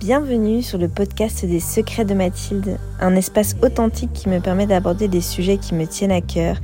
Bienvenue 0.00 0.60
sur 0.60 0.76
le 0.76 0.88
podcast 0.88 1.44
des 1.44 1.60
secrets 1.60 2.04
de 2.04 2.14
Mathilde, 2.14 2.78
un 2.98 3.14
espace 3.14 3.54
authentique 3.62 4.12
qui 4.12 4.28
me 4.28 4.40
permet 4.40 4.66
d'aborder 4.66 5.06
des 5.06 5.20
sujets 5.20 5.56
qui 5.56 5.72
me 5.72 5.86
tiennent 5.86 6.10
à 6.10 6.20
cœur, 6.20 6.56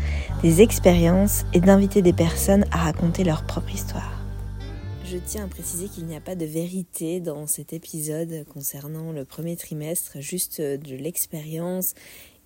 des 0.43 0.63
expériences 0.63 1.45
et 1.55 1.61
d'inviter 1.61 2.03
des 2.03 2.13
personnes 2.13 2.65
à 2.73 2.79
raconter 2.79 3.23
leur 3.23 3.47
propre 3.47 3.73
histoire. 3.73 4.21
Je 5.05 5.17
tiens 5.17 5.45
à 5.45 5.47
préciser 5.47 5.87
qu'il 5.87 6.07
n'y 6.07 6.17
a 6.17 6.21
pas 6.21 6.35
de 6.35 6.45
vérité 6.45 7.21
dans 7.21 7.47
cet 7.47 7.73
épisode 7.73 8.45
concernant 8.53 9.13
le 9.13 9.25
premier 9.25 9.57
trimestre, 9.57 10.21
juste 10.21 10.61
de 10.61 10.97
l'expérience 10.97 11.95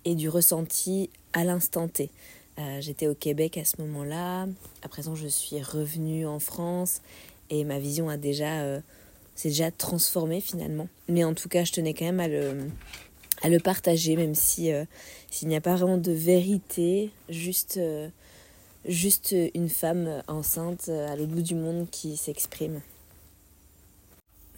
et 0.05 0.13
du 0.13 0.29
ressenti 0.29 1.09
à 1.33 1.43
l'instant 1.43 1.87
T. 1.87 2.11
Euh, 2.59 2.77
j'étais 2.79 3.07
au 3.07 3.15
Québec 3.15 3.57
à 3.57 3.65
ce 3.65 3.81
moment-là, 3.81 4.45
à 4.83 4.87
présent 4.87 5.15
je 5.15 5.27
suis 5.27 5.61
revenue 5.63 6.27
en 6.27 6.37
France 6.37 7.01
et 7.49 7.63
ma 7.63 7.79
vision 7.79 8.07
a 8.07 8.17
déjà... 8.17 8.61
Euh, 8.61 8.81
c'est 9.35 9.49
déjà 9.49 9.69
transformé 9.69 10.41
finalement. 10.41 10.87
Mais 11.07 11.23
en 11.23 11.33
tout 11.33 11.49
cas, 11.49 11.63
je 11.63 11.73
tenais 11.73 11.93
quand 11.93 12.05
même 12.05 12.21
à 12.21 12.27
le, 12.27 12.69
à 13.43 13.49
le 13.49 13.59
partager, 13.59 14.15
même 14.15 14.33
si 14.33 14.71
euh, 14.71 14.85
s'il 15.29 15.49
n'y 15.49 15.55
a 15.55 15.61
pas 15.61 15.75
vraiment 15.75 15.97
de 15.97 16.11
vérité, 16.11 17.11
juste, 17.29 17.77
euh, 17.77 18.07
juste 18.85 19.35
une 19.53 19.69
femme 19.69 20.23
enceinte 20.27 20.85
euh, 20.89 21.11
à 21.11 21.15
l'autre 21.15 21.31
bout 21.31 21.41
du 21.41 21.55
monde 21.55 21.87
qui 21.91 22.17
s'exprime. 22.17 22.81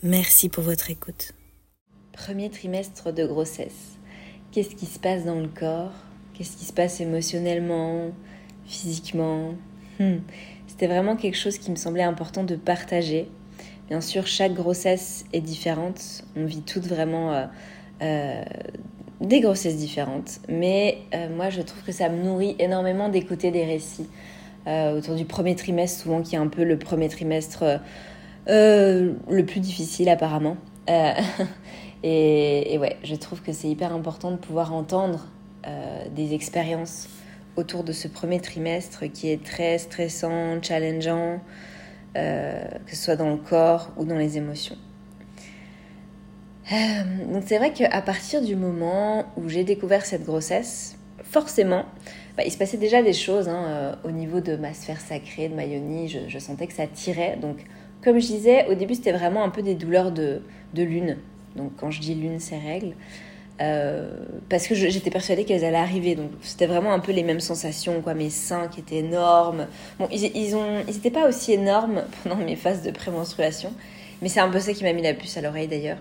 Merci 0.04 0.48
pour 0.48 0.64
votre 0.64 0.92
écoute. 0.92 1.34
Premier 2.14 2.50
trimestre 2.52 3.12
de 3.12 3.26
grossesse. 3.26 3.98
Qu'est-ce 4.52 4.76
qui 4.76 4.86
se 4.86 5.00
passe 5.00 5.26
dans 5.26 5.40
le 5.40 5.48
corps? 5.48 5.92
Qu'est-ce 6.34 6.56
qui 6.56 6.66
se 6.66 6.74
passe 6.74 7.02
émotionnellement, 7.02 8.12
physiquement? 8.68 9.56
Hmm. 10.00 10.20
C'était 10.68 10.88
vraiment 10.88 11.16
quelque 11.16 11.38
chose 11.38 11.58
qui 11.58 11.72
me 11.72 11.76
semblait 11.76 12.04
important 12.04 12.44
de 12.44 12.56
partager 12.56 13.28
Bien 13.88 14.02
sûr, 14.02 14.28
chaque 14.28 14.54
grossesse 14.54 15.24
est 15.32 15.40
différente. 15.40 16.24
On 16.36 16.44
vit 16.44 16.62
toutes 16.62 16.88
vraiment 16.88 17.32
euh, 17.32 17.46
euh, 18.02 18.44
des 19.22 19.40
grossesses 19.40 19.78
différentes. 19.78 20.40
Mais 20.50 20.98
euh, 21.14 21.34
moi, 21.34 21.50
je 21.50 21.62
trouve 21.62 21.82
que 21.84 21.94
ça 21.94 22.10
me 22.10 22.22
nourrit 22.22 22.58
énormément 22.60 23.08
d'écouter 23.08 23.52
des 23.52 23.64
récits. 23.64 24.10
autour 24.68 25.16
du 25.16 25.24
premier 25.24 25.56
trimestre, 25.56 26.02
souvent 26.02 26.22
qui 26.22 26.36
est 26.36 26.40
un 26.40 26.50
peu 26.50 26.66
le 26.66 26.78
premier 26.78 27.08
trimestre 27.08 27.80
le 28.48 29.42
plus 29.44 29.62
difficile 29.62 30.10
apparemment. 30.10 30.58
Et, 32.04 32.76
et, 32.76 32.78
ouais, 32.78 32.96
je 33.04 33.16
trouve 33.16 33.42
que 33.42 33.52
c'est 33.52 33.68
hyper 33.68 33.92
important 33.92 34.30
de 34.30 34.38
pouvoir 34.38 34.72
entendre 34.72 35.26
des 36.16 36.36
expériences 36.36 37.10
autour 37.56 37.84
de 37.84 37.92
ce 37.92 38.08
premier 38.08 38.40
trimestre 38.40 39.12
qui 39.12 39.32
est 39.32 39.44
très 39.44 39.80
stressant, 39.80 40.62
challengeant. 40.62 41.40
Euh, 42.16 42.64
que 42.86 42.96
ce 42.96 43.04
soit 43.04 43.16
dans 43.16 43.30
le 43.30 43.38
corps 43.38 43.92
ou 43.98 44.06
dans 44.06 44.18
les 44.18 44.38
émotions. 44.38 44.78
Euh, 46.72 46.76
donc 47.32 47.44
c'est 47.46 47.58
vrai 47.58 47.72
qu'à 47.72 48.02
partir 48.02 48.42
du 48.42 48.56
moment 48.56 49.26
où 49.38 49.48
j'ai 49.50 49.64
découvert 49.64 50.04
cette 50.06 50.24
grossesse, 50.24 50.98
forcément, 51.24 51.86
bah, 52.36 52.44
il 52.46 52.52
se 52.52 52.58
passait 52.58 52.78
déjà 52.78 53.04
des 53.04 53.14
choses 53.14 53.48
hein, 53.48 53.66
euh, 53.68 53.96
au 54.04 54.12
niveau 54.12 54.40
de 54.40 54.56
ma 54.56 54.74
sphère 54.74 55.00
sacrée, 55.00 55.50
de 55.50 55.54
ma 55.54 55.66
yoni, 55.66 56.08
je, 56.08 56.40
sentais 56.40 56.66
que 56.66 56.74
ça 56.74 56.88
tirait. 56.88 57.38
Donc 57.40 57.58
comme 58.04 58.20
je 58.20 58.26
disais, 58.26 58.66
au 58.68 58.74
début 58.74 58.96
c'était 58.96 59.12
vraiment 59.12 59.44
un 59.44 59.50
peu 59.50 59.62
des 59.62 59.76
douleurs 59.76 60.12
de, 60.12 60.42
de 60.74 60.84
lune. 60.84 61.18
Donc 61.56 61.74
quand 61.78 61.92
je 61.92 62.02
dis 62.02 62.16
lune, 62.16 62.40
c'est 62.40 62.58
règles. 62.58 62.94
Euh, 63.60 64.08
parce 64.50 64.68
que 64.68 64.76
j'étais 64.76 65.10
persuadée 65.10 65.44
qu'elles 65.44 65.66
allaient 65.66 65.78
arriver. 65.78 66.16
Donc 66.16 66.32
c'était 66.42 66.68
vraiment 66.68 66.94
un 66.94 67.00
peu 67.00 67.12
les 67.12 67.24
mêmes 67.24 67.40
sensations, 67.40 68.02
quoi. 68.02 68.14
Mes 68.14 68.30
seins 68.30 68.68
qui 68.68 68.82
étaient 68.82 68.98
énormes. 68.98 69.68
Bon, 70.00 70.08
ils, 70.12 70.26
ils 70.36 70.56
n'étaient 70.88 71.12
pas 71.12 71.28
aussi 71.28 71.54
énormes 71.54 72.04
pendant 72.24 72.36
mes 72.36 72.56
phases 72.56 72.84
de 72.84 72.92
prémenstruation, 72.92 73.74
mais 74.22 74.30
c'est 74.30 74.40
un 74.40 74.50
peu 74.50 74.60
ça 74.60 74.74
qui 74.74 74.84
m'a 74.84 74.94
mis 74.94 75.02
la 75.02 75.14
puce 75.14 75.38
à 75.38 75.42
l'oreille 75.42 75.68
d'ailleurs. 75.68 75.98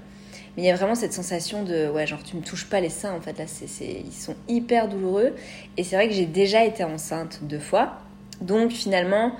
Mais 0.56 0.62
il 0.62 0.66
y 0.66 0.70
a 0.70 0.76
vraiment 0.76 0.94
cette 0.94 1.12
sensation 1.12 1.64
de, 1.64 1.88
ouais, 1.88 2.06
genre 2.06 2.22
tu 2.22 2.36
me 2.36 2.42
touches 2.42 2.66
pas 2.66 2.80
les 2.80 2.88
seins 2.88 3.14
en 3.14 3.20
fait. 3.20 3.38
Là, 3.38 3.44
c'est, 3.46 3.66
ils 4.04 4.12
sont 4.12 4.36
hyper 4.48 4.88
douloureux. 4.88 5.34
Et 5.76 5.84
c'est 5.84 5.96
vrai 5.96 6.08
que 6.08 6.14
j'ai 6.14 6.26
déjà 6.26 6.64
été 6.64 6.84
enceinte 6.84 7.40
deux 7.42 7.58
fois. 7.58 7.98
Donc 8.40 8.70
finalement, 8.70 9.32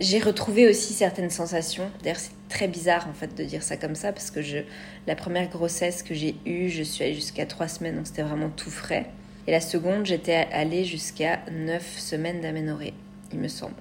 j'ai 0.00 0.18
retrouvé 0.18 0.68
aussi 0.68 0.92
certaines 0.94 1.30
sensations. 1.30 1.90
D'ailleurs, 2.02 2.18
c'est 2.18 2.32
très 2.52 2.68
bizarre 2.68 3.08
en 3.08 3.14
fait 3.14 3.34
de 3.34 3.44
dire 3.44 3.62
ça 3.62 3.78
comme 3.78 3.94
ça 3.94 4.12
parce 4.12 4.30
que 4.30 4.42
je, 4.42 4.58
la 5.06 5.16
première 5.16 5.48
grossesse 5.48 6.02
que 6.02 6.12
j'ai 6.12 6.36
eue, 6.44 6.68
je 6.68 6.82
suis 6.82 7.02
allée 7.02 7.14
jusqu'à 7.14 7.46
trois 7.46 7.66
semaines, 7.66 7.96
donc 7.96 8.06
c'était 8.06 8.22
vraiment 8.22 8.50
tout 8.50 8.70
frais. 8.70 9.06
Et 9.46 9.50
la 9.50 9.60
seconde, 9.60 10.04
j'étais 10.04 10.46
allée 10.52 10.84
jusqu'à 10.84 11.40
neuf 11.50 11.98
semaines 11.98 12.42
d'aménorrhée, 12.42 12.92
il 13.32 13.38
me 13.38 13.48
semble. 13.48 13.74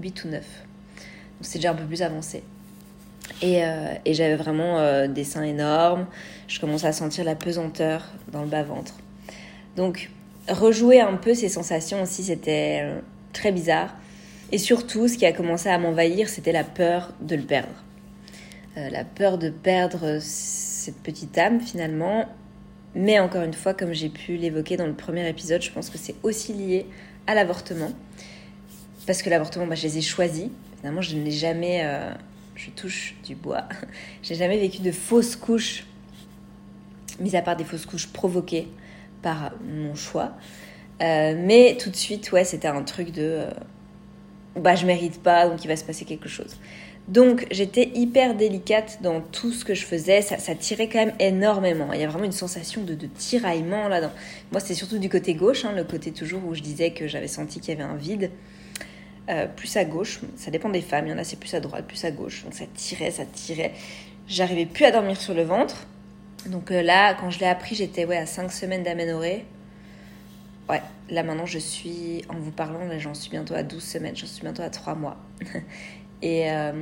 8 0.00 0.24
ou 0.24 0.28
9. 0.28 0.40
Donc 0.40 0.44
c'est 1.42 1.58
déjà 1.58 1.70
un 1.70 1.74
peu 1.74 1.84
plus 1.84 2.02
avancé. 2.02 2.42
Et, 3.40 3.64
euh, 3.64 3.94
et 4.04 4.14
j'avais 4.14 4.36
vraiment 4.36 4.78
euh, 4.80 5.06
des 5.06 5.24
seins 5.24 5.44
énormes. 5.44 6.06
Je 6.48 6.58
commençais 6.58 6.88
à 6.88 6.92
sentir 6.92 7.24
la 7.24 7.36
pesanteur 7.36 8.10
dans 8.32 8.42
le 8.42 8.48
bas-ventre. 8.48 8.94
Donc 9.76 10.10
rejouer 10.48 11.00
un 11.00 11.14
peu 11.14 11.34
ces 11.34 11.48
sensations 11.48 12.02
aussi, 12.02 12.24
c'était 12.24 12.80
euh, 12.82 13.00
très 13.32 13.52
bizarre. 13.52 13.94
Et 14.50 14.58
surtout, 14.58 15.06
ce 15.06 15.16
qui 15.16 15.24
a 15.24 15.32
commencé 15.32 15.68
à 15.68 15.78
m'envahir, 15.78 16.28
c'était 16.28 16.52
la 16.52 16.64
peur 16.64 17.12
de 17.20 17.36
le 17.36 17.42
perdre. 17.42 17.72
Euh, 18.78 18.88
la 18.88 19.04
peur 19.04 19.36
de 19.36 19.50
perdre 19.50 20.18
cette 20.20 20.96
petite 21.02 21.36
âme 21.36 21.60
finalement. 21.60 22.26
Mais 22.94 23.18
encore 23.18 23.42
une 23.42 23.52
fois, 23.52 23.74
comme 23.74 23.92
j'ai 23.92 24.08
pu 24.08 24.36
l'évoquer 24.36 24.76
dans 24.76 24.86
le 24.86 24.94
premier 24.94 25.28
épisode, 25.28 25.60
je 25.60 25.70
pense 25.70 25.90
que 25.90 25.98
c'est 25.98 26.14
aussi 26.22 26.54
lié 26.54 26.86
à 27.26 27.34
l'avortement. 27.34 27.92
Parce 29.06 29.22
que 29.22 29.28
l'avortement, 29.28 29.66
bah, 29.66 29.74
je 29.74 29.82
les 29.82 29.98
ai 29.98 30.00
choisis. 30.00 30.48
Finalement, 30.78 31.02
je 31.02 31.16
n'ai 31.16 31.30
jamais, 31.30 31.82
euh, 31.84 32.12
je 32.54 32.70
touche 32.70 33.14
du 33.24 33.34
bois, 33.34 33.64
j'ai 34.22 34.34
jamais 34.34 34.58
vécu 34.58 34.80
de 34.80 34.90
fausses 34.90 35.36
couches, 35.36 35.86
mis 37.20 37.36
à 37.36 37.42
part 37.42 37.56
des 37.56 37.64
fausses 37.64 37.86
couches 37.86 38.08
provoquées 38.08 38.68
par 39.20 39.52
mon 39.64 39.94
choix. 39.94 40.32
Euh, 41.02 41.34
mais 41.38 41.76
tout 41.78 41.90
de 41.90 41.96
suite, 41.96 42.32
ouais, 42.32 42.44
c'était 42.44 42.68
un 42.68 42.82
truc 42.82 43.12
de 43.12 43.44
bah 44.56 44.74
je 44.74 44.84
mérite 44.84 45.22
pas, 45.22 45.48
donc 45.48 45.64
il 45.64 45.68
va 45.68 45.76
se 45.76 45.84
passer 45.84 46.04
quelque 46.04 46.28
chose. 46.28 46.58
Donc 47.08 47.46
j'étais 47.50 47.90
hyper 47.94 48.36
délicate 48.36 48.98
dans 49.02 49.20
tout 49.20 49.50
ce 49.52 49.64
que 49.64 49.74
je 49.74 49.84
faisais, 49.84 50.22
ça, 50.22 50.54
tirait 50.54 50.88
quand 50.88 50.98
même 50.98 51.14
énormément. 51.18 51.92
Il 51.92 52.00
y 52.00 52.04
a 52.04 52.08
vraiment 52.08 52.24
une 52.24 52.32
sensation 52.32 52.82
de, 52.84 52.94
tiraillement 53.18 53.88
là. 53.88 54.00
Dans... 54.00 54.12
Moi 54.52 54.60
c'était 54.60 54.74
surtout 54.74 54.98
du 54.98 55.08
côté 55.08 55.34
gauche, 55.34 55.64
hein, 55.64 55.72
le 55.74 55.84
côté 55.84 56.12
toujours 56.12 56.46
où 56.46 56.54
je 56.54 56.62
disais 56.62 56.92
que 56.92 57.08
j'avais 57.08 57.26
senti 57.26 57.60
qu'il 57.60 57.74
y 57.74 57.80
avait 57.80 57.90
un 57.90 57.96
vide. 57.96 58.30
Euh, 59.28 59.46
plus 59.46 59.76
à 59.76 59.84
gauche, 59.84 60.20
ça 60.36 60.50
dépend 60.50 60.68
des 60.68 60.80
femmes, 60.80 61.06
il 61.06 61.10
y 61.10 61.12
en 61.12 61.18
a 61.18 61.24
c'est 61.24 61.38
plus 61.38 61.54
à 61.54 61.60
droite, 61.60 61.86
plus 61.86 62.04
à 62.04 62.12
gauche. 62.12 62.44
Donc 62.44 62.54
ça 62.54 62.64
tirait, 62.72 63.10
ça 63.10 63.24
tirait. 63.24 63.72
J'arrivais 64.28 64.66
plus 64.66 64.84
à 64.84 64.92
dormir 64.92 65.20
sur 65.20 65.34
le 65.34 65.42
ventre. 65.42 65.86
Donc 66.46 66.70
euh, 66.70 66.82
là, 66.82 67.14
quand 67.14 67.30
je 67.30 67.40
l'ai 67.40 67.46
appris, 67.46 67.74
j'étais 67.74 68.04
ouais, 68.04 68.16
à 68.16 68.26
5 68.26 68.52
semaines 68.52 68.84
d'aménorrhée. 68.84 69.44
Ouais, 70.68 70.82
là 71.10 71.24
maintenant 71.24 71.46
je 71.46 71.58
suis, 71.58 72.24
en 72.28 72.34
vous 72.34 72.52
parlant, 72.52 72.80
j'en 72.98 73.14
suis 73.14 73.30
bientôt 73.30 73.54
à 73.54 73.64
12 73.64 73.82
semaines, 73.82 74.16
j'en 74.16 74.28
suis 74.28 74.42
bientôt 74.42 74.62
à 74.62 74.70
3 74.70 74.94
mois. 74.94 75.16
Et 76.22 76.44
euh, 76.50 76.72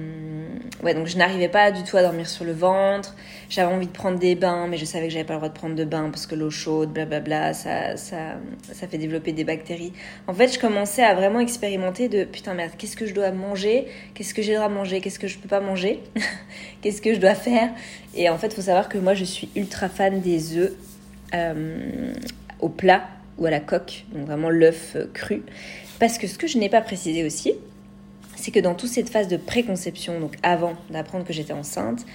ouais, 0.82 0.92
donc 0.92 1.06
je 1.06 1.16
n'arrivais 1.16 1.48
pas 1.48 1.70
du 1.70 1.82
tout 1.82 1.96
à 1.96 2.02
dormir 2.02 2.28
sur 2.28 2.44
le 2.44 2.52
ventre. 2.52 3.16
J'avais 3.48 3.72
envie 3.72 3.86
de 3.86 3.92
prendre 3.92 4.18
des 4.18 4.34
bains, 4.34 4.66
mais 4.68 4.76
je 4.76 4.84
savais 4.84 5.08
que 5.08 5.12
j'avais 5.14 5.24
pas 5.24 5.32
le 5.32 5.38
droit 5.38 5.48
de 5.48 5.54
prendre 5.54 5.74
de 5.74 5.84
bain 5.84 6.10
parce 6.10 6.26
que 6.26 6.34
l'eau 6.34 6.50
chaude, 6.50 6.92
blablabla, 6.92 7.54
ça, 7.54 7.96
ça, 7.96 8.36
ça 8.70 8.86
fait 8.86 8.98
développer 8.98 9.32
des 9.32 9.44
bactéries. 9.44 9.94
En 10.26 10.34
fait, 10.34 10.52
je 10.52 10.58
commençais 10.58 11.02
à 11.02 11.14
vraiment 11.14 11.40
expérimenter 11.40 12.08
de 12.08 12.24
putain 12.24 12.52
merde, 12.52 12.72
qu'est-ce 12.76 12.96
que 12.96 13.06
je 13.06 13.14
dois 13.14 13.30
manger? 13.30 13.86
Qu'est-ce 14.14 14.34
que 14.34 14.42
j'ai 14.42 14.52
le 14.52 14.58
droit 14.58 14.68
de 14.68 14.74
manger? 14.74 15.00
Qu'est-ce 15.00 15.18
que 15.18 15.28
je 15.28 15.38
peux 15.38 15.48
pas 15.48 15.60
manger? 15.60 16.00
Qu'est-ce 16.82 17.00
que 17.00 17.14
je 17.14 17.18
dois 17.18 17.34
faire? 17.34 17.70
Et 18.14 18.28
en 18.28 18.36
fait, 18.36 18.52
faut 18.52 18.60
savoir 18.60 18.90
que 18.90 18.98
moi, 18.98 19.14
je 19.14 19.24
suis 19.24 19.48
ultra 19.56 19.88
fan 19.88 20.20
des 20.20 20.58
œufs 20.58 20.72
euh, 21.34 22.12
au 22.60 22.68
plat 22.68 23.08
ou 23.38 23.46
à 23.46 23.50
la 23.50 23.60
coque, 23.60 24.04
donc 24.12 24.26
vraiment 24.26 24.50
l'œuf 24.50 24.96
euh, 24.96 25.06
cru. 25.14 25.42
Parce 25.98 26.18
que 26.18 26.26
ce 26.26 26.36
que 26.36 26.46
je 26.46 26.58
n'ai 26.58 26.68
pas 26.68 26.82
précisé 26.82 27.24
aussi, 27.24 27.54
c'est 28.36 28.50
que 28.50 28.60
dans 28.60 28.74
toute 28.74 28.90
cette 28.90 29.10
phase 29.10 29.28
de 29.28 29.36
préconception, 29.36 30.20
donc 30.20 30.36
avant 30.42 30.74
d'apprendre 30.90 31.24
que 31.24 31.32
j'étais 31.32 31.52
enceinte, 31.52 32.06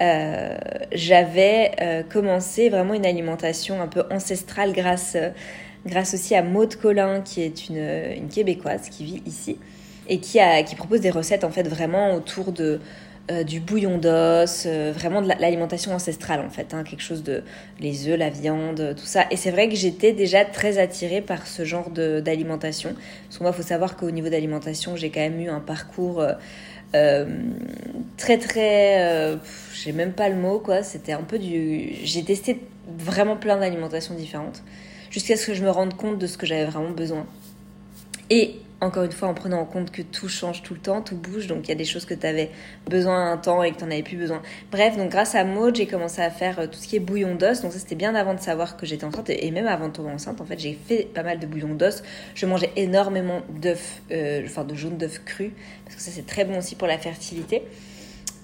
euh, 0.00 0.56
j'avais 0.92 1.72
euh, 1.80 2.02
commencé 2.02 2.68
vraiment 2.68 2.94
une 2.94 3.06
alimentation 3.06 3.80
un 3.80 3.88
peu 3.88 4.04
ancestrale 4.10 4.72
grâce, 4.72 5.16
grâce 5.86 6.14
aussi 6.14 6.34
à 6.34 6.42
Maude 6.42 6.76
Collin, 6.76 7.20
qui 7.20 7.42
est 7.42 7.68
une, 7.68 7.84
une 8.16 8.28
Québécoise 8.28 8.88
qui 8.88 9.04
vit 9.04 9.22
ici 9.26 9.58
et 10.08 10.18
qui, 10.18 10.40
a, 10.40 10.62
qui 10.62 10.74
propose 10.74 11.00
des 11.00 11.10
recettes 11.10 11.44
en 11.44 11.50
fait 11.50 11.68
vraiment 11.68 12.14
autour 12.14 12.52
de 12.52 12.80
euh, 13.32 13.44
du 13.44 13.60
bouillon 13.60 13.98
d'os, 13.98 14.64
euh, 14.66 14.92
vraiment 14.94 15.22
de 15.22 15.28
l'alimentation 15.28 15.94
ancestrale 15.94 16.40
en 16.40 16.50
fait, 16.50 16.74
hein, 16.74 16.84
quelque 16.84 17.02
chose 17.02 17.22
de 17.22 17.42
les 17.80 18.08
œufs, 18.08 18.18
la 18.18 18.30
viande, 18.30 18.94
tout 18.96 19.06
ça. 19.06 19.24
Et 19.30 19.36
c'est 19.36 19.50
vrai 19.50 19.68
que 19.68 19.74
j'étais 19.74 20.12
déjà 20.12 20.44
très 20.44 20.78
attirée 20.78 21.20
par 21.20 21.46
ce 21.46 21.64
genre 21.64 21.90
d'alimentation. 21.90 22.94
Parce 23.24 23.38
que 23.38 23.42
moi, 23.42 23.52
il 23.52 23.56
faut 23.56 23.66
savoir 23.66 23.96
qu'au 23.96 24.10
niveau 24.10 24.28
d'alimentation, 24.28 24.96
j'ai 24.96 25.10
quand 25.10 25.20
même 25.20 25.40
eu 25.40 25.48
un 25.48 25.60
parcours 25.60 26.22
euh, 26.94 27.26
très 28.16 28.38
très, 28.38 29.38
j'ai 29.74 29.92
même 29.92 30.12
pas 30.12 30.28
le 30.28 30.36
mot 30.36 30.58
quoi. 30.58 30.82
C'était 30.82 31.12
un 31.12 31.22
peu 31.22 31.38
du, 31.38 31.94
j'ai 32.04 32.22
testé 32.22 32.60
vraiment 32.98 33.36
plein 33.36 33.56
d'alimentations 33.56 34.14
différentes 34.14 34.62
jusqu'à 35.10 35.36
ce 35.36 35.46
que 35.46 35.54
je 35.54 35.62
me 35.62 35.70
rende 35.70 35.94
compte 35.94 36.18
de 36.18 36.26
ce 36.26 36.36
que 36.36 36.46
j'avais 36.46 36.66
vraiment 36.66 36.90
besoin. 36.90 37.26
Et 38.30 38.56
encore 38.82 39.04
une 39.04 39.12
fois 39.12 39.28
en 39.28 39.34
prenant 39.34 39.60
en 39.60 39.64
compte 39.64 39.90
que 39.90 40.02
tout 40.02 40.28
change 40.28 40.62
tout 40.62 40.74
le 40.74 40.80
temps, 40.80 41.02
tout 41.02 41.16
bouge, 41.16 41.46
donc 41.46 41.66
il 41.66 41.68
y 41.68 41.72
a 41.72 41.76
des 41.76 41.84
choses 41.84 42.04
que 42.04 42.14
tu 42.14 42.26
avais 42.26 42.50
besoin 42.90 43.30
un 43.30 43.36
temps 43.36 43.62
et 43.62 43.70
que 43.70 43.78
tu 43.78 43.84
n'en 43.84 43.90
avais 43.90 44.02
plus 44.02 44.16
besoin. 44.16 44.42
Bref, 44.72 44.96
donc 44.96 45.10
grâce 45.10 45.34
à 45.34 45.44
Maud, 45.44 45.74
j'ai 45.76 45.86
commencé 45.86 46.20
à 46.20 46.30
faire 46.30 46.58
euh, 46.58 46.66
tout 46.66 46.78
ce 46.78 46.88
qui 46.88 46.96
est 46.96 47.00
bouillon 47.00 47.36
d'os, 47.36 47.62
donc 47.62 47.72
ça 47.72 47.78
c'était 47.78 47.94
bien 47.94 48.14
avant 48.14 48.34
de 48.34 48.40
savoir 48.40 48.76
que 48.76 48.84
j'étais 48.84 49.04
enceinte, 49.04 49.30
et 49.30 49.50
même 49.52 49.68
avant 49.68 49.88
de 49.88 49.92
tomber 49.92 50.10
enceinte, 50.10 50.40
en 50.40 50.44
fait 50.44 50.58
j'ai 50.58 50.76
fait 50.86 51.08
pas 51.14 51.22
mal 51.22 51.38
de 51.38 51.46
bouillon 51.46 51.74
d'os, 51.74 52.02
je 52.34 52.44
mangeais 52.44 52.72
énormément 52.76 53.42
d'œufs, 53.48 54.02
euh, 54.10 54.42
enfin 54.44 54.64
de 54.64 54.74
jaune 54.74 54.98
d'œufs 54.98 55.22
crus, 55.24 55.52
parce 55.84 55.96
que 55.96 56.02
ça 56.02 56.10
c'est 56.10 56.26
très 56.26 56.44
bon 56.44 56.58
aussi 56.58 56.74
pour 56.74 56.88
la 56.88 56.98
fertilité. 56.98 57.62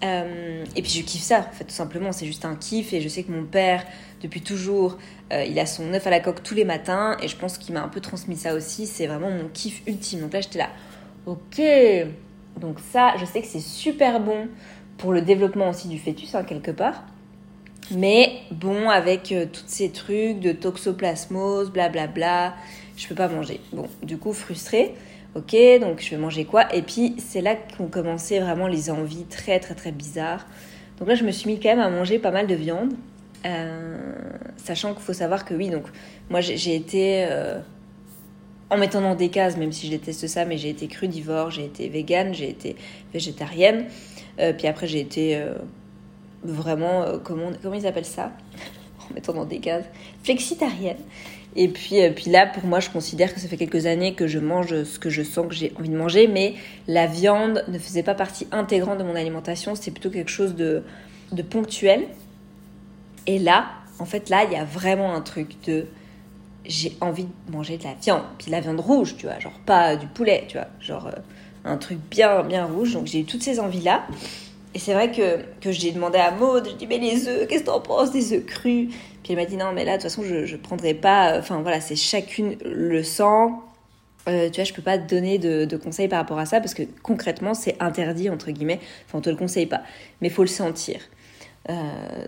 Euh, 0.05 0.65
et 0.77 0.83
puis 0.83 0.93
je 0.93 1.03
kiffe 1.03 1.23
ça, 1.23 1.41
en 1.41 1.53
fait, 1.53 1.65
tout 1.65 1.71
simplement, 1.75 2.13
c'est 2.13 2.27
juste 2.27 2.45
un 2.45 2.55
kiff. 2.55 2.93
Et 2.93 3.01
je 3.01 3.09
sais 3.09 3.23
que 3.23 3.33
mon 3.33 3.45
père, 3.45 3.85
depuis 4.23 4.43
toujours, 4.43 4.99
euh, 5.33 5.45
il 5.45 5.59
a 5.59 5.67
son 5.67 5.93
œuf 5.93 6.07
à 6.07 6.11
la 6.11 6.21
coque 6.21 6.43
tous 6.43 6.55
les 6.55 6.65
matins. 6.65 7.17
Et 7.23 7.29
je 7.29 7.37
pense 7.37 7.59
qu'il 7.59 7.75
m'a 7.75 7.83
un 7.83 7.89
peu 7.89 8.01
transmis 8.01 8.37
ça 8.37 8.55
aussi. 8.55 8.87
C'est 8.87 9.07
vraiment 9.07 9.31
mon 9.31 9.49
kiff 9.49 9.83
ultime. 9.87 10.21
Donc 10.21 10.33
là, 10.33 10.41
j'étais 10.41 10.59
là, 10.59 10.71
ok. 11.27 11.61
Donc 12.61 12.79
ça, 12.93 13.15
je 13.19 13.25
sais 13.25 13.41
que 13.41 13.47
c'est 13.47 13.61
super 13.61 14.21
bon 14.21 14.49
pour 14.97 15.13
le 15.13 15.23
développement 15.23 15.71
aussi 15.71 15.89
du 15.89 15.99
fœtus, 15.99 16.35
hein, 16.35 16.45
quelque 16.45 16.71
part. 16.71 17.05
Mais 17.91 18.41
bon, 18.51 18.91
avec 18.91 19.33
euh, 19.33 19.47
tous 19.51 19.65
ces 19.67 19.91
trucs 19.91 20.41
de 20.41 20.53
toxoplasmose, 20.53 21.71
blablabla, 21.71 22.55
je 22.97 23.07
peux 23.07 23.15
pas 23.15 23.29
manger. 23.29 23.61
Bon, 23.73 23.87
du 24.03 24.19
coup, 24.19 24.33
frustrée. 24.33 24.95
Ok, 25.35 25.55
donc 25.81 26.01
je 26.01 26.11
vais 26.11 26.17
manger 26.17 26.45
quoi? 26.45 26.75
Et 26.75 26.83
puis 26.83 27.15
c'est 27.19 27.43
là 27.43 27.55
qu'ont 27.55 27.89
commencé 27.89 28.41
vraiment 28.41 28.67
les 28.67 28.91
envies 28.91 29.25
très 29.25 29.61
très 29.61 29.75
très 29.75 29.93
bizarres. 29.93 30.47
Donc 30.99 31.09
là, 31.09 31.15
je 31.15 31.25
me 31.25 31.31
suis 31.31 31.49
mis 31.49 31.61
quand 31.61 31.69
même 31.69 31.81
à 31.81 31.91
manger 31.91 32.19
pas 32.19 32.31
mal 32.31 32.47
de 32.47 32.55
viande. 32.55 32.95
Euh, 33.47 33.97
sachant 34.57 34.95
qu'il 34.95 35.03
faut 35.03 35.13
savoir 35.13 35.45
que 35.45 35.55
oui, 35.55 35.71
donc 35.71 35.85
moi 36.29 36.41
j'ai 36.41 36.75
été, 36.75 37.25
euh, 37.31 37.61
en 38.69 38.77
mettant 38.77 39.01
dans 39.01 39.15
des 39.15 39.29
cases, 39.29 39.57
même 39.57 39.71
si 39.71 39.87
je 39.87 39.93
déteste 39.93 40.27
ça, 40.27 40.45
mais 40.45 40.59
j'ai 40.59 40.71
été 40.71 40.89
crudivore, 40.89 41.51
j'ai 41.51 41.67
été 41.67 41.89
végane, 41.89 42.35
j'ai 42.35 42.49
été 42.49 42.75
végétarienne, 43.13 43.87
euh, 44.41 44.53
puis 44.53 44.67
après 44.67 44.89
j'ai 44.89 45.01
été 45.01 45.41
vraiment, 46.43 47.05
comment, 47.23 47.51
comment 47.63 47.75
ils 47.75 47.87
appellent 47.87 48.05
ça? 48.05 48.33
En 49.11 49.15
mettant 49.15 49.33
dans 49.33 49.47
des 49.47 49.61
cases, 49.61 49.87
flexitarienne. 50.23 50.99
Et 51.61 51.67
puis, 51.67 52.01
euh, 52.01 52.11
puis 52.15 52.31
là, 52.31 52.47
pour 52.47 52.65
moi, 52.65 52.79
je 52.79 52.89
considère 52.89 53.35
que 53.35 53.41
ça 53.41 53.49
fait 53.49 53.57
quelques 53.57 53.87
années 53.87 54.15
que 54.15 54.29
je 54.29 54.39
mange 54.39 54.85
ce 54.85 54.97
que 55.01 55.11
je 55.11 55.25
sens 55.25 55.49
que 55.49 55.55
j'ai 55.57 55.73
envie 55.77 55.89
de 55.89 55.97
manger, 55.97 56.29
mais 56.29 56.55
la 56.87 57.07
viande 57.07 57.65
ne 57.67 57.81
faisait 57.81 58.05
pas 58.05 58.15
partie 58.15 58.47
intégrante 58.53 58.99
de 58.99 59.03
mon 59.03 59.17
alimentation, 59.17 59.75
c'était 59.75 59.91
plutôt 59.91 60.11
quelque 60.11 60.31
chose 60.31 60.55
de, 60.55 60.85
de 61.33 61.43
ponctuel. 61.43 62.05
Et 63.27 63.41
là, 63.41 63.67
en 63.99 64.05
fait, 64.05 64.29
là, 64.29 64.45
il 64.45 64.53
y 64.53 64.57
a 64.57 64.63
vraiment 64.63 65.13
un 65.13 65.21
truc 65.21 65.57
de 65.67 65.87
j'ai 66.65 66.97
envie 67.01 67.25
de 67.25 67.53
manger 67.53 67.77
de 67.77 67.85
la 67.85 67.95
viande, 67.95 68.23
puis 68.37 68.47
de 68.47 68.53
la 68.53 68.61
viande 68.61 68.79
rouge, 68.79 69.17
tu 69.17 69.27
vois, 69.27 69.41
genre 69.41 69.59
pas 69.67 69.97
du 69.97 70.07
poulet, 70.07 70.45
tu 70.47 70.59
vois, 70.59 70.69
genre 70.81 71.09
euh, 71.09 71.19
un 71.65 71.77
truc 71.77 71.99
bien, 72.09 72.45
bien 72.45 72.67
rouge. 72.67 72.93
Donc 72.93 73.07
j'ai 73.07 73.21
eu 73.21 73.25
toutes 73.25 73.43
ces 73.43 73.59
envies-là. 73.59 74.07
Et 74.79 74.81
c'est 74.81 74.95
vrai 74.95 75.11
que, 75.11 75.39
que 75.61 75.73
j'ai 75.73 75.91
demandé 75.91 76.19
à 76.19 76.31
Maud, 76.31 76.65
je 76.65 76.77
dis 76.77 76.87
mais 76.87 76.99
les 76.99 77.27
œufs, 77.27 77.49
qu'est-ce 77.49 77.63
que 77.63 77.67
t'en 77.67 77.81
penses 77.81 78.13
des 78.13 78.33
œufs 78.33 78.47
crus? 78.47 78.91
Puis 79.25 79.33
elle 79.33 79.35
m'a 79.35 79.45
dit 79.45 79.57
non 79.57 79.73
mais 79.75 79.85
là 79.85 79.97
de 79.97 80.03
toute 80.03 80.05
façon 80.05 80.23
je, 80.23 80.47
je 80.47 80.57
prendrai 80.57 80.95
pas, 80.95 81.37
enfin 81.37 81.63
voilà 81.63 81.81
c'est 81.81 81.97
chacune 81.97 82.57
le 82.65 83.03
sang. 83.03 83.65
Euh, 84.29 84.49
tu 84.51 84.61
vois 84.61 84.63
je 84.63 84.73
peux 84.73 84.83
pas 84.83 84.97
te 84.97 85.13
donner 85.13 85.39
de, 85.39 85.65
de, 85.65 85.77
conseils 85.77 86.07
par 86.07 86.21
rapport 86.21 86.39
à 86.39 86.47
ça 86.47 86.61
parce 86.61 86.75
que 86.75 86.85
concrètement 87.03 87.55
c'est 87.55 87.75
interdit 87.83 88.31
entre 88.31 88.53
guillemets, 88.53 88.79
enfin 89.07 89.19
on 89.19 89.21
te 89.21 89.31
le 89.31 89.35
conseille 89.35 89.67
pas, 89.67 89.83
mais 90.21 90.29
faut 90.29 90.43
le 90.43 90.49
sentir. 90.49 91.01
Euh, 91.71 91.73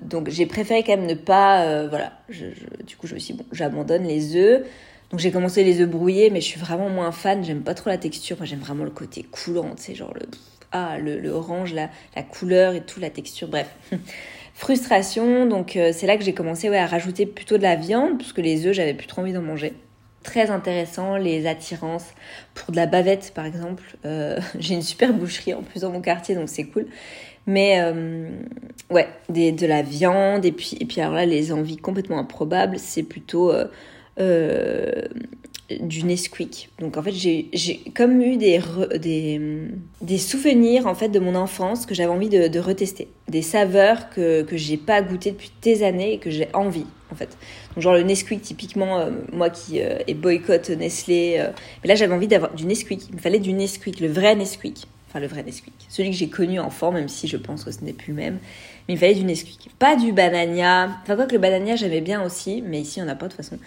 donc 0.03 0.29
j'ai 0.29 0.47
préféré 0.47 0.83
quand 0.83 0.97
même 0.97 1.07
ne 1.07 1.15
pas, 1.15 1.63
euh, 1.67 1.87
voilà, 1.89 2.15
du 2.29 2.97
coup 2.97 3.07
je 3.07 3.15
me 3.15 3.21
suis 3.21 3.35
dit 3.35 3.39
bon 3.39 3.47
j'abandonne 3.53 4.03
les 4.03 4.35
œufs. 4.35 4.67
Donc 5.13 5.21
j'ai 5.21 5.31
commencé 5.31 5.63
les 5.63 5.81
œufs 5.81 5.89
brouillés, 5.89 6.31
mais 6.31 6.41
je 6.41 6.47
suis 6.47 6.61
vraiment 6.61 6.89
moins 6.89 7.13
fan. 7.13 7.45
J'aime 7.45 7.63
pas 7.63 7.75
trop 7.75 7.91
la 7.91 7.99
texture. 7.99 8.37
Moi 8.39 8.47
j'aime 8.47 8.61
vraiment 8.61 8.85
le 8.85 8.91
côté 8.91 9.25
coulant, 9.25 9.75
tu 9.77 9.83
sais, 9.83 9.95
genre 9.95 10.15
le 10.15 10.23
ah, 10.73 10.99
le, 10.99 11.29
orange, 11.31 11.75
la, 11.75 11.89
couleur 12.23 12.75
et 12.75 12.81
tout, 12.81 13.01
la 13.01 13.11
texture, 13.11 13.49
bref. 13.49 13.69
Frustration, 14.55 15.47
donc 15.47 15.77
euh, 15.77 15.91
c'est 15.93 16.07
là 16.07 16.17
que 16.17 16.23
j'ai 16.23 16.35
commencé 16.35 16.75
à 16.75 16.87
rajouter 16.87 17.27
plutôt 17.27 17.57
de 17.57 17.63
la 17.63 17.77
viande, 17.77 18.19
puisque 18.19 18.39
les 18.39 18.67
œufs, 18.67 18.73
j'avais 18.75 18.95
plus 18.95 19.07
trop 19.07 19.23
envie 19.23 19.33
d'en 19.33 19.43
manger. 19.43 19.73
Très 20.23 20.51
intéressant, 20.51 21.17
les 21.17 21.47
attirances 21.47 22.09
pour 22.55 22.73
de 22.73 22.77
la 22.77 22.87
bavette 22.87 23.33
par 23.35 23.47
exemple. 23.47 23.83
Euh, 24.05 24.39
j'ai 24.59 24.75
une 24.75 24.83
super 24.83 25.13
boucherie 25.13 25.55
en 25.55 25.63
plus 25.63 25.81
dans 25.81 25.91
mon 25.91 26.03
quartier, 26.03 26.35
donc 26.35 26.49
c'est 26.49 26.65
cool. 26.65 26.87
Mais 27.47 27.81
euh, 27.81 28.29
ouais, 28.91 29.09
de 29.29 29.67
la 29.67 29.83
viande, 29.83 30.45
et 30.45 30.53
puis, 30.53 30.77
et 30.79 30.85
puis 30.85 31.01
alors 31.01 31.15
là, 31.15 31.25
les 31.25 31.53
envies 31.53 31.79
complètement 31.79 32.19
improbables, 32.19 32.79
c'est 32.79 33.03
plutôt 33.03 33.53
du 35.81 36.05
Nesquik. 36.05 36.71
Donc 36.79 36.97
en 36.97 37.03
fait, 37.03 37.13
j'ai 37.13 37.81
comme 37.95 38.21
eu 38.21 38.37
des, 38.37 38.61
des, 38.99 39.41
des, 40.01 40.19
souvenirs 40.19 40.87
en 40.87 40.95
fait 40.95 41.09
de 41.09 41.19
mon 41.19 41.35
enfance 41.35 41.87
que 41.87 41.95
j'avais 41.95 42.11
envie 42.11 42.29
de, 42.29 42.59
retester. 42.59 43.09
Des 43.29 43.43
saveurs 43.43 44.11
que, 44.11 44.43
que 44.43 44.57
j'ai 44.57 44.77
pas 44.77 45.03
goûté 45.03 45.31
depuis 45.31 45.53
des 45.63 45.83
années 45.83 46.15
et 46.15 46.19
que 46.19 46.31
j'ai 46.31 46.49
envie 46.53 46.87
en 47.13 47.15
fait. 47.15 47.37
Donc 47.75 47.83
genre 47.83 47.95
le 47.95 48.03
Nesquik 48.03 48.43
typiquement, 48.43 48.99
euh, 48.99 49.11
moi 49.33 49.51
qui 49.51 49.81
euh, 49.81 49.99
boycott 50.15 50.71
Nestlé, 50.71 51.37
euh, 51.39 51.51
mais 51.83 51.89
là 51.89 51.95
j'avais 51.95 52.15
envie 52.15 52.29
d'avoir 52.29 52.55
du 52.55 52.67
Nesquik. 52.67 53.09
Il 53.09 53.17
me 53.17 53.21
fallait 53.21 53.39
du 53.39 53.53
Nesquik, 53.53 54.01
le 54.01 54.09
vrai 54.09 54.35
Nesquik. 54.35 54.87
Enfin 55.09 55.21
le 55.21 55.27
vrai 55.27 55.43
Nesquik. 55.43 55.75
Celui 55.89 56.11
que 56.11 56.17
j'ai 56.17 56.29
connu 56.29 56.61
enfant, 56.61 56.93
même 56.93 57.09
si 57.09 57.27
je 57.27 57.37
pense 57.37 57.65
que 57.65 57.73
ce 57.73 57.83
n'est 57.85 57.93
plus 57.93 58.13
le 58.13 58.21
même. 58.21 58.39
Mais 58.87 58.95
il 58.95 58.99
fallait 58.99 59.15
du 59.15 59.25
Nesquik. 59.25 59.71
Pas 59.79 59.97
du 59.97 60.13
Banania. 60.13 60.99
Enfin 61.03 61.17
quoi 61.17 61.27
que 61.27 61.33
le 61.33 61.39
Banania 61.39 61.77
j'aimais 61.77 62.01
bien 62.01 62.23
aussi, 62.25 62.63
mais 62.63 62.81
ici 62.81 63.01
on 63.03 63.05
n'a 63.05 63.17
pas 63.17 63.27
de 63.27 63.33
toute 63.33 63.45
façon. 63.45 63.59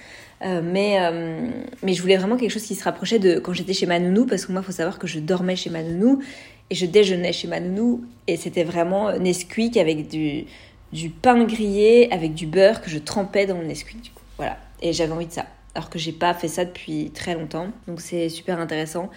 Euh, 0.43 0.61
mais, 0.63 0.97
euh, 0.99 1.47
mais 1.83 1.93
je 1.93 2.01
voulais 2.01 2.17
vraiment 2.17 2.35
quelque 2.35 2.51
chose 2.51 2.63
qui 2.63 2.75
se 2.75 2.83
rapprochait 2.83 3.19
de 3.19 3.39
quand 3.39 3.53
j'étais 3.53 3.73
chez 3.73 3.85
ma 3.85 3.99
nounou, 3.99 4.25
parce 4.25 4.45
que 4.45 4.51
moi, 4.51 4.61
il 4.61 4.65
faut 4.65 4.73
savoir 4.73 4.99
que 4.99 5.07
je 5.07 5.19
dormais 5.19 5.55
chez 5.55 5.69
ma 5.69 5.83
nounou 5.83 6.21
et 6.69 6.75
je 6.75 6.85
déjeunais 6.85 7.33
chez 7.33 7.47
ma 7.47 7.59
nounou, 7.59 8.03
et 8.27 8.35
c'était 8.35 8.63
vraiment 8.63 9.17
Nesquik 9.17 9.77
avec 9.77 10.09
du, 10.09 10.45
du 10.91 11.09
pain 11.09 11.43
grillé, 11.45 12.11
avec 12.11 12.33
du 12.33 12.47
beurre 12.47 12.81
que 12.81 12.89
je 12.89 12.97
trempais 12.97 13.45
dans 13.45 13.55
mon 13.55 13.63
Nesquik, 13.63 14.01
du 14.01 14.09
coup. 14.11 14.23
Voilà. 14.37 14.57
Et 14.81 14.91
j'avais 14.91 15.13
envie 15.13 15.27
de 15.27 15.31
ça. 15.31 15.45
Alors 15.75 15.89
que 15.89 15.97
j'ai 15.97 16.11
pas 16.11 16.33
fait 16.33 16.47
ça 16.47 16.65
depuis 16.65 17.11
très 17.11 17.33
longtemps, 17.33 17.69
donc 17.87 18.01
c'est 18.01 18.29
super 18.29 18.59
intéressant. 18.59 19.09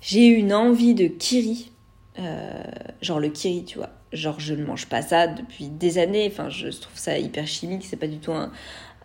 J'ai 0.00 0.26
eu 0.28 0.34
une 0.34 0.52
envie 0.52 0.94
de 0.94 1.06
kiri, 1.06 1.70
euh, 2.18 2.62
genre 3.02 3.20
le 3.20 3.28
kiri, 3.28 3.64
tu 3.64 3.78
vois. 3.78 3.90
Genre, 4.12 4.40
je 4.40 4.54
ne 4.54 4.64
mange 4.64 4.86
pas 4.86 5.02
ça 5.02 5.28
depuis 5.28 5.68
des 5.68 5.98
années. 5.98 6.28
Enfin, 6.32 6.48
je 6.48 6.66
trouve 6.68 6.96
ça 6.96 7.16
hyper 7.18 7.46
chimique. 7.46 7.84
C'est 7.84 7.96
pas 7.96 8.08
du 8.08 8.18
tout 8.18 8.32
un, 8.32 8.50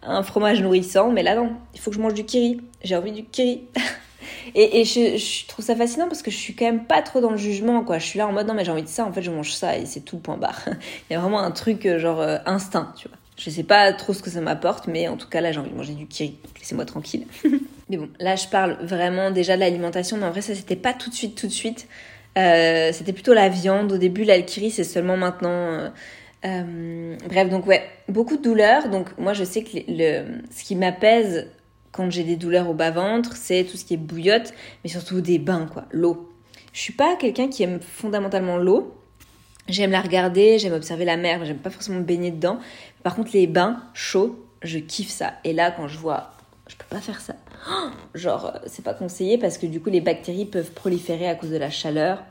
un 0.08 0.24
fromage 0.24 0.62
nourrissant, 0.62 1.12
mais 1.12 1.24
là 1.24 1.36
non, 1.36 1.54
il 1.74 1.80
faut 1.80 1.92
que 1.92 1.98
je 1.98 2.02
mange 2.02 2.14
du 2.14 2.26
kiri. 2.26 2.62
J'ai 2.84 2.96
envie 2.96 3.12
du 3.12 3.24
kiri. 3.24 3.64
et, 4.56 4.84
je, 4.86 5.48
trouve 5.48 5.64
ça 5.64 5.76
fascinant 5.76 6.08
parce 6.08 6.22
que 6.22 6.32
je 6.32 6.38
suis 6.38 6.56
quand 6.56 6.66
même 6.66 6.86
pas 6.86 7.02
trop 7.02 7.22
dans 7.22 7.32
le 7.32 7.38
jugement, 7.38 7.84
quoi. 7.84 8.00
Je 8.00 8.06
suis 8.06 8.20
là 8.20 8.28
en 8.28 8.32
mode 8.32 8.48
non, 8.48 8.54
mais 8.54 8.66
j'ai 8.66 8.72
envie 8.72 8.84
de 8.84 8.88
ça, 8.88 9.06
en 9.06 9.12
fait, 9.12 9.22
je 9.22 9.32
mange 9.32 9.54
ça 9.54 9.78
et 9.78 9.86
c'est 9.86 10.02
tout, 10.02 10.18
point 10.18 10.38
barre. 10.38 10.62
il 11.10 11.14
y 11.14 11.16
a 11.16 11.20
vraiment 11.20 11.40
un 11.40 11.52
truc 11.52 11.86
euh, 11.86 12.00
genre 12.00 12.22
euh, 12.22 12.38
instinct, 12.46 12.94
tu 12.98 13.08
vois. 13.08 13.18
Je 13.38 13.50
sais 13.50 13.64
pas 13.64 13.92
trop 13.92 14.14
ce 14.14 14.24
que 14.24 14.30
ça 14.30 14.40
m'apporte, 14.40 14.88
mais 14.88 15.10
en 15.10 15.18
tout 15.18 15.28
cas 15.28 15.42
là 15.42 15.52
j'ai 15.52 15.60
envie 15.60 15.70
de 15.70 15.76
manger 15.76 15.94
du 15.94 16.08
kiri. 16.08 16.38
Laissez-moi 16.58 16.86
tranquille. 16.86 17.26
mais 17.90 17.98
bon, 17.98 18.08
là 18.18 18.38
je 18.38 18.48
parle 18.48 18.78
vraiment 18.82 19.30
déjà 19.30 19.56
de 19.56 19.60
l'alimentation, 19.60 20.16
mais 20.16 20.26
en 20.26 20.32
vrai 20.32 20.40
ça 20.40 20.56
c'était 20.56 20.78
pas 20.78 20.94
tout 20.94 21.10
de 21.10 21.16
suite, 21.16 21.36
tout 21.36 21.48
de 21.48 21.52
suite. 21.52 21.90
Euh, 22.38 22.92
c'était 22.94 23.12
plutôt 23.12 23.34
la 23.34 23.50
viande 23.50 23.92
au 23.92 23.98
début. 23.98 24.24
Là 24.24 24.38
le 24.38 24.44
kiri 24.44 24.72
c'est 24.72 24.86
seulement 24.86 25.18
maintenant. 25.18 25.92
Bref, 27.28 27.50
donc 27.50 27.66
ouais, 27.68 27.84
beaucoup 28.10 28.38
de 28.38 28.42
douleurs. 28.42 28.90
Donc 28.90 29.18
moi, 29.18 29.34
je 29.34 29.44
sais 29.44 29.64
que 29.64 29.78
le, 29.88 30.42
ce 30.52 30.64
qui 30.64 30.76
m'apaise 30.76 31.48
quand 31.92 32.12
j'ai 32.12 32.24
des 32.24 32.36
douleurs 32.36 32.70
au 32.70 32.74
bas-ventre, 32.74 33.38
c'est 33.38 33.64
tout 33.64 33.78
ce 33.78 33.86
qui 33.86 33.94
est 33.94 33.98
bouillotte, 33.98 34.54
mais 34.84 34.90
surtout 34.90 35.22
des 35.22 35.40
bains, 35.40 35.68
quoi, 35.72 35.86
l'eau. 35.92 36.30
Je 36.74 36.82
suis 36.82 36.94
pas 36.94 37.16
quelqu'un 37.16 37.48
qui 37.48 37.64
aime 37.64 37.80
fondamentalement 37.80 38.58
l'eau. 38.58 38.94
J'aime 39.70 39.92
la 39.92 40.02
regarder, 40.02 40.60
j'aime 40.60 40.74
observer 40.74 41.06
la 41.06 41.16
mer, 41.16 41.46
j'aime 41.46 41.58
pas 41.58 41.70
forcément 41.70 42.00
me 42.00 42.04
baigner 42.04 42.32
dedans. 42.32 42.60
Par 43.02 43.16
contre, 43.16 43.32
les 43.34 43.48
bains 43.48 43.82
chauds, 43.94 44.46
je 44.62 44.78
kiffe 44.78 45.10
ça. 45.10 45.36
Et 45.46 45.54
là, 45.54 45.72
quand 45.72 45.88
je 45.88 45.98
vois, 45.98 46.32
je 46.68 46.76
peux 46.76 46.86
pas 46.90 47.00
faire 47.00 47.22
ça. 47.22 47.36
Genre, 48.14 48.48
euh, 48.48 48.60
c'est 48.68 48.84
pas 48.84 48.94
conseillé 48.94 49.38
parce 49.38 49.58
que 49.58 49.66
du 49.66 49.80
coup, 49.80 49.90
les 49.90 50.02
bactéries 50.02 50.46
peuvent 50.46 50.72
proliférer 50.72 51.28
à 51.28 51.36
cause 51.36 51.50
de 51.50 51.58
la 51.58 51.70
chaleur. 51.70 52.24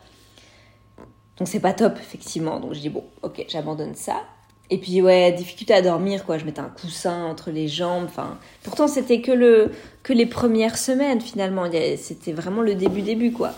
Donc 1.38 1.48
c'est 1.48 1.60
pas 1.60 1.72
top, 1.72 1.98
effectivement. 1.98 2.60
Donc 2.60 2.74
je 2.74 2.80
dis, 2.80 2.90
bon, 2.90 3.04
ok, 3.22 3.44
j'abandonne 3.48 3.94
ça. 3.94 4.22
Et 4.70 4.78
puis 4.78 5.02
ouais, 5.02 5.32
difficulté 5.32 5.74
à 5.74 5.82
dormir, 5.82 6.24
quoi. 6.24 6.38
Je 6.38 6.44
mettais 6.44 6.60
un 6.60 6.70
coussin 6.70 7.24
entre 7.24 7.50
les 7.50 7.68
jambes. 7.68 8.04
Enfin, 8.06 8.38
pourtant 8.62 8.88
c'était 8.88 9.20
que 9.20 9.32
le 9.32 9.72
que 10.02 10.12
les 10.12 10.26
premières 10.26 10.78
semaines 10.78 11.20
finalement. 11.20 11.68
C'était 11.96 12.32
vraiment 12.32 12.62
le 12.62 12.74
début 12.74 13.02
début, 13.02 13.32
quoi. 13.32 13.52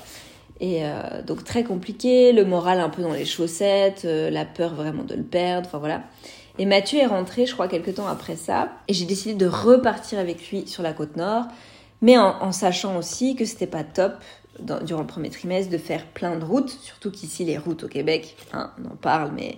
Et 0.58 0.84
euh, 0.84 1.22
donc 1.22 1.44
très 1.44 1.64
compliqué, 1.64 2.32
le 2.32 2.44
moral 2.44 2.80
un 2.80 2.88
peu 2.88 3.02
dans 3.02 3.12
les 3.12 3.24
chaussettes, 3.24 4.02
euh, 4.04 4.30
la 4.30 4.44
peur 4.44 4.74
vraiment 4.74 5.04
de 5.04 5.14
le 5.14 5.22
perdre. 5.22 5.68
Enfin 5.68 5.78
voilà. 5.78 6.02
Et 6.58 6.64
Mathieu 6.64 6.98
est 6.98 7.06
rentré, 7.06 7.44
je 7.44 7.52
crois, 7.52 7.68
quelques 7.68 7.94
temps 7.94 8.06
après 8.06 8.36
ça. 8.36 8.70
Et 8.88 8.94
j'ai 8.94 9.04
décidé 9.04 9.34
de 9.34 9.46
repartir 9.46 10.18
avec 10.18 10.50
lui 10.50 10.66
sur 10.66 10.82
la 10.82 10.94
côte 10.94 11.16
nord, 11.16 11.44
mais 12.00 12.16
en, 12.16 12.42
en 12.42 12.52
sachant 12.52 12.96
aussi 12.96 13.36
que 13.36 13.44
c'était 13.44 13.66
pas 13.66 13.84
top 13.84 14.14
durant 14.60 15.00
le 15.00 15.06
premier 15.06 15.30
trimestre 15.30 15.70
de 15.70 15.78
faire 15.78 16.06
plein 16.06 16.36
de 16.36 16.44
routes, 16.44 16.70
surtout 16.70 17.10
qu'ici 17.10 17.44
les 17.44 17.58
routes 17.58 17.84
au 17.84 17.88
Québec, 17.88 18.36
hein, 18.52 18.72
on 18.82 18.92
en 18.92 18.96
parle, 18.96 19.32
mais 19.34 19.56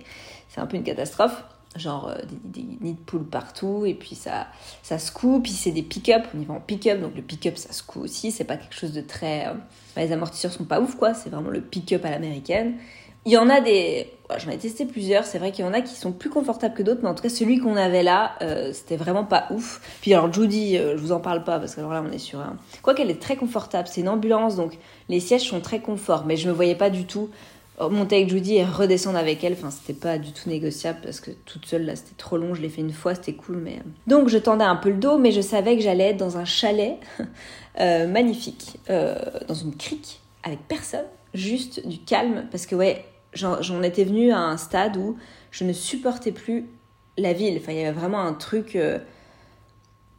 c'est 0.49 0.61
un 0.61 0.65
peu 0.65 0.77
une 0.77 0.83
catastrophe. 0.83 1.43
genre 1.75 2.13
des, 2.43 2.63
nids 2.81 2.93
de 2.93 2.99
poules 2.99 3.27
partout, 3.27 3.85
et 3.85 3.93
puis 3.93 4.15
ça, 4.15 4.47
ça 4.83 4.97
se 4.97 5.11
coud, 5.11 5.43
puis 5.43 5.51
c'est 5.51 5.71
des 5.71 5.83
pick-up, 5.83 6.23
on 6.35 6.41
y 6.41 6.45
va 6.45 6.55
en 6.55 6.59
pick-up, 6.59 6.99
donc 6.99 7.15
le 7.15 7.21
pick-up 7.21 7.57
ça 7.57 7.71
se 7.71 7.83
coud 7.83 8.03
aussi, 8.03 8.31
c'est 8.31 8.43
pas 8.43 8.57
quelque 8.57 8.75
chose 8.75 8.93
de 8.93 9.01
très... 9.01 9.47
les 9.95 10.11
amortisseurs 10.11 10.51
sont 10.51 10.65
pas 10.65 10.81
ouf 10.81 10.95
quoi, 10.95 11.13
c'est 11.13 11.29
vraiment 11.29 11.51
le 11.51 11.61
pick-up 11.61 12.03
à 12.05 12.11
l'américaine. 12.11 12.77
Il 13.25 13.33
y 13.33 13.37
en 13.37 13.49
a 13.49 13.61
des. 13.61 14.11
J'en 14.37 14.51
ai 14.51 14.57
testé 14.57 14.85
plusieurs, 14.85 15.25
c'est 15.25 15.39
vrai 15.39 15.51
qu'il 15.51 15.65
y 15.65 15.67
en 15.67 15.73
a 15.73 15.81
qui 15.81 15.95
sont 15.95 16.11
plus 16.11 16.29
confortables 16.29 16.75
que 16.75 16.83
d'autres, 16.83 16.99
mais 17.01 17.09
en 17.09 17.15
tout 17.15 17.23
cas, 17.23 17.29
celui 17.29 17.59
qu'on 17.59 17.75
avait 17.75 18.03
là, 18.03 18.33
euh, 18.41 18.71
c'était 18.73 18.95
vraiment 18.95 19.23
pas 19.23 19.47
ouf. 19.49 19.81
Puis 20.01 20.13
alors, 20.13 20.31
Judy, 20.31 20.77
euh, 20.77 20.95
je 20.95 21.01
vous 21.01 21.11
en 21.11 21.19
parle 21.19 21.43
pas 21.43 21.59
parce 21.59 21.73
que 21.73 21.79
alors 21.79 21.93
là, 21.93 22.03
on 22.07 22.11
est 22.11 22.19
sur 22.19 22.39
un. 22.39 22.55
Quoi 22.83 22.93
qu'elle 22.93 23.09
est 23.09 23.21
très 23.21 23.35
confortable, 23.35 23.87
c'est 23.87 24.01
une 24.01 24.09
ambulance, 24.09 24.55
donc 24.55 24.77
les 25.09 25.19
sièges 25.19 25.49
sont 25.49 25.61
très 25.61 25.79
confort, 25.79 26.25
mais 26.25 26.37
je 26.37 26.47
me 26.47 26.53
voyais 26.53 26.75
pas 26.75 26.89
du 26.89 27.05
tout 27.05 27.29
monter 27.81 28.17
avec 28.17 28.29
Judy 28.29 28.55
et 28.55 28.65
redescendre 28.65 29.17
avec 29.17 29.41
elle. 29.43 29.53
Enfin, 29.53 29.71
c'était 29.71 29.97
pas 29.97 30.17
du 30.17 30.33
tout 30.33 30.49
négociable 30.49 30.99
parce 31.01 31.21
que 31.21 31.31
toute 31.31 31.65
seule, 31.65 31.85
là, 31.85 31.95
c'était 31.95 32.15
trop 32.17 32.35
long. 32.35 32.53
Je 32.53 32.61
l'ai 32.61 32.67
fait 32.67 32.81
une 32.81 32.91
fois, 32.91 33.15
c'était 33.15 33.33
cool, 33.33 33.55
mais. 33.55 33.77
Euh. 33.77 33.89
Donc, 34.05 34.27
je 34.27 34.37
tendais 34.37 34.65
un 34.65 34.75
peu 34.75 34.89
le 34.89 34.97
dos, 34.97 35.17
mais 35.17 35.31
je 35.31 35.39
savais 35.39 35.77
que 35.77 35.81
j'allais 35.81 36.09
être 36.09 36.17
dans 36.17 36.37
un 36.37 36.45
chalet 36.45 36.97
magnifique, 37.79 38.77
dans 38.87 39.53
une 39.53 39.75
crique, 39.75 40.19
avec 40.43 40.59
personne 40.67 41.05
juste 41.33 41.87
du 41.87 41.99
calme 41.99 42.47
parce 42.51 42.65
que 42.65 42.75
ouais, 42.75 43.05
j'en 43.33 43.83
étais 43.83 44.03
venue 44.03 44.31
à 44.31 44.39
un 44.39 44.57
stade 44.57 44.97
où 44.97 45.17
je 45.51 45.63
ne 45.63 45.73
supportais 45.73 46.31
plus 46.31 46.67
la 47.17 47.33
ville. 47.33 47.57
Enfin, 47.61 47.71
il 47.71 47.79
y 47.79 47.85
avait 47.85 47.97
vraiment 47.97 48.21
un 48.21 48.33
truc. 48.33 48.75
Euh, 48.75 48.99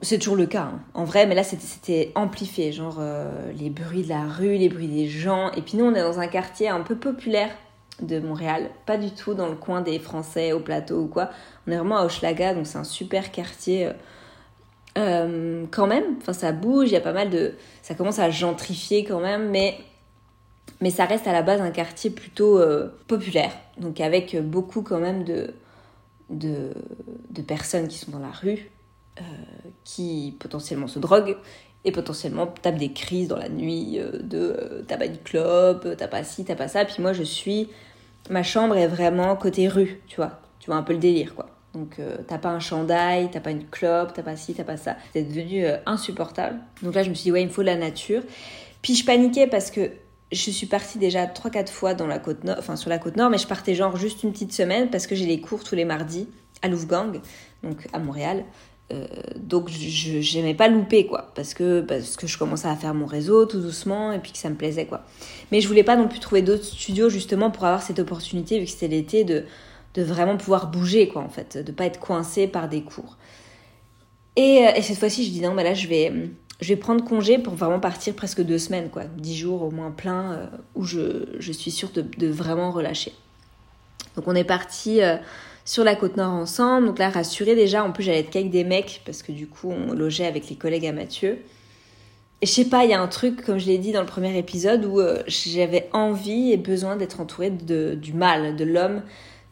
c'est 0.02 0.18
toujours 0.18 0.36
le 0.36 0.46
cas, 0.46 0.70
hein. 0.72 0.80
en 0.94 1.04
vrai, 1.04 1.26
mais 1.26 1.34
là 1.34 1.44
c'était 1.44 2.10
amplifié, 2.14 2.72
genre 2.72 2.96
euh, 3.00 3.52
les 3.52 3.68
bruits 3.68 4.02
de 4.02 4.08
la 4.08 4.24
rue, 4.24 4.56
les 4.56 4.70
bruits 4.70 4.88
des 4.88 5.08
gens. 5.08 5.50
Et 5.52 5.60
puis 5.60 5.76
nous, 5.76 5.84
on 5.84 5.94
est 5.94 6.00
dans 6.00 6.20
un 6.20 6.26
quartier 6.26 6.68
un 6.68 6.80
peu 6.80 6.96
populaire 6.96 7.50
de 8.00 8.18
Montréal, 8.18 8.70
pas 8.86 8.96
du 8.96 9.10
tout 9.10 9.34
dans 9.34 9.48
le 9.48 9.56
coin 9.56 9.82
des 9.82 9.98
Français 9.98 10.52
au 10.52 10.60
plateau 10.60 11.02
ou 11.02 11.06
quoi. 11.06 11.28
On 11.66 11.72
est 11.72 11.76
vraiment 11.76 11.98
à 11.98 12.06
Hochelaga, 12.06 12.54
donc 12.54 12.66
c'est 12.66 12.78
un 12.78 12.84
super 12.84 13.30
quartier. 13.30 13.90
Euh, 14.98 15.66
quand 15.70 15.86
même, 15.86 16.16
enfin 16.18 16.32
ça 16.32 16.50
bouge, 16.50 16.88
il 16.88 16.92
y 16.92 16.96
a 16.96 17.00
pas 17.00 17.12
mal 17.12 17.30
de, 17.30 17.54
ça 17.82 17.94
commence 17.94 18.18
à 18.18 18.30
gentrifier 18.30 19.04
quand 19.04 19.20
même, 19.20 19.50
mais 19.50 19.78
mais 20.80 20.90
ça 20.90 21.04
reste 21.04 21.26
à 21.26 21.32
la 21.32 21.42
base 21.42 21.60
un 21.60 21.70
quartier 21.70 22.10
plutôt 22.10 22.58
euh, 22.58 22.88
populaire, 23.06 23.52
donc 23.78 24.00
avec 24.00 24.36
beaucoup 24.42 24.82
quand 24.82 24.98
même 24.98 25.24
de, 25.24 25.52
de, 26.30 26.72
personnes 27.46 27.88
qui 27.88 27.98
sont 27.98 28.10
dans 28.10 28.18
la 28.18 28.30
rue, 28.30 28.70
euh, 29.18 29.22
qui 29.84 30.36
potentiellement 30.38 30.86
se 30.86 30.98
droguent 30.98 31.36
et 31.84 31.92
potentiellement 31.92 32.46
tapent 32.46 32.78
des 32.78 32.92
crises 32.92 33.28
dans 33.28 33.36
la 33.36 33.48
nuit 33.48 33.98
euh, 33.98 34.18
de 34.22 34.84
t'as 34.86 34.96
pas 34.96 35.08
de 35.08 35.16
clope, 35.16 35.88
t'as 35.96 36.08
pas 36.08 36.22
ci, 36.22 36.44
t'as 36.44 36.54
pas 36.54 36.68
ça. 36.68 36.84
Puis 36.84 36.96
moi 37.02 37.12
je 37.12 37.22
suis, 37.22 37.68
ma 38.28 38.42
chambre 38.42 38.76
est 38.76 38.86
vraiment 38.88 39.34
côté 39.36 39.68
rue, 39.68 40.00
tu 40.06 40.16
vois, 40.16 40.40
tu 40.60 40.66
vois 40.66 40.76
un 40.76 40.82
peu 40.82 40.92
le 40.92 40.98
délire 40.98 41.34
quoi. 41.34 41.46
Donc 41.72 42.00
t'as 42.26 42.38
pas 42.38 42.48
un 42.48 42.58
chandail, 42.58 43.30
t'as 43.30 43.38
pas 43.38 43.52
une 43.52 43.64
clope, 43.64 44.12
t'as 44.12 44.24
pas 44.24 44.34
ci, 44.34 44.54
t'as 44.54 44.64
pas 44.64 44.76
ça. 44.76 44.96
C'est 45.12 45.22
devenu 45.22 45.64
insupportable. 45.86 46.58
Donc 46.82 46.94
là 46.94 47.04
je 47.04 47.10
me 47.10 47.14
suis 47.14 47.24
dit 47.24 47.32
ouais 47.32 47.42
il 47.42 47.46
me 47.46 47.52
faut 47.52 47.62
la 47.62 47.76
nature. 47.76 48.22
Puis 48.82 48.96
je 48.96 49.04
paniquais 49.04 49.46
parce 49.46 49.70
que 49.70 49.90
je 50.32 50.50
suis 50.50 50.66
partie 50.66 50.98
déjà 50.98 51.26
3-4 51.26 51.68
fois 51.68 51.94
dans 51.94 52.06
la 52.06 52.18
côte 52.18 52.44
nord, 52.44 52.56
enfin 52.58 52.76
sur 52.76 52.90
la 52.90 52.98
côte 52.98 53.16
nord, 53.16 53.30
mais 53.30 53.38
je 53.38 53.46
partais 53.46 53.74
genre 53.74 53.96
juste 53.96 54.22
une 54.22 54.32
petite 54.32 54.52
semaine 54.52 54.90
parce 54.90 55.06
que 55.06 55.14
j'ai 55.14 55.26
les 55.26 55.40
cours 55.40 55.64
tous 55.64 55.74
les 55.74 55.84
mardis 55.84 56.28
à 56.62 56.68
Louvgang, 56.68 57.20
donc 57.62 57.88
à 57.92 57.98
Montréal. 57.98 58.44
Euh, 58.92 59.06
donc 59.36 59.68
je 59.68 60.36
n'aimais 60.36 60.54
pas 60.54 60.66
louper 60.66 61.06
quoi 61.06 61.30
parce 61.36 61.54
que 61.54 61.80
parce 61.80 62.16
que 62.16 62.26
je 62.26 62.36
commençais 62.36 62.66
à 62.66 62.74
faire 62.74 62.92
mon 62.92 63.06
réseau 63.06 63.46
tout 63.46 63.60
doucement 63.60 64.10
et 64.10 64.18
puis 64.18 64.32
que 64.32 64.38
ça 64.38 64.50
me 64.50 64.56
plaisait 64.56 64.86
quoi 64.86 65.04
mais 65.52 65.60
je 65.60 65.68
voulais 65.68 65.84
pas 65.84 65.94
non 65.94 66.08
plus 66.08 66.18
trouver 66.18 66.42
d'autres 66.42 66.64
studios 66.64 67.08
justement 67.08 67.52
pour 67.52 67.66
avoir 67.66 67.82
cette 67.82 68.00
opportunité 68.00 68.58
vu 68.58 68.64
que 68.64 68.70
c'était 68.72 68.88
l'été 68.88 69.22
de 69.22 69.44
de 69.94 70.02
vraiment 70.02 70.36
pouvoir 70.36 70.72
bouger 70.72 71.06
quoi 71.06 71.22
en 71.22 71.28
fait 71.28 71.56
de 71.56 71.70
pas 71.70 71.84
être 71.84 72.00
coincé 72.00 72.48
par 72.48 72.68
des 72.68 72.82
cours 72.82 73.16
et, 74.34 74.66
euh, 74.66 74.72
et 74.74 74.82
cette 74.82 74.98
fois-ci 74.98 75.24
je 75.24 75.30
dis 75.30 75.40
non 75.40 75.54
mais 75.54 75.62
là 75.62 75.74
je 75.74 75.86
vais 75.86 76.12
je 76.60 76.68
vais 76.68 76.76
prendre 76.76 77.04
congé 77.04 77.38
pour 77.38 77.54
vraiment 77.54 77.80
partir 77.80 78.14
presque 78.14 78.42
deux 78.42 78.58
semaines, 78.58 78.90
quoi. 78.90 79.04
Dix 79.16 79.36
jours 79.36 79.62
au 79.62 79.70
moins 79.70 79.90
plein, 79.90 80.32
euh, 80.32 80.46
où 80.74 80.84
je, 80.84 81.52
suis 81.52 81.70
sûre 81.70 81.90
de, 81.90 82.28
vraiment 82.28 82.70
relâcher. 82.70 83.12
Donc 84.16 84.28
on 84.28 84.34
est 84.34 84.44
parti 84.44 85.00
euh, 85.00 85.16
sur 85.64 85.84
la 85.84 85.94
côte 85.94 86.16
nord 86.16 86.32
ensemble. 86.32 86.86
Donc 86.86 86.98
là, 86.98 87.08
rassurée 87.08 87.54
déjà, 87.54 87.82
en 87.82 87.92
plus 87.92 88.04
j'allais 88.04 88.20
être 88.20 88.30
qu'avec 88.30 88.50
des 88.50 88.64
mecs, 88.64 89.02
parce 89.06 89.22
que 89.22 89.32
du 89.32 89.46
coup 89.46 89.70
on 89.70 89.92
logeait 89.94 90.26
avec 90.26 90.48
les 90.50 90.56
collègues 90.56 90.86
à 90.86 90.92
Mathieu. 90.92 91.38
Et 92.42 92.46
je 92.46 92.52
sais 92.52 92.66
pas, 92.66 92.84
il 92.84 92.90
y 92.90 92.94
a 92.94 93.00
un 93.00 93.08
truc, 93.08 93.42
comme 93.44 93.58
je 93.58 93.66
l'ai 93.66 93.78
dit 93.78 93.92
dans 93.92 94.00
le 94.00 94.06
premier 94.06 94.36
épisode, 94.36 94.84
où 94.84 95.00
euh, 95.00 95.22
j'avais 95.26 95.88
envie 95.92 96.52
et 96.52 96.56
besoin 96.56 96.96
d'être 96.96 97.20
entourée 97.20 97.50
de, 97.50 97.94
du 97.94 98.12
mal, 98.12 98.56
de 98.56 98.64
l'homme, 98.64 99.02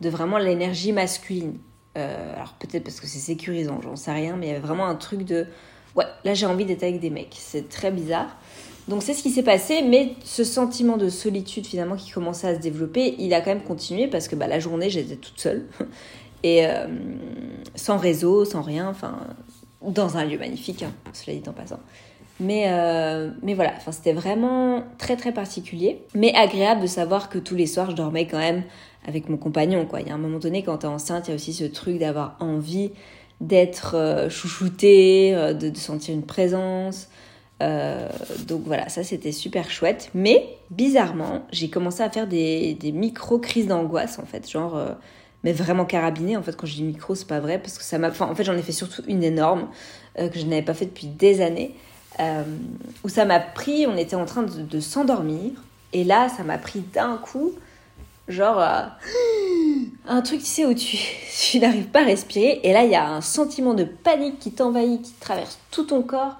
de 0.00 0.08
vraiment 0.10 0.38
l'énergie 0.38 0.92
masculine. 0.92 1.58
alors 1.94 2.54
peut-être 2.58 2.84
parce 2.84 3.00
que 3.00 3.06
c'est 3.06 3.18
sécurisant, 3.18 3.80
j'en 3.82 3.96
sais 3.96 4.12
rien, 4.12 4.36
mais 4.36 4.46
il 4.46 4.48
y 4.50 4.52
avait 4.52 4.66
vraiment 4.66 4.86
un 4.86 4.94
truc 4.94 5.24
de 5.24 5.46
ouais, 5.98 6.06
là 6.24 6.34
j'ai 6.34 6.46
envie 6.46 6.64
d'être 6.64 6.82
avec 6.82 7.00
des 7.00 7.10
mecs. 7.10 7.36
C'est 7.38 7.68
très 7.68 7.90
bizarre. 7.90 8.36
Donc 8.88 9.02
c'est 9.02 9.12
ce 9.12 9.22
qui 9.22 9.30
s'est 9.30 9.42
passé, 9.42 9.82
mais 9.82 10.14
ce 10.24 10.44
sentiment 10.44 10.96
de 10.96 11.10
solitude 11.10 11.66
finalement 11.66 11.96
qui 11.96 12.10
commençait 12.10 12.48
à 12.48 12.54
se 12.54 12.60
développer, 12.60 13.16
il 13.18 13.34
a 13.34 13.42
quand 13.42 13.50
même 13.50 13.62
continué 13.62 14.06
parce 14.06 14.28
que 14.28 14.36
bah, 14.36 14.46
la 14.46 14.60
journée 14.60 14.88
j'étais 14.88 15.16
toute 15.16 15.38
seule 15.38 15.66
et 16.42 16.66
euh, 16.66 16.86
sans 17.74 17.98
réseau, 17.98 18.46
sans 18.46 18.62
rien, 18.62 18.88
enfin 18.88 19.18
dans 19.82 20.16
un 20.16 20.24
lieu 20.24 20.38
magnifique, 20.38 20.82
hein, 20.82 20.92
cela 21.12 21.36
dit 21.36 21.48
en 21.48 21.52
passant. 21.52 21.80
Mais, 22.40 22.66
euh, 22.68 23.30
mais 23.42 23.54
voilà, 23.54 23.72
enfin, 23.76 23.92
c'était 23.92 24.12
vraiment 24.12 24.84
très 24.96 25.16
très 25.16 25.32
particulier, 25.32 26.02
mais 26.14 26.32
agréable 26.34 26.82
de 26.82 26.86
savoir 26.86 27.28
que 27.28 27.38
tous 27.38 27.56
les 27.56 27.66
soirs 27.66 27.90
je 27.90 27.96
dormais 27.96 28.26
quand 28.26 28.38
même 28.38 28.62
avec 29.06 29.28
mon 29.28 29.36
compagnon. 29.36 29.86
Quoi. 29.86 30.00
Il 30.00 30.08
y 30.08 30.10
a 30.10 30.14
un 30.14 30.18
moment 30.18 30.38
donné, 30.38 30.62
quand 30.62 30.78
t'es 30.78 30.86
enceinte, 30.86 31.26
il 31.26 31.30
y 31.30 31.32
a 31.32 31.34
aussi 31.34 31.52
ce 31.52 31.64
truc 31.64 31.98
d'avoir 31.98 32.36
envie 32.40 32.92
d'être 33.40 33.94
euh, 33.94 34.28
chouchouté, 34.28 35.34
euh, 35.34 35.52
de, 35.52 35.76
sentir 35.76 36.14
une 36.14 36.24
présence. 36.24 37.08
Euh, 37.62 38.08
donc 38.46 38.62
voilà, 38.64 38.88
ça 38.88 39.02
c'était 39.02 39.32
super 39.32 39.70
chouette. 39.70 40.10
Mais 40.14 40.56
bizarrement, 40.70 41.46
j'ai 41.50 41.70
commencé 41.70 42.02
à 42.02 42.10
faire 42.10 42.26
des, 42.26 42.76
micro-crises 42.92 43.66
d'angoisse 43.66 44.18
en 44.18 44.26
fait. 44.26 44.48
Genre, 44.48 44.80
mais 45.44 45.52
vraiment 45.52 45.84
carabiné. 45.84 46.36
En 46.36 46.42
fait, 46.42 46.56
quand 46.56 46.66
je 46.66 46.74
dis 46.74 46.82
micro, 46.82 47.14
c'est 47.14 47.28
pas 47.28 47.40
vrai 47.40 47.58
parce 47.58 47.78
que 47.78 47.84
ça 47.84 47.98
m'a. 47.98 48.10
en 48.10 48.34
fait, 48.34 48.44
j'en 48.44 48.56
ai 48.56 48.62
fait 48.62 48.72
surtout 48.72 49.02
une 49.08 49.22
énorme 49.22 49.68
que 50.16 50.38
je 50.38 50.46
n'avais 50.46 50.62
pas 50.62 50.74
fait 50.74 50.86
depuis 50.86 51.06
des 51.06 51.40
années. 51.40 51.74
où 53.04 53.08
ça 53.08 53.24
m'a 53.24 53.40
pris, 53.40 53.86
on 53.86 53.96
était 53.96 54.16
en 54.16 54.24
train 54.24 54.42
de 54.42 54.80
s'endormir. 54.80 55.52
Et 55.92 56.04
là, 56.04 56.28
ça 56.28 56.44
m'a 56.44 56.58
pris 56.58 56.80
d'un 56.80 57.16
coup 57.16 57.54
genre 58.28 58.60
euh, 58.60 58.82
un 60.06 60.20
truc 60.22 60.40
tu 60.40 60.46
sais 60.46 60.66
où 60.66 60.74
tu, 60.74 60.98
tu 61.50 61.58
n'arrives 61.58 61.88
pas 61.88 62.02
à 62.02 62.04
respirer 62.04 62.60
et 62.62 62.72
là 62.72 62.84
il 62.84 62.90
y 62.90 62.94
a 62.94 63.08
un 63.08 63.20
sentiment 63.20 63.74
de 63.74 63.84
panique 63.84 64.38
qui 64.38 64.52
t'envahit 64.52 65.02
qui 65.02 65.12
traverse 65.14 65.58
tout 65.70 65.84
ton 65.84 66.02
corps 66.02 66.36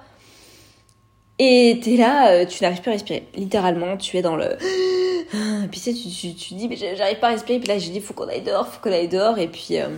et 1.39 1.81
t'es 1.83 1.97
là 1.97 2.31
euh, 2.31 2.47
tu 2.47 2.63
n'arrives 2.63 2.81
plus 2.81 2.91
à 2.91 2.93
respirer. 2.95 3.29
Littéralement 3.35 3.97
tu 3.97 4.17
es 4.17 4.23
dans 4.23 4.37
le 4.37 4.57
puis 5.71 5.81
tu 5.81 5.93
sais 5.93 5.95
tu, 5.95 6.09
tu, 6.09 6.35
tu 6.35 6.55
dis 6.55 6.69
mais 6.69 6.77
j'arrive 6.77 7.19
pas 7.19 7.29
à 7.29 7.31
respirer 7.31 7.59
puis 7.59 7.69
là 7.69 7.79
j'ai 7.79 7.91
dit 7.91 8.01
faut 8.01 8.15
qu'on 8.15 8.29
aille 8.29 8.43
dehors 8.43 8.67
faut 8.69 8.81
qu'on 8.81 8.93
aille 8.93 9.09
dehors 9.09 9.39
et 9.39 9.49
puis 9.49 9.79
euh, 9.79 9.89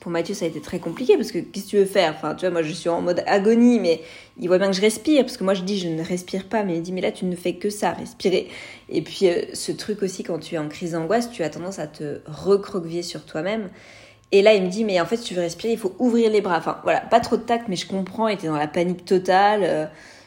pour 0.00 0.10
Mathieu, 0.10 0.34
ça 0.34 0.46
a 0.46 0.48
été 0.48 0.60
très 0.60 0.78
compliqué 0.78 1.16
parce 1.16 1.30
que 1.30 1.38
qu'est-ce 1.38 1.66
que 1.66 1.70
tu 1.70 1.76
veux 1.76 1.84
faire? 1.84 2.14
Enfin, 2.16 2.34
tu 2.34 2.40
vois, 2.40 2.50
moi 2.50 2.62
je 2.62 2.72
suis 2.72 2.88
en 2.88 3.02
mode 3.02 3.22
agonie, 3.26 3.78
mais 3.78 4.00
il 4.38 4.48
voit 4.48 4.58
bien 4.58 4.68
que 4.68 4.76
je 4.76 4.80
respire 4.80 5.22
parce 5.24 5.36
que 5.36 5.44
moi 5.44 5.54
je 5.54 5.62
dis 5.62 5.78
je 5.78 5.88
ne 5.88 6.02
respire 6.02 6.48
pas, 6.48 6.64
mais 6.64 6.76
il 6.76 6.82
dit 6.82 6.92
mais 6.92 7.02
là 7.02 7.12
tu 7.12 7.26
ne 7.26 7.36
fais 7.36 7.54
que 7.54 7.68
ça, 7.68 7.92
respirer. 7.92 8.48
Et 8.88 9.02
puis 9.02 9.28
euh, 9.28 9.42
ce 9.52 9.72
truc 9.72 10.02
aussi, 10.02 10.22
quand 10.22 10.38
tu 10.38 10.54
es 10.54 10.58
en 10.58 10.68
crise 10.68 10.92
d'angoisse, 10.92 11.30
tu 11.30 11.42
as 11.42 11.50
tendance 11.50 11.78
à 11.78 11.86
te 11.86 12.20
recroqueviller 12.26 13.02
sur 13.02 13.24
toi-même. 13.26 13.68
Et 14.32 14.42
là, 14.42 14.54
il 14.54 14.62
me 14.62 14.68
dit, 14.68 14.84
mais 14.84 15.00
en 15.00 15.06
fait, 15.06 15.16
si 15.16 15.24
tu 15.24 15.34
veux 15.34 15.42
respirer, 15.42 15.72
il 15.72 15.78
faut 15.78 15.94
ouvrir 15.98 16.30
les 16.30 16.40
bras. 16.40 16.58
Enfin, 16.58 16.78
voilà, 16.84 17.00
pas 17.00 17.18
trop 17.20 17.36
de 17.36 17.42
tact, 17.42 17.66
mais 17.68 17.74
je 17.76 17.86
comprends, 17.86 18.28
il 18.28 18.34
était 18.34 18.46
dans 18.46 18.56
la 18.56 18.68
panique 18.68 19.04
totale. 19.04 19.62
Euh, 19.64 19.86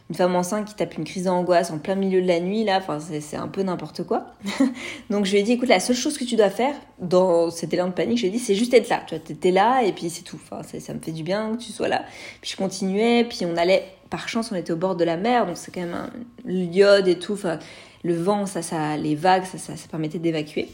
une 0.10 0.15
femme 0.15 0.36
enceinte 0.36 0.67
qui 0.67 0.75
tape 0.75 0.98
une 0.98 1.05
crise 1.05 1.24
d'angoisse 1.24 1.72
en 1.72 1.77
plein 1.77 1.95
milieu 1.95 2.22
de 2.22 2.27
la 2.27 2.39
nuit, 2.39 2.63
là, 2.63 2.77
enfin, 2.77 3.00
c'est 3.00 3.38
un 3.38 3.48
peu 3.48 3.63
n'importe 3.63 4.03
quoi. 4.03 4.27
Donc 5.10 5.25
je 5.25 5.31
lui 5.31 5.39
ai 5.39 5.43
dit, 5.43 5.53
écoute, 5.53 5.69
la 5.69 5.79
seule 5.79 5.95
chose 5.95 6.17
que 6.17 6.25
tu 6.25 6.36
dois 6.36 6.50
faire 6.50 6.75
dans 7.00 7.50
cet 7.50 7.74
élan 7.74 7.88
de 7.88 7.93
panique, 7.93 8.17
je 8.17 8.27
lui 8.27 8.39
c'est 8.39 8.55
juste 8.55 8.74
être 8.74 8.89
là. 8.89 9.01
Tu 9.07 9.15
vois, 9.15 9.24
t'es 9.24 9.51
là 9.51 9.81
et 9.83 9.93
puis 9.93 10.10
c'est 10.10 10.24
tout. 10.24 10.39
Enfin, 10.43 10.62
ça 10.63 10.93
me 10.93 11.00
fait 11.00 11.12
du 11.12 11.24
bien 11.24 11.55
que 11.55 11.63
tu 11.63 11.72
sois 11.72 11.88
là. 11.88 12.03
Puis 12.41 12.51
je 12.51 12.57
continuais, 12.57 13.24
puis 13.24 13.45
on 13.45 13.55
allait, 13.55 13.86
par 14.10 14.27
chance, 14.27 14.51
on 14.51 14.55
était 14.55 14.74
au 14.74 14.77
bord 14.77 14.95
de 14.95 15.05
la 15.05 15.17
mer, 15.17 15.48
donc 15.48 15.57
c'est 15.57 15.74
quand 15.74 15.81
même 15.81 15.95
un 15.95 16.10
l'iode 16.45 17.07
et 17.07 17.17
tout. 17.17 17.33
Enfin, 17.33 17.60
le 18.03 18.15
vent, 18.15 18.45
ça, 18.45 18.62
ça, 18.62 18.98
les 18.98 19.15
vagues, 19.15 19.45
ça, 19.45 19.57
ça, 19.57 19.77
ça 19.77 19.88
permettait 19.88 20.19
d'évacuer. 20.19 20.67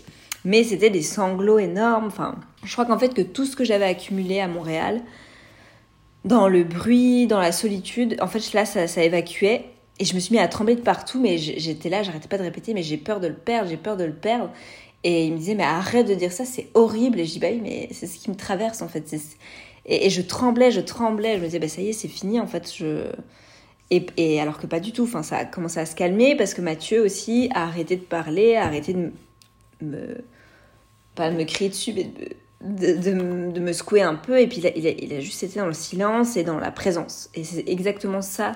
Mais 0.43 0.63
c'était 0.63 0.89
des 0.89 1.01
sanglots 1.03 1.59
énormes. 1.59 2.07
Enfin, 2.07 2.35
je 2.63 2.71
crois 2.73 2.85
qu'en 2.85 2.97
fait 2.97 3.13
que 3.13 3.21
tout 3.21 3.45
ce 3.45 3.55
que 3.55 3.63
j'avais 3.63 3.85
accumulé 3.85 4.39
à 4.39 4.47
Montréal, 4.47 5.01
dans 6.25 6.47
le 6.47 6.63
bruit, 6.63 7.27
dans 7.27 7.39
la 7.39 7.51
solitude. 7.51 8.17
En 8.21 8.27
fait, 8.27 8.53
là, 8.53 8.65
ça, 8.65 8.87
ça 8.87 9.03
évacuait. 9.03 9.65
Et 9.99 10.05
je 10.05 10.15
me 10.15 10.19
suis 10.19 10.33
mis 10.33 10.39
à 10.39 10.47
trembler 10.47 10.75
de 10.75 10.81
partout, 10.81 11.19
mais 11.19 11.37
j'étais 11.37 11.89
là, 11.89 12.03
j'arrêtais 12.03 12.29
pas 12.29 12.37
de 12.37 12.43
répéter, 12.43 12.73
mais 12.73 12.83
j'ai 12.83 12.97
peur 12.97 13.19
de 13.19 13.27
le 13.27 13.33
perdre, 13.33 13.69
j'ai 13.69 13.77
peur 13.77 13.97
de 13.97 14.05
le 14.05 14.13
perdre. 14.13 14.49
Et 15.03 15.25
il 15.25 15.33
me 15.33 15.37
disait, 15.37 15.55
mais 15.55 15.63
arrête 15.63 16.07
de 16.07 16.13
dire 16.13 16.31
ça, 16.31 16.45
c'est 16.45 16.69
horrible. 16.73 17.19
Et 17.19 17.25
je 17.25 17.33
dis, 17.33 17.39
bah 17.39 17.47
oui, 17.51 17.59
mais 17.61 17.89
c'est 17.91 18.07
ce 18.07 18.17
qui 18.17 18.29
me 18.29 18.35
traverse, 18.35 18.81
en 18.81 18.87
fait. 18.87 19.15
Et, 19.85 20.09
je 20.09 20.21
tremblais, 20.21 20.71
je 20.71 20.81
tremblais. 20.81 21.35
Je 21.35 21.41
me 21.41 21.45
disais, 21.45 21.59
bah 21.59 21.67
ça 21.67 21.81
y 21.81 21.89
est, 21.89 21.93
c'est 21.93 22.07
fini, 22.07 22.39
en 22.39 22.47
fait. 22.47 22.73
Je... 22.73 23.05
Et, 23.91 24.05
et, 24.17 24.39
alors 24.41 24.57
que 24.59 24.67
pas 24.67 24.79
du 24.79 24.91
tout. 24.93 25.03
Enfin, 25.03 25.23
ça 25.23 25.37
a 25.37 25.45
commencé 25.45 25.79
à 25.79 25.85
se 25.85 25.95
calmer 25.95 26.35
parce 26.35 26.53
que 26.53 26.61
Mathieu 26.61 27.03
aussi 27.03 27.49
a 27.53 27.63
arrêté 27.63 27.95
de 27.97 28.01
parler, 28.01 28.55
a 28.55 28.65
arrêté 28.65 28.93
de 28.93 29.11
me. 29.81 30.17
pas 31.15 31.29
de 31.31 31.35
me 31.35 31.43
crier 31.43 31.69
dessus, 31.69 31.93
mais 31.93 32.05
de 32.05 32.35
de, 32.61 33.11
me 33.59 33.73
secouer 33.73 34.01
un 34.01 34.15
peu. 34.15 34.39
Et 34.39 34.47
puis 34.47 34.57
il 34.59 34.67
a, 34.67 34.71
il 34.75 35.13
a, 35.13 35.19
juste 35.19 35.43
été 35.43 35.59
dans 35.59 35.67
le 35.67 35.73
silence 35.73 36.37
et 36.37 36.43
dans 36.43 36.59
la 36.59 36.71
présence. 36.71 37.29
Et 37.35 37.43
c'est 37.43 37.67
exactement 37.67 38.21
ça. 38.21 38.53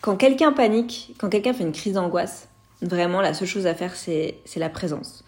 Quand 0.00 0.16
quelqu'un 0.16 0.52
panique, 0.52 1.14
quand 1.18 1.28
quelqu'un 1.28 1.52
fait 1.52 1.64
une 1.64 1.72
crise 1.72 1.94
d'angoisse, 1.94 2.48
vraiment 2.82 3.20
la 3.20 3.34
seule 3.34 3.48
chose 3.48 3.66
à 3.66 3.74
faire, 3.74 3.94
c'est 3.94 4.34
la 4.56 4.70
présence. 4.70 5.24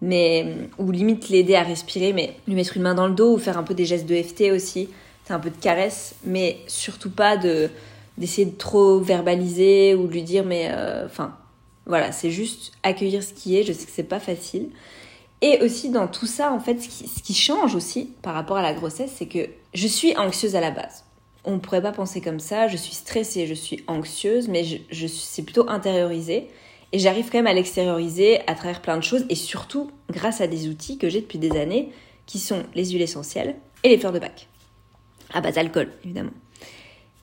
Mais, 0.00 0.46
ou 0.78 0.90
limite 0.90 1.28
l'aider 1.28 1.54
à 1.54 1.62
respirer, 1.62 2.12
mais 2.12 2.36
lui 2.46 2.54
mettre 2.54 2.76
une 2.76 2.82
main 2.82 2.94
dans 2.94 3.06
le 3.06 3.14
dos 3.14 3.34
ou 3.34 3.38
faire 3.38 3.58
un 3.58 3.62
peu 3.62 3.74
des 3.74 3.84
gestes 3.84 4.06
de 4.06 4.20
FT 4.20 4.52
aussi. 4.52 4.88
C'est 5.24 5.32
un 5.32 5.40
peu 5.40 5.50
de 5.50 5.56
caresse, 5.56 6.14
mais 6.24 6.58
surtout 6.66 7.10
pas 7.10 7.36
de 7.36 7.70
d'essayer 8.16 8.46
de 8.46 8.56
trop 8.56 9.00
verbaliser 9.00 9.96
ou 9.96 10.06
de 10.06 10.12
lui 10.12 10.22
dire, 10.22 10.44
mais 10.44 10.68
euh, 10.70 11.04
enfin, 11.04 11.36
voilà, 11.84 12.12
c'est 12.12 12.30
juste 12.30 12.72
accueillir 12.84 13.24
ce 13.24 13.32
qui 13.32 13.58
est. 13.58 13.64
Je 13.64 13.72
sais 13.72 13.86
que 13.86 13.90
c'est 13.92 14.04
pas 14.04 14.20
facile. 14.20 14.68
Et 15.46 15.62
aussi 15.62 15.90
dans 15.90 16.08
tout 16.08 16.24
ça, 16.24 16.50
en 16.52 16.58
fait, 16.58 16.80
ce 16.80 16.88
qui, 16.88 17.34
change 17.34 17.74
aussi 17.74 18.08
par 18.22 18.32
rapport 18.32 18.56
à 18.56 18.62
la 18.62 18.72
grossesse, 18.72 19.12
c'est 19.14 19.26
que 19.26 19.50
je 19.74 19.86
suis 19.86 20.16
anxieuse 20.16 20.56
à 20.56 20.60
la 20.62 20.70
base. 20.70 21.04
On 21.44 21.52
ne 21.52 21.58
pourrait 21.58 21.82
pas 21.82 21.92
penser 21.92 22.22
comme 22.22 22.40
ça. 22.40 22.66
Je 22.66 22.78
suis 22.78 22.94
stressée, 22.94 23.46
je 23.46 23.52
suis 23.52 23.84
anxieuse, 23.86 24.48
mais 24.48 24.64
je, 24.64 25.06
c'est 25.06 25.42
plutôt 25.42 25.68
intériorisé. 25.68 26.48
Et 26.92 26.98
j'arrive 26.98 27.26
quand 27.26 27.36
même 27.36 27.46
à 27.46 27.52
l'extérioriser 27.52 28.40
à 28.48 28.54
travers 28.54 28.80
plein 28.80 28.96
de 28.96 29.02
choses 29.02 29.26
et 29.28 29.34
surtout 29.34 29.90
grâce 30.10 30.40
à 30.40 30.46
des 30.46 30.66
outils 30.66 30.96
que 30.96 31.10
j'ai 31.10 31.20
depuis 31.20 31.38
des 31.38 31.58
années 31.58 31.92
qui 32.24 32.38
sont 32.38 32.62
les 32.74 32.86
huiles 32.92 33.02
essentielles 33.02 33.54
et 33.82 33.90
les 33.90 33.98
fleurs 33.98 34.12
de 34.12 34.20
bac. 34.20 34.48
À 35.34 35.42
base 35.42 35.56
d'alcool, 35.56 35.90
évidemment. 36.06 36.32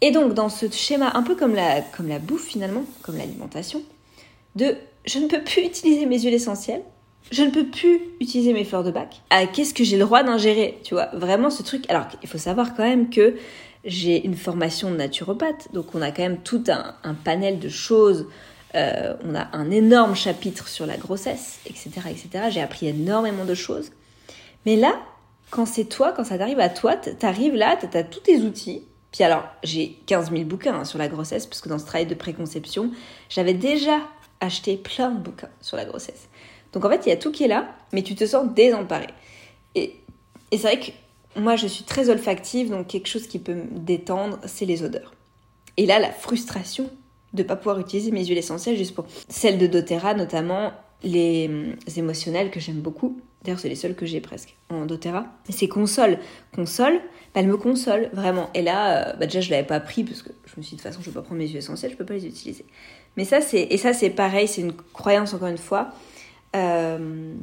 Et 0.02 0.12
donc, 0.12 0.36
dans 0.36 0.50
ce 0.50 0.70
schéma, 0.70 1.10
un 1.16 1.24
peu 1.24 1.36
comme 1.36 1.56
la, 1.56 1.82
comme 1.82 2.08
la 2.08 2.20
bouffe 2.20 2.46
finalement, 2.46 2.84
comme 3.02 3.18
l'alimentation, 3.18 3.82
de 4.56 4.76
je 5.06 5.18
ne 5.18 5.28
peux 5.28 5.44
plus 5.44 5.64
utiliser 5.64 6.06
mes 6.06 6.20
huiles 6.20 6.36
essentielles, 6.36 6.84
je 7.32 7.44
ne 7.44 7.50
peux 7.50 7.66
plus 7.66 8.00
utiliser 8.20 8.54
mes 8.54 8.64
fleurs 8.64 8.84
de 8.84 8.92
bac. 8.92 9.22
Ah, 9.30 9.46
qu'est-ce 9.46 9.74
que 9.74 9.84
j'ai 9.84 9.98
le 9.98 10.06
droit 10.06 10.24
d'ingérer 10.24 10.80
Tu 10.84 10.94
vois, 10.94 11.10
vraiment 11.14 11.50
ce 11.50 11.64
truc. 11.64 11.90
Alors, 11.90 12.08
il 12.22 12.28
faut 12.28 12.38
savoir 12.38 12.76
quand 12.76 12.84
même 12.84 13.10
que 13.10 13.36
j'ai 13.86 14.26
une 14.26 14.36
formation 14.36 14.92
de 14.92 14.96
naturopathe, 14.96 15.70
donc 15.74 15.96
on 15.96 16.02
a 16.02 16.12
quand 16.12 16.24
même 16.24 16.40
tout 16.40 16.64
un, 16.68 17.14
panel 17.14 17.60
de 17.60 17.70
choses. 17.70 18.28
Euh, 18.76 19.16
on 19.26 19.36
a 19.36 19.48
un 19.54 19.72
énorme 19.72 20.16
chapitre 20.16 20.68
sur 20.68 20.86
la 20.86 20.98
grossesse, 20.98 21.60
etc., 21.66 21.90
etc. 22.10 22.46
J'ai 22.50 22.62
appris 22.62 22.88
énormément 22.88 23.46
de 23.46 23.56
choses. 23.56 23.92
Mais 24.66 24.76
là, 24.76 24.94
quand 25.50 25.66
c'est 25.66 25.86
toi, 25.86 26.14
quand 26.16 26.24
ça 26.24 26.38
t'arrive 26.38 26.60
à 26.60 26.70
toi, 26.70 26.96
t'arrives 26.96 27.56
là, 27.56 27.78
t'as 27.78 28.04
tous 28.04 28.22
tes 28.22 28.38
outils. 28.42 28.84
Puis 29.12 29.24
alors, 29.24 29.44
j'ai 29.64 30.00
15 30.06 30.32
000 30.32 30.44
bouquins 30.44 30.76
hein, 30.76 30.86
sur 30.86 30.98
la 30.98 31.10
grossesse, 31.10 31.46
parce 31.46 31.60
que 31.60 31.68
dans 31.68 31.80
ce 31.80 31.86
travail 31.86 32.06
de 32.06 32.16
préconception, 32.16 32.92
j'avais 33.30 33.54
déjà 33.54 34.00
acheté 34.40 34.78
plein 34.78 35.12
de 35.12 35.20
bouquins 35.20 35.50
sur 35.60 35.76
la 35.76 35.86
grossesse. 35.86 36.30
Donc 36.74 36.86
en 36.86 36.90
fait, 36.90 37.06
il 37.06 37.10
y 37.10 37.12
a 37.12 37.18
tout 37.18 37.32
qui 37.32 37.44
est 37.44 37.48
là, 37.48 37.76
mais 37.94 38.02
tu 38.02 38.16
te 38.16 38.26
sens 38.26 38.48
désemparé. 38.54 39.08
Et, 39.76 39.96
c'est 40.52 40.58
vrai 40.58 40.80
que 40.80 41.40
moi, 41.40 41.56
je 41.56 41.68
suis 41.68 41.84
très 41.84 42.10
olfactive, 42.10 42.70
donc 42.70 42.88
quelque 42.88 43.08
chose 43.08 43.28
qui 43.28 43.40
peut 43.40 43.54
me 43.54 43.80
détendre, 43.80 44.40
c'est 44.46 44.66
les 44.66 44.84
odeurs. 44.84 45.14
Et 45.78 45.86
là, 45.86 46.00
la 46.00 46.12
frustration 46.12 46.90
de 47.34 47.44
ne 47.44 47.48
pas 47.48 47.56
pouvoir 47.56 47.80
utiliser 47.80 48.12
mes 48.12 48.26
huiles 48.26 48.38
essentielles 48.38 48.78
juste 48.78 48.94
pour 48.94 49.06
celles 49.30 49.58
de 49.58 49.68
doTERRA 49.68 50.14
notamment 50.14 50.74
les, 51.04 51.50
émotionnelles 51.96 52.52
que 52.52 52.60
j'aime 52.60 52.82
beaucoup. 52.82 53.20
D'ailleurs 53.44 53.60
c'est 53.60 53.70
les 53.70 53.76
seules 53.76 53.96
que 53.96 54.06
j'ai 54.06 54.22
presque 54.22 54.56
en 54.70 54.86
doTERRA. 54.86 55.26
C'est 55.50 55.68
console 55.68 56.20
console 56.54 57.00
bah, 57.34 57.40
elle 57.40 57.48
me 57.48 57.56
console 57.56 58.10
vraiment. 58.12 58.50
Et 58.54 58.62
là 58.62 59.10
euh, 59.10 59.14
bah, 59.14 59.26
déjà 59.26 59.40
je 59.40 59.50
l'avais 59.50 59.66
pas 59.66 59.80
pris 59.80 60.04
parce 60.04 60.22
que 60.22 60.30
je 60.46 60.54
me 60.58 60.62
suis 60.62 60.76
dit 60.76 60.76
de 60.76 60.82
toute 60.82 60.92
façon 60.92 61.02
je 61.02 61.10
vais 61.10 61.14
pas 61.14 61.22
prendre 61.22 61.40
mes 61.40 61.48
huiles 61.48 61.58
essentielles 61.58 61.92
je 61.92 61.98
peux 61.98 62.06
pas 62.06 62.14
les 62.14 62.28
utiliser. 62.28 62.66
Mais 63.16 63.26
ça 63.26 63.42
c'est 63.42 64.10
pareil 64.10 64.48
c'est 64.48 64.62
une 64.62 64.74
croyance 64.74 65.34
encore 65.34 65.48
une 65.48 65.58
fois 65.58 65.92
euh, 66.56 67.34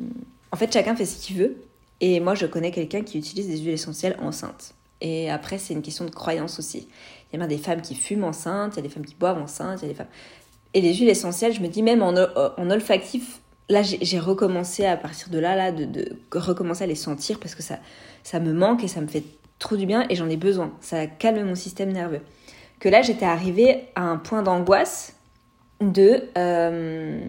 en 0.52 0.56
fait, 0.56 0.72
chacun 0.72 0.96
fait 0.96 1.06
ce 1.06 1.24
qu'il 1.24 1.36
veut. 1.36 1.56
Et 2.00 2.20
moi, 2.20 2.34
je 2.34 2.46
connais 2.46 2.70
quelqu'un 2.70 3.02
qui 3.02 3.18
utilise 3.18 3.48
des 3.48 3.58
huiles 3.58 3.74
essentielles 3.74 4.16
enceintes. 4.20 4.74
Et 5.00 5.30
après, 5.30 5.58
c'est 5.58 5.74
une 5.74 5.82
question 5.82 6.04
de 6.04 6.10
croyance 6.10 6.58
aussi. 6.58 6.88
Il 7.32 7.38
y 7.38 7.42
a 7.42 7.46
des 7.46 7.58
femmes 7.58 7.82
qui 7.82 7.94
fument 7.94 8.24
enceintes, 8.24 8.74
il 8.74 8.76
y 8.76 8.80
a 8.80 8.82
des 8.82 8.88
femmes 8.88 9.04
qui 9.04 9.14
boivent 9.14 9.40
enceintes, 9.40 9.80
il 9.80 9.82
y 9.82 9.86
a 9.86 9.92
des 9.92 9.94
femmes... 9.94 10.08
Et 10.74 10.80
les 10.80 10.94
huiles 10.94 11.08
essentielles, 11.08 11.52
je 11.52 11.60
me 11.60 11.68
dis 11.68 11.82
même 11.82 12.02
en, 12.02 12.14
en 12.14 12.70
olfactif, 12.70 13.40
là 13.68 13.82
j'ai 13.82 14.18
recommencé 14.18 14.84
à 14.84 14.96
partir 14.96 15.28
de 15.28 15.38
là, 15.38 15.56
là 15.56 15.72
de, 15.72 15.84
de, 15.84 16.16
recommencer 16.32 16.84
à 16.84 16.86
les 16.86 16.94
sentir 16.94 17.38
parce 17.38 17.54
que 17.54 17.62
ça, 17.62 17.78
ça 18.22 18.40
me 18.40 18.52
manque 18.52 18.84
et 18.84 18.88
ça 18.88 19.00
me 19.00 19.06
fait 19.06 19.24
trop 19.58 19.76
du 19.76 19.86
bien 19.86 20.06
et 20.08 20.14
j'en 20.14 20.28
ai 20.28 20.36
besoin. 20.36 20.72
Ça 20.80 21.06
calme 21.06 21.42
mon 21.46 21.54
système 21.54 21.92
nerveux. 21.92 22.20
Que 22.80 22.88
là 22.88 23.02
j'étais 23.02 23.24
arrivée 23.24 23.88
à 23.94 24.02
un 24.02 24.16
point 24.16 24.42
d'angoisse 24.42 25.14
de, 25.80 26.24
euh, 26.36 27.20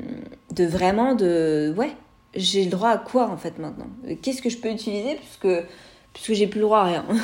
de 0.52 0.66
vraiment 0.66 1.16
de... 1.16 1.74
Ouais, 1.78 1.92
j'ai 2.36 2.64
le 2.64 2.70
droit 2.70 2.90
à 2.90 2.98
quoi 2.98 3.30
en 3.30 3.38
fait 3.38 3.58
maintenant? 3.60 3.88
Qu'est-ce 4.22 4.42
que 4.42 4.50
je 4.50 4.58
peux 4.58 4.70
utiliser 4.70 5.16
puisque, 5.16 5.66
puisque 6.14 6.34
j'ai 6.34 6.48
plus 6.48 6.60
le 6.60 6.66
droit 6.66 6.80
à 6.80 6.84
rien? 6.86 7.06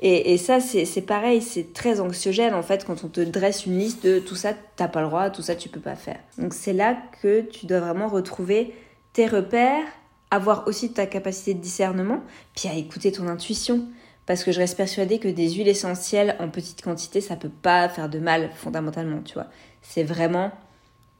Et, 0.00 0.34
et, 0.34 0.36
ça, 0.36 0.60
c'est 0.60 1.00
pareil, 1.00 1.40
c'est 1.40 1.72
très 1.72 2.00
anxiogène 2.00 2.52
en 2.52 2.62
fait 2.62 2.84
quand 2.84 3.02
on 3.02 3.08
te 3.08 3.22
dresse 3.22 3.64
une 3.64 3.78
liste 3.78 4.04
de 4.04 4.18
tout 4.18 4.34
ça, 4.34 4.52
t'as 4.76 4.88
pas 4.88 5.00
le 5.00 5.06
droit, 5.06 5.30
tout 5.30 5.40
ça, 5.40 5.54
tu 5.54 5.70
peux 5.70 5.80
pas 5.80 5.96
faire. 5.96 6.18
Donc 6.36 6.52
c'est 6.52 6.74
là 6.74 6.98
que 7.22 7.40
tu 7.40 7.64
dois 7.64 7.80
vraiment 7.80 8.08
retrouver 8.08 8.74
tes 9.14 9.26
repères, 9.26 9.86
avoir 10.30 10.68
aussi 10.68 10.92
ta 10.92 11.06
capacité 11.06 11.54
de 11.54 11.60
discernement, 11.60 12.20
puis 12.54 12.68
à 12.68 12.74
écouter 12.74 13.10
ton 13.10 13.26
intuition. 13.26 13.86
Parce 14.26 14.42
que 14.42 14.50
je 14.50 14.58
reste 14.58 14.76
persuadée 14.76 15.18
que 15.20 15.28
des 15.28 15.50
huiles 15.52 15.68
essentielles 15.68 16.36
en 16.40 16.48
petite 16.48 16.82
quantité, 16.82 17.20
ça 17.20 17.36
peut 17.36 17.48
pas 17.48 17.88
faire 17.88 18.08
de 18.08 18.18
mal 18.18 18.50
fondamentalement, 18.56 19.22
tu 19.22 19.34
vois. 19.34 19.46
C'est 19.88 20.02
vraiment 20.02 20.52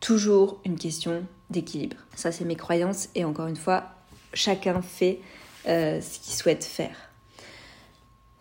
toujours 0.00 0.60
une 0.64 0.76
question 0.76 1.24
d'équilibre. 1.50 1.96
Ça, 2.14 2.32
c'est 2.32 2.44
mes 2.44 2.56
croyances 2.56 3.08
et 3.14 3.24
encore 3.24 3.46
une 3.46 3.56
fois, 3.56 3.84
chacun 4.34 4.82
fait 4.82 5.20
euh, 5.68 6.00
ce 6.00 6.18
qu'il 6.18 6.34
souhaite 6.34 6.64
faire. 6.64 6.96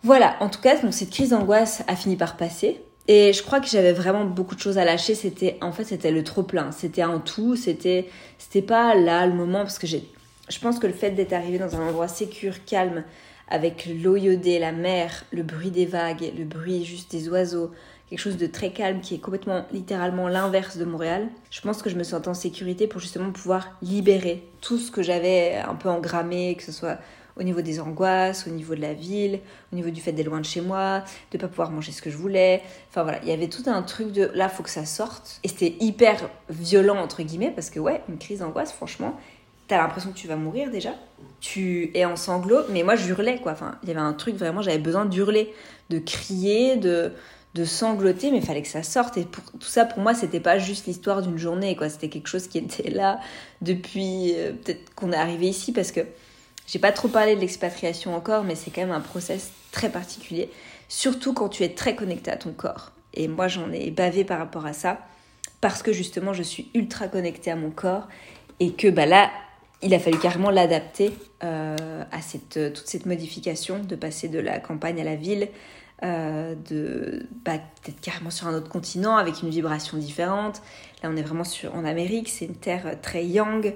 Voilà, 0.02 0.36
en 0.40 0.48
tout 0.48 0.60
cas, 0.60 0.80
donc 0.80 0.94
cette 0.94 1.10
crise 1.10 1.30
d'angoisse 1.30 1.82
a 1.88 1.96
fini 1.96 2.16
par 2.16 2.36
passer. 2.36 2.80
Et 3.08 3.32
je 3.32 3.42
crois 3.42 3.60
que 3.60 3.66
j'avais 3.66 3.92
vraiment 3.92 4.24
beaucoup 4.24 4.54
de 4.54 4.60
choses 4.60 4.78
à 4.78 4.84
lâcher. 4.84 5.14
C'était, 5.14 5.58
en 5.60 5.72
fait, 5.72 5.84
c'était 5.84 6.10
le 6.10 6.24
trop 6.24 6.42
plein. 6.42 6.72
C'était 6.72 7.02
un 7.02 7.18
tout. 7.18 7.56
C'était, 7.56 8.08
c'était 8.38 8.62
pas 8.62 8.94
là 8.94 9.26
le 9.26 9.32
moment 9.32 9.60
parce 9.60 9.78
que 9.78 9.86
j'ai, 9.86 10.08
je 10.48 10.58
pense 10.58 10.78
que 10.78 10.86
le 10.86 10.92
fait 10.92 11.10
d'être 11.12 11.32
arrivé 11.32 11.58
dans 11.58 11.76
un 11.76 11.88
endroit 11.88 12.08
sécure, 12.08 12.64
calme, 12.64 13.04
avec 13.48 13.88
l'eau 14.02 14.16
iodée, 14.16 14.58
la 14.58 14.72
mer, 14.72 15.24
le 15.30 15.42
bruit 15.42 15.70
des 15.70 15.86
vagues, 15.86 16.32
le 16.36 16.44
bruit 16.44 16.84
juste 16.84 17.10
des 17.12 17.28
oiseaux, 17.28 17.70
quelque 18.08 18.18
chose 18.18 18.36
de 18.36 18.46
très 18.46 18.70
calme 18.70 19.00
qui 19.00 19.14
est 19.14 19.18
complètement 19.18 19.66
littéralement 19.72 20.28
l'inverse 20.28 20.76
de 20.76 20.84
Montréal. 20.84 21.28
Je 21.50 21.60
pense 21.60 21.82
que 21.82 21.90
je 21.90 21.96
me 21.96 22.04
sens 22.04 22.26
en 22.26 22.34
sécurité 22.34 22.86
pour 22.86 23.00
justement 23.00 23.32
pouvoir 23.32 23.76
libérer 23.82 24.46
tout 24.60 24.78
ce 24.78 24.90
que 24.90 25.02
j'avais 25.02 25.56
un 25.56 25.74
peu 25.74 25.88
engrammé, 25.88 26.54
que 26.56 26.62
ce 26.62 26.72
soit 26.72 26.98
au 27.38 27.42
niveau 27.42 27.60
des 27.60 27.80
angoisses, 27.80 28.46
au 28.46 28.50
niveau 28.50 28.74
de 28.74 28.80
la 28.80 28.94
ville, 28.94 29.40
au 29.72 29.76
niveau 29.76 29.90
du 29.90 30.00
fait 30.00 30.12
d'être 30.12 30.26
loin 30.26 30.40
de 30.40 30.46
chez 30.46 30.62
moi, 30.62 31.04
de 31.32 31.38
pas 31.38 31.48
pouvoir 31.48 31.70
manger 31.70 31.92
ce 31.92 32.00
que 32.00 32.10
je 32.10 32.16
voulais. 32.16 32.62
Enfin 32.88 33.02
voilà, 33.02 33.18
il 33.22 33.28
y 33.28 33.32
avait 33.32 33.48
tout 33.48 33.64
un 33.66 33.82
truc 33.82 34.12
de 34.12 34.30
là, 34.34 34.48
faut 34.48 34.62
que 34.62 34.70
ça 34.70 34.86
sorte. 34.86 35.40
Et 35.44 35.48
c'était 35.48 35.76
hyper 35.80 36.30
violent, 36.48 36.96
entre 36.96 37.22
guillemets, 37.22 37.52
parce 37.54 37.70
que 37.70 37.78
ouais, 37.78 38.02
une 38.08 38.18
crise 38.18 38.38
d'angoisse, 38.38 38.72
franchement, 38.72 39.18
t'as 39.68 39.76
l'impression 39.78 40.12
que 40.12 40.16
tu 40.16 40.28
vas 40.28 40.36
mourir 40.36 40.70
déjà. 40.70 40.94
Tu 41.40 41.90
es 41.94 42.04
en 42.04 42.16
sanglots, 42.16 42.64
mais 42.70 42.82
moi 42.82 42.96
j'hurlais 42.96 43.38
quoi. 43.38 43.52
Enfin, 43.52 43.78
il 43.82 43.88
y 43.88 43.92
avait 43.92 44.00
un 44.00 44.14
truc 44.14 44.36
vraiment, 44.36 44.62
j'avais 44.62 44.78
besoin 44.78 45.04
d'hurler, 45.04 45.52
de 45.90 45.98
crier, 45.98 46.76
de, 46.76 47.12
de 47.56 47.64
sangloter, 47.64 48.30
mais 48.30 48.38
il 48.38 48.44
fallait 48.44 48.62
que 48.62 48.68
ça 48.68 48.82
sorte. 48.82 49.16
Et 49.16 49.24
pour, 49.24 49.42
tout 49.44 49.66
ça, 49.66 49.86
pour 49.86 50.00
moi, 50.00 50.14
c'était 50.14 50.40
pas 50.40 50.58
juste 50.58 50.86
l'histoire 50.86 51.22
d'une 51.22 51.38
journée, 51.38 51.74
quoi. 51.74 51.88
C'était 51.88 52.10
quelque 52.10 52.28
chose 52.28 52.46
qui 52.48 52.58
était 52.58 52.90
là 52.90 53.18
depuis 53.62 54.34
euh, 54.36 54.52
peut-être 54.52 54.94
qu'on 54.94 55.10
est 55.12 55.16
arrivé 55.16 55.48
ici, 55.48 55.72
parce 55.72 55.90
que 55.90 56.00
j'ai 56.66 56.78
pas 56.78 56.92
trop 56.92 57.08
parlé 57.08 57.34
de 57.34 57.40
l'expatriation 57.40 58.14
encore, 58.14 58.44
mais 58.44 58.54
c'est 58.54 58.70
quand 58.70 58.82
même 58.82 58.92
un 58.92 59.00
process 59.00 59.50
très 59.72 59.88
particulier, 59.88 60.50
surtout 60.88 61.32
quand 61.32 61.48
tu 61.48 61.62
es 61.64 61.70
très 61.70 61.96
connecté 61.96 62.30
à 62.30 62.36
ton 62.36 62.52
corps. 62.52 62.92
Et 63.14 63.28
moi, 63.28 63.48
j'en 63.48 63.72
ai 63.72 63.90
bavé 63.90 64.24
par 64.24 64.38
rapport 64.38 64.66
à 64.66 64.74
ça, 64.74 65.00
parce 65.60 65.82
que 65.82 65.92
justement, 65.92 66.34
je 66.34 66.42
suis 66.42 66.70
ultra 66.74 67.08
connectée 67.08 67.50
à 67.50 67.56
mon 67.56 67.70
corps, 67.70 68.08
et 68.60 68.72
que 68.72 68.88
bah 68.88 69.06
là, 69.06 69.30
il 69.82 69.94
a 69.94 69.98
fallu 69.98 70.18
carrément 70.18 70.50
l'adapter 70.50 71.12
euh, 71.44 72.02
à 72.10 72.20
cette, 72.20 72.72
toute 72.74 72.86
cette 72.86 73.06
modification, 73.06 73.78
de 73.78 73.96
passer 73.96 74.28
de 74.28 74.38
la 74.38 74.58
campagne 74.58 75.00
à 75.00 75.04
la 75.04 75.16
ville, 75.16 75.48
euh, 76.02 76.54
de 76.68 77.26
bah, 77.44 77.58
peut-être 77.82 78.00
carrément 78.00 78.30
sur 78.30 78.46
un 78.46 78.54
autre 78.54 78.68
continent 78.68 79.16
avec 79.16 79.42
une 79.42 79.48
vibration 79.48 79.96
différente. 79.96 80.60
Là, 81.02 81.08
on 81.12 81.16
est 81.16 81.22
vraiment 81.22 81.44
sur, 81.44 81.74
en 81.74 81.84
Amérique, 81.84 82.28
c'est 82.28 82.44
une 82.44 82.56
terre 82.56 83.00
très 83.00 83.24
yang, 83.24 83.74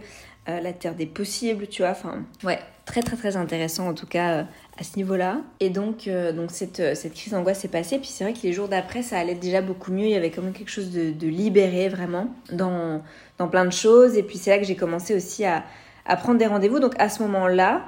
euh, 0.49 0.61
la 0.61 0.73
terre 0.73 0.95
des 0.95 1.07
possibles, 1.07 1.67
tu 1.67 1.83
vois. 1.83 1.93
Enfin, 1.93 2.25
ouais, 2.45 2.59
très 2.85 3.03
très 3.03 3.17
très 3.17 3.37
intéressant 3.37 3.89
en 3.89 3.95
tout 3.95 4.07
cas 4.07 4.31
euh, 4.33 4.43
à 4.79 4.85
ce 4.85 4.97
niveau-là. 4.97 5.41
Et 5.61 5.71
donc, 5.71 6.09
donc 6.09 6.51
cette, 6.51 6.95
cette 6.95 7.15
crise 7.15 7.33
d'angoisse 7.33 7.61
s'est 7.61 7.69
passée. 7.69 7.99
Puis 7.99 8.09
c'est 8.09 8.25
vrai 8.25 8.33
que 8.35 8.43
les 8.43 8.53
jours 8.53 8.69
d'après, 8.69 9.03
ça 9.03 9.19
allait 9.19 9.35
déjà 9.35 9.63
beaucoup 9.63 9.93
mieux. 9.93 10.05
Il 10.05 10.11
y 10.11 10.17
avait 10.17 10.31
quand 10.31 10.43
même 10.43 10.53
quelque 10.53 10.71
chose 10.71 10.91
de, 10.91 11.13
de 11.13 11.27
libéré 11.27 11.89
vraiment 11.89 12.35
dans, 12.53 13.03
dans 13.39 13.49
plein 13.49 13.65
de 13.65 13.73
choses. 13.73 14.17
Et 14.17 14.23
puis 14.23 14.39
c'est 14.39 14.51
là 14.51 14.59
que 14.59 14.65
j'ai 14.65 14.77
commencé 14.77 15.15
aussi 15.15 15.45
à, 15.45 15.65
à 16.07 16.17
prendre 16.17 16.39
des 16.39 16.47
rendez-vous. 16.47 16.81
Donc 16.81 16.95
à 16.99 17.09
ce 17.09 17.23
moment-là, 17.23 17.83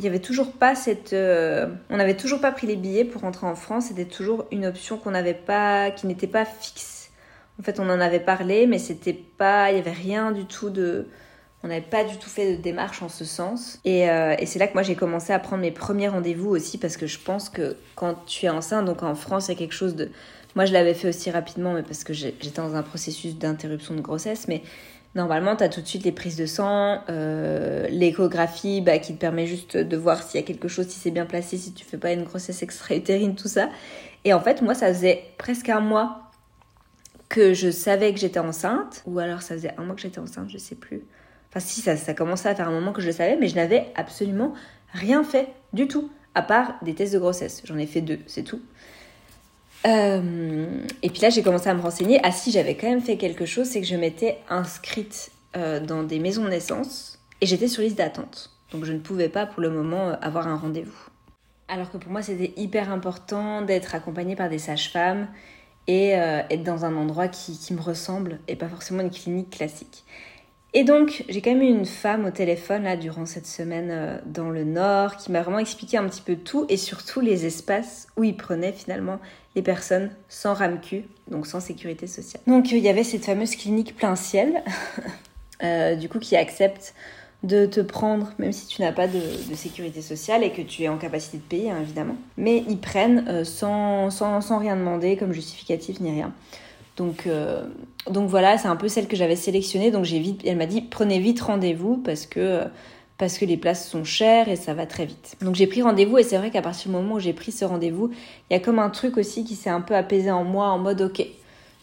il 0.00 0.04
y 0.04 0.08
avait 0.08 0.18
toujours 0.18 0.52
pas 0.52 0.74
cette 0.74 1.12
euh, 1.12 1.66
on 1.90 1.98
n'avait 1.98 2.16
toujours 2.16 2.40
pas 2.40 2.52
pris 2.52 2.66
les 2.66 2.76
billets 2.76 3.04
pour 3.04 3.20
rentrer 3.20 3.46
en 3.46 3.54
France 3.54 3.86
c'était 3.88 4.06
toujours 4.06 4.46
une 4.50 4.64
option 4.64 4.96
qu'on 4.96 5.10
n'avait 5.10 5.34
pas 5.34 5.90
qui 5.90 6.06
n'était 6.06 6.26
pas 6.26 6.46
fixe 6.46 7.10
en 7.60 7.62
fait 7.62 7.78
on 7.80 7.90
en 7.90 8.00
avait 8.00 8.18
parlé 8.20 8.66
mais 8.66 8.78
c'était 8.78 9.12
pas 9.12 9.70
il 9.70 9.76
y 9.76 9.78
avait 9.78 9.92
rien 9.92 10.32
du 10.32 10.46
tout 10.46 10.70
de 10.70 11.06
On 11.62 11.68
n'avait 11.68 11.82
pas 11.82 12.04
du 12.04 12.16
tout 12.16 12.30
fait 12.30 12.56
de 12.56 12.62
démarche 12.62 13.02
en 13.02 13.10
ce 13.10 13.26
sens. 13.26 13.80
Et, 13.84 14.08
euh, 14.08 14.34
et 14.38 14.46
c'est 14.46 14.58
là 14.58 14.66
que 14.66 14.72
moi 14.72 14.82
j'ai 14.82 14.94
commencé 14.94 15.34
à 15.34 15.38
prendre 15.38 15.60
mes 15.60 15.70
premiers 15.70 16.08
rendez-vous 16.08 16.48
aussi 16.48 16.78
parce 16.78 16.96
que 16.96 17.06
je 17.06 17.18
pense 17.18 17.50
que 17.50 17.76
quand 17.96 18.24
tu 18.24 18.46
es 18.46 18.48
enceinte, 18.48 18.86
donc 18.86 19.02
en 19.02 19.14
France, 19.14 19.48
il 19.48 19.50
y 19.52 19.54
a 19.56 19.58
quelque 19.58 19.74
chose 19.74 19.94
de... 19.94 20.10
Moi 20.54 20.64
je 20.64 20.72
l'avais 20.72 20.94
fait 20.94 21.08
aussi 21.08 21.30
rapidement, 21.30 21.74
mais 21.74 21.82
parce 21.82 22.02
que 22.02 22.14
j'étais 22.14 22.48
dans 22.56 22.74
un 22.76 22.82
processus 22.82 23.36
d'interruption 23.36 23.94
de 23.94 24.00
grossesse, 24.00 24.48
mais 24.48 24.62
Normalement, 25.16 25.56
tu 25.56 25.64
as 25.64 25.68
tout 25.68 25.80
de 25.80 25.86
suite 25.86 26.04
les 26.04 26.12
prises 26.12 26.36
de 26.36 26.46
sang, 26.46 27.02
euh, 27.08 27.88
l'échographie 27.88 28.80
bah, 28.80 28.98
qui 29.00 29.14
te 29.14 29.18
permet 29.18 29.46
juste 29.46 29.76
de 29.76 29.96
voir 29.96 30.22
s'il 30.22 30.40
y 30.40 30.42
a 30.42 30.46
quelque 30.46 30.68
chose, 30.68 30.86
si 30.86 31.00
c'est 31.00 31.10
bien 31.10 31.26
placé, 31.26 31.58
si 31.58 31.72
tu 31.72 31.84
fais 31.84 31.98
pas 31.98 32.12
une 32.12 32.22
grossesse 32.22 32.62
extra-utérine, 32.62 33.34
tout 33.34 33.48
ça. 33.48 33.70
Et 34.24 34.32
en 34.32 34.40
fait, 34.40 34.62
moi, 34.62 34.74
ça 34.74 34.86
faisait 34.88 35.24
presque 35.36 35.68
un 35.68 35.80
mois 35.80 36.30
que 37.28 37.54
je 37.54 37.70
savais 37.70 38.12
que 38.12 38.20
j'étais 38.20 38.38
enceinte, 38.38 39.02
ou 39.06 39.18
alors 39.18 39.42
ça 39.42 39.54
faisait 39.54 39.72
un 39.78 39.84
mois 39.84 39.96
que 39.96 40.00
j'étais 40.00 40.20
enceinte, 40.20 40.48
je 40.48 40.58
sais 40.58 40.76
plus. 40.76 41.02
Enfin, 41.48 41.60
si, 41.60 41.80
ça, 41.80 41.96
ça 41.96 42.14
commençait 42.14 42.48
à 42.48 42.54
faire 42.54 42.68
un 42.68 42.72
moment 42.72 42.92
que 42.92 43.00
je 43.00 43.06
le 43.06 43.12
savais, 43.12 43.36
mais 43.36 43.48
je 43.48 43.56
n'avais 43.56 43.86
absolument 43.96 44.54
rien 44.92 45.24
fait 45.24 45.48
du 45.72 45.88
tout, 45.88 46.08
à 46.36 46.42
part 46.42 46.74
des 46.82 46.94
tests 46.94 47.14
de 47.14 47.18
grossesse. 47.18 47.62
J'en 47.64 47.78
ai 47.78 47.86
fait 47.86 48.00
deux, 48.00 48.20
c'est 48.26 48.44
tout. 48.44 48.60
Euh, 49.86 50.82
et 51.02 51.10
puis 51.10 51.20
là, 51.20 51.30
j'ai 51.30 51.42
commencé 51.42 51.68
à 51.68 51.74
me 51.74 51.80
renseigner. 51.80 52.20
Ah 52.22 52.32
si, 52.32 52.50
j'avais 52.50 52.76
quand 52.76 52.88
même 52.88 53.00
fait 53.00 53.16
quelque 53.16 53.46
chose, 53.46 53.66
c'est 53.66 53.80
que 53.80 53.86
je 53.86 53.96
m'étais 53.96 54.38
inscrite 54.48 55.30
euh, 55.56 55.80
dans 55.80 56.02
des 56.02 56.18
maisons 56.18 56.44
de 56.44 56.50
naissance 56.50 57.18
et 57.40 57.46
j'étais 57.46 57.68
sur 57.68 57.82
liste 57.82 57.96
d'attente. 57.96 58.50
Donc 58.72 58.84
je 58.84 58.92
ne 58.92 58.98
pouvais 58.98 59.28
pas 59.28 59.46
pour 59.46 59.62
le 59.62 59.70
moment 59.70 60.10
euh, 60.10 60.14
avoir 60.20 60.46
un 60.48 60.56
rendez-vous. 60.56 61.08
Alors 61.68 61.90
que 61.90 61.96
pour 61.96 62.12
moi, 62.12 62.22
c'était 62.22 62.52
hyper 62.56 62.92
important 62.92 63.62
d'être 63.62 63.94
accompagnée 63.94 64.36
par 64.36 64.48
des 64.48 64.58
sages-femmes 64.58 65.28
et 65.86 66.10
être 66.10 66.62
dans 66.62 66.84
un 66.84 66.94
endroit 66.94 67.26
qui, 67.26 67.58
qui, 67.58 67.74
me 67.74 67.80
ressemble 67.80 68.38
et 68.46 68.54
pas 68.54 68.68
forcément 68.68 69.02
une 69.02 69.10
clinique 69.10 69.50
classique. 69.50 70.04
Et 70.72 70.84
donc, 70.84 71.24
j'ai 71.28 71.40
quand 71.40 71.50
même 71.50 71.62
eu 71.62 71.68
une 71.68 71.84
femme 71.84 72.26
au 72.26 72.30
téléphone 72.30 72.84
là 72.84 72.96
durant 72.96 73.26
cette 73.26 73.46
semaine 73.46 74.20
dans 74.24 74.50
le 74.50 74.62
Nord 74.62 75.16
qui 75.16 75.32
m'a 75.32 75.42
vraiment 75.42 75.58
expliqué 75.58 75.96
un 75.96 76.08
petit 76.08 76.22
peu 76.22 76.36
tout 76.36 76.64
et 76.68 76.76
surtout 76.76 77.20
les 77.20 77.44
espaces 77.44 78.06
où 78.16 78.22
il 78.22 78.36
prenait 78.36 78.72
finalement 78.72 79.18
les 79.56 79.62
personnes 79.62 80.10
sans 80.28 80.54
RAMQ, 80.54 81.04
donc 81.28 81.46
sans 81.46 81.60
sécurité 81.60 82.06
sociale. 82.06 82.42
Donc 82.46 82.70
il 82.70 82.78
y 82.78 82.88
avait 82.88 83.04
cette 83.04 83.24
fameuse 83.24 83.56
clinique 83.56 83.96
plein 83.96 84.16
ciel, 84.16 84.62
euh, 85.62 85.96
du 85.96 86.08
coup 86.08 86.18
qui 86.18 86.36
accepte 86.36 86.94
de 87.42 87.64
te 87.64 87.80
prendre, 87.80 88.32
même 88.38 88.52
si 88.52 88.66
tu 88.66 88.82
n'as 88.82 88.92
pas 88.92 89.08
de, 89.08 89.20
sécurité 89.54 90.02
sociale 90.02 90.44
et 90.44 90.50
que 90.50 90.60
tu 90.60 90.82
es 90.82 90.88
en 90.88 90.98
capacité 90.98 91.38
de 91.38 91.42
payer, 91.42 91.70
hein, 91.70 91.78
évidemment. 91.80 92.16
Mais 92.36 92.64
ils 92.68 92.78
prennent 92.78 93.24
euh, 93.28 93.44
sans, 93.44 94.10
sans, 94.10 94.40
sans, 94.42 94.58
rien 94.58 94.76
demander 94.76 95.16
comme 95.16 95.32
justificatif 95.32 96.00
ni 96.00 96.10
rien. 96.10 96.34
Donc, 97.00 97.26
euh, 97.26 97.62
donc 98.10 98.28
voilà, 98.28 98.58
c'est 98.58 98.68
un 98.68 98.76
peu 98.76 98.88
celle 98.88 99.08
que 99.08 99.16
j'avais 99.16 99.34
sélectionnée. 99.34 99.90
Donc 99.90 100.04
j'ai 100.04 100.18
vite, 100.18 100.42
elle 100.44 100.58
m'a 100.58 100.66
dit 100.66 100.82
prenez 100.82 101.18
vite 101.18 101.40
rendez-vous 101.40 101.96
parce 101.96 102.26
que 102.26 102.64
parce 103.16 103.38
que 103.38 103.46
les 103.46 103.56
places 103.56 103.88
sont 103.88 104.04
chères 104.04 104.50
et 104.50 104.56
ça 104.56 104.74
va 104.74 104.84
très 104.84 105.06
vite. 105.06 105.34
Donc 105.40 105.54
j'ai 105.54 105.66
pris 105.66 105.80
rendez-vous 105.80 106.18
et 106.18 106.22
c'est 106.22 106.36
vrai 106.36 106.50
qu'à 106.50 106.60
partir 106.60 106.90
du 106.90 106.96
moment 106.96 107.14
où 107.14 107.18
j'ai 107.18 107.32
pris 107.32 107.52
ce 107.52 107.64
rendez-vous, 107.64 108.10
il 108.50 108.52
y 108.52 108.56
a 108.56 108.60
comme 108.60 108.78
un 108.78 108.90
truc 108.90 109.16
aussi 109.16 109.44
qui 109.44 109.54
s'est 109.54 109.70
un 109.70 109.80
peu 109.80 109.96
apaisé 109.96 110.30
en 110.30 110.44
moi 110.44 110.68
en 110.68 110.78
mode 110.78 111.00
ok, 111.00 111.26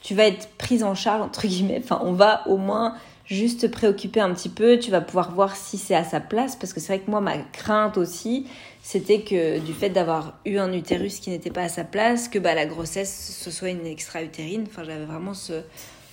tu 0.04 0.14
vas 0.14 0.28
être 0.28 0.50
prise 0.60 0.84
en 0.84 0.94
charge 0.94 1.24
entre 1.24 1.48
guillemets, 1.48 1.82
enfin 1.84 2.00
on 2.04 2.14
va 2.14 2.48
au 2.48 2.58
moins 2.58 2.94
juste 3.28 3.62
te 3.62 3.68
préoccuper 3.68 4.20
un 4.20 4.34
petit 4.34 4.50
peu, 4.50 4.80
tu 4.80 4.90
vas 4.90 5.02
pouvoir 5.02 5.34
voir 5.34 5.56
si 5.56 5.78
c'est 5.78 5.96
à 5.96 6.04
sa 6.04 6.20
place 6.20 6.56
parce 6.56 6.74
que 6.74 6.80
c'est 6.80 6.94
vrai 6.96 7.00
que 7.06 7.12
moi 7.12 7.22
ma 7.22 7.38
crainte 7.38 7.98
aussi 7.98 8.48
c'était 8.82 9.20
que 9.20 9.60
du 9.60 9.74
fait 9.74 9.90
d'avoir 9.90 10.40
eu 10.46 10.58
un 10.58 10.72
utérus 10.72 11.20
qui 11.20 11.30
n'était 11.30 11.52
pas 11.52 11.64
à 11.64 11.70
sa 11.70 11.84
place, 11.84 12.30
que 12.30 12.40
bah, 12.40 12.56
la 12.56 12.66
grossesse 12.66 13.38
ce 13.38 13.52
soit 13.52 13.70
une 13.70 13.86
extra-utérine, 13.86 14.64
enfin 14.66 14.86
j'avais 14.86 15.04
vraiment 15.04 15.34
ce, 15.34 15.62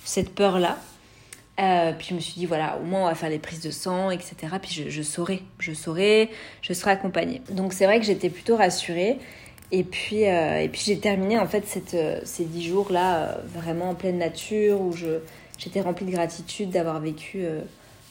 cette 0.03 0.35
peur 0.35 0.59
là. 0.59 0.77
Euh, 1.57 1.93
puis 1.97 2.07
je 2.09 2.15
me 2.15 2.19
suis 2.19 2.33
dit, 2.33 2.45
voilà, 2.45 2.77
au 2.81 2.83
moins 2.83 3.03
on 3.03 3.05
va 3.05 3.15
faire 3.15 3.29
les 3.29 3.39
prises 3.39 3.61
de 3.61 3.71
sang, 3.71 4.11
etc. 4.11 4.35
Puis 4.61 4.85
je, 4.89 5.01
saurai, 5.01 5.41
je 5.57 5.71
saurai, 5.71 6.29
je 6.61 6.73
serai 6.73 6.91
accompagnée. 6.91 7.41
Donc 7.49 7.71
c'est 7.71 7.85
vrai 7.85 8.01
que 8.01 8.05
j'étais 8.05 8.29
plutôt 8.29 8.57
rassurée. 8.57 9.19
Et 9.71 9.85
puis, 9.85 10.27
euh, 10.27 10.67
puis 10.67 10.81
j'ai 10.85 10.99
terminé 10.99 11.39
en 11.39 11.47
fait 11.47 11.63
euh, 11.93 12.19
ces 12.25 12.43
dix 12.43 12.67
jours-là 12.67 13.39
vraiment 13.53 13.91
en 13.91 13.95
pleine 13.95 14.17
nature 14.17 14.81
où 14.81 14.91
je, 14.91 15.19
j'étais 15.57 15.81
remplie 15.81 16.05
de 16.05 16.11
gratitude 16.11 16.69
d'avoir 16.69 16.99
vécu 16.99 17.45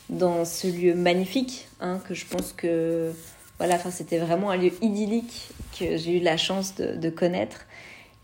dans 0.09 0.45
ce 0.45 0.67
lieu 0.67 0.95
magnifique, 0.95 1.67
hein, 1.81 2.01
que 2.07 2.15
je 2.15 2.27
pense 2.27 2.53
que 2.53 3.13
voilà, 3.59 3.79
c'était 3.91 4.19
vraiment 4.19 4.51
un 4.51 4.57
lieu 4.57 4.73
idyllique 4.83 5.51
que 5.79 5.97
j'ai 5.97 6.19
eu 6.19 6.21
la 6.21 6.37
chance 6.37 6.75
de, 6.75 6.97
de 6.97 7.11
connaître 7.11 7.67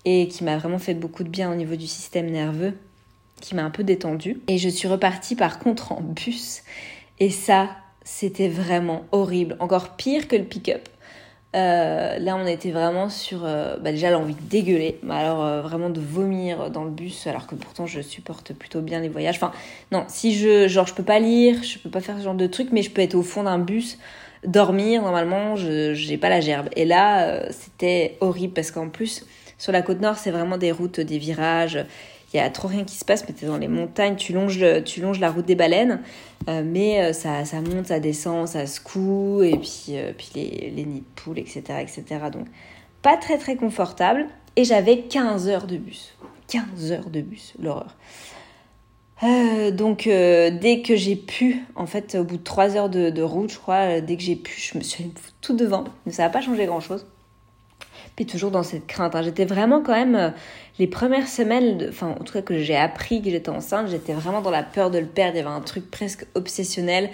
et 0.05 0.29
qui 0.29 0.45
m'a 0.45 0.57
vraiment 0.57 0.79
fait 0.79 0.95
beaucoup 0.95 1.25
de 1.25 1.29
bien 1.29 1.51
au 1.51 1.55
niveau 1.55 1.77
du 1.77 1.87
système 1.87 2.31
nerveux 2.31 2.75
qui 3.41 3.55
m'a 3.55 3.65
un 3.65 3.71
peu 3.71 3.85
détendue. 3.85 4.41
Et 4.49 4.59
je 4.59 4.69
suis 4.69 4.89
repartie 4.89 5.35
par 5.35 5.59
contre 5.59 5.93
en 5.93 6.01
bus. 6.01 6.63
Et 7.19 7.31
ça, 7.31 7.71
c'était 8.05 8.49
vraiment 8.49 9.05
horrible. 9.13 9.57
Encore 9.61 9.97
pire 9.97 10.29
que 10.29 10.37
le 10.37 10.45
pick-up. 10.45 10.89
Euh, 11.57 12.19
là, 12.19 12.37
on 12.37 12.47
était 12.47 12.71
vraiment 12.71 13.09
sur 13.09 13.45
euh, 13.45 13.77
bah, 13.79 13.91
déjà 13.91 14.11
l'envie 14.11 14.35
de 14.35 14.49
dégueuler, 14.49 15.01
mais 15.03 15.15
alors 15.15 15.45
euh, 15.45 15.63
vraiment 15.63 15.91
de 15.91 16.01
vomir 16.01 16.71
dans 16.71 16.85
le 16.85 16.91
bus, 16.91 17.27
alors 17.27 17.49
que 17.49 17.57
pourtant 17.57 17.87
je 17.87 18.01
supporte 18.01 18.53
plutôt 18.53 18.81
bien 18.83 19.01
les 19.01 19.09
voyages. 19.09 19.35
Enfin, 19.37 19.51
non, 19.91 20.05
si 20.07 20.35
je 20.35 20.69
genre 20.69 20.87
je 20.87 20.95
peux 20.95 21.03
pas 21.03 21.19
lire, 21.19 21.61
je 21.65 21.79
peux 21.79 21.91
pas 21.91 22.01
faire 22.01 22.17
ce 22.19 22.23
genre 22.23 22.37
de 22.37 22.47
truc, 22.47 22.69
mais 22.71 22.83
je 22.83 22.91
peux 22.91 23.03
être 23.03 23.17
au 23.17 23.23
fond 23.23 23.43
d'un 23.43 23.59
bus, 23.59 23.99
dormir 24.45 25.03
normalement, 25.03 25.57
je 25.57 25.93
j'ai 25.93 26.19
pas 26.19 26.29
la 26.29 26.41
gerbe. 26.41 26.69
Et 26.77 26.85
là, 26.85 27.51
c'était 27.51 28.17
horrible 28.21 28.55
parce 28.55 28.71
qu'en 28.71 28.89
plus 28.89 29.27
sur 29.59 29.73
la 29.73 29.83
côte 29.83 30.01
nord, 30.01 30.17
c'est 30.17 30.31
vraiment 30.31 30.57
des 30.57 30.73
routes, 30.73 31.01
des 31.01 31.19
virages 31.19 31.85
il 32.33 32.37
y 32.37 32.41
a 32.41 32.49
trop 32.51 32.69
rien 32.69 32.85
qui 32.85 32.97
se 32.97 33.05
passe, 33.05 33.25
mais 33.29 33.35
tu 33.35 33.45
es 33.45 33.49
dans 33.49 33.59
les 33.59 33.69
montagnes, 33.69 34.15
tu 34.15 34.33
longes, 34.33 34.65
tu 34.85 35.01
longes 35.01 35.19
la 35.19 35.31
route 35.31 35.47
des 35.47 35.57
baleines, 35.57 36.01
euh, 36.49 36.63
mais 36.65 37.03
euh, 37.03 37.13
ça, 37.13 37.45
ça 37.45 37.61
monte, 37.61 37.89
ça 37.89 37.99
descend, 37.99 38.47
ça 38.47 38.67
secoue, 38.67 39.43
et 39.43 39.57
puis, 39.57 39.87
euh, 39.91 40.13
puis 40.17 40.31
les, 40.37 40.73
les 40.75 40.85
nids 40.85 41.01
de 41.01 41.21
poules, 41.23 41.39
etc., 41.41 41.63
etc. 41.81 42.05
Donc, 42.33 42.47
pas 43.03 43.17
très 43.17 43.37
très 43.37 43.57
confortable. 43.57 44.27
Et 44.57 44.65
j'avais 44.65 45.03
15 45.03 45.49
heures 45.49 45.67
de 45.67 45.77
bus. 45.77 46.15
15 46.49 46.93
heures 46.93 47.11
de 47.11 47.21
bus, 47.21 47.55
l'horreur. 47.61 47.97
donc 49.73 50.05
dès 50.07 50.83
que 50.85 50.97
j'ai 50.97 51.15
pu, 51.15 51.65
en 51.77 51.87
fait 51.87 52.17
au 52.17 52.25
bout 52.25 52.37
de 52.37 52.43
3 52.43 52.77
heures 52.77 52.89
de, 52.89 53.11
de 53.11 53.23
route 53.23 53.53
je 53.53 53.59
crois, 53.59 54.01
dès 54.01 54.17
que 54.17 54.23
j'ai 54.23 54.35
pu, 54.35 54.61
je 54.61 54.77
me 54.77 54.83
suis 54.83 55.13
tout 55.41 55.55
devant. 55.55 55.85
Mais 56.05 56.13
ça 56.13 56.25
n'a 56.25 56.31
pas 56.31 56.41
changé 56.41 56.67
grand-chose 56.67 57.07
puis 58.17 58.27
toujours 58.27 58.51
dans 58.51 58.63
cette 58.63 58.87
crainte. 58.87 59.15
Hein. 59.15 59.23
J'étais 59.23 59.45
vraiment 59.45 59.83
quand 59.83 59.95
même, 59.95 60.15
euh, 60.15 60.31
les 60.79 60.87
premières 60.87 61.29
semaines, 61.29 61.87
enfin 61.89 62.15
en 62.19 62.25
tout 62.25 62.33
cas 62.33 62.43
que 62.43 62.59
j'ai 62.59 62.77
appris 62.77 63.23
que 63.23 63.31
j'étais 63.31 63.51
enceinte, 63.51 63.89
j'étais 63.89 64.13
vraiment 64.13 64.41
dans 64.41 64.51
la 64.51 64.63
peur 64.63 64.91
de 64.91 64.99
le 64.99 65.07
perdre. 65.07 65.37
Il 65.37 65.39
y 65.39 65.47
avait 65.47 65.55
un 65.55 65.61
truc 65.61 65.91
presque 65.91 66.27
obsessionnel. 66.35 67.11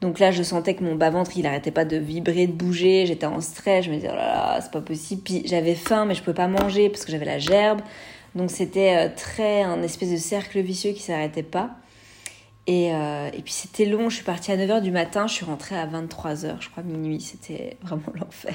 Donc 0.00 0.18
là, 0.18 0.30
je 0.30 0.42
sentais 0.42 0.74
que 0.74 0.84
mon 0.84 0.96
bas-ventre, 0.96 1.30
il 1.36 1.46
arrêtait 1.46 1.70
pas 1.70 1.84
de 1.84 1.96
vibrer, 1.96 2.46
de 2.46 2.52
bouger. 2.52 3.06
J'étais 3.06 3.26
en 3.26 3.40
stress. 3.40 3.86
Je 3.86 3.90
me 3.90 3.96
disais, 3.96 4.10
oh 4.12 4.16
là 4.16 4.26
là, 4.26 4.60
c'est 4.60 4.70
pas 4.70 4.82
possible. 4.82 5.22
Puis 5.22 5.42
j'avais 5.46 5.74
faim, 5.74 6.04
mais 6.04 6.14
je 6.14 6.20
pouvais 6.22 6.34
pas 6.34 6.48
manger 6.48 6.90
parce 6.90 7.04
que 7.04 7.12
j'avais 7.12 7.24
la 7.24 7.38
gerbe. 7.38 7.80
Donc 8.34 8.50
c'était 8.50 8.96
euh, 8.96 9.08
très 9.14 9.62
un 9.62 9.82
espèce 9.82 10.10
de 10.10 10.16
cercle 10.16 10.60
vicieux 10.60 10.92
qui 10.92 11.02
s'arrêtait 11.02 11.42
pas. 11.42 11.70
Et, 12.66 12.94
euh, 12.94 13.28
et, 13.34 13.42
puis 13.42 13.52
c'était 13.52 13.84
long, 13.84 14.08
je 14.08 14.16
suis 14.16 14.24
partie 14.24 14.50
à 14.50 14.56
9h 14.56 14.80
du 14.80 14.90
matin, 14.90 15.26
je 15.26 15.34
suis 15.34 15.44
rentrée 15.44 15.76
à 15.76 15.86
23h, 15.86 16.56
je 16.60 16.70
crois 16.70 16.82
minuit, 16.82 17.20
c'était 17.20 17.76
vraiment 17.82 18.12
l'enfer. 18.14 18.54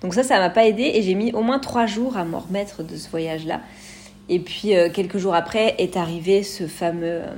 Donc 0.00 0.14
ça, 0.14 0.22
ça 0.22 0.38
m'a 0.38 0.48
pas 0.48 0.66
aidé 0.66 0.90
et 0.94 1.02
j'ai 1.02 1.14
mis 1.14 1.32
au 1.32 1.42
moins 1.42 1.58
3 1.58 1.84
jours 1.84 2.16
à 2.16 2.24
m'en 2.24 2.38
remettre 2.38 2.82
de 2.82 2.96
ce 2.96 3.10
voyage-là. 3.10 3.60
Et 4.30 4.38
puis 4.38 4.74
euh, 4.74 4.88
quelques 4.90 5.18
jours 5.18 5.34
après 5.34 5.74
est 5.78 5.96
arrivé 5.96 6.42
ce 6.42 6.66
fameux 6.66 7.20
euh, 7.22 7.34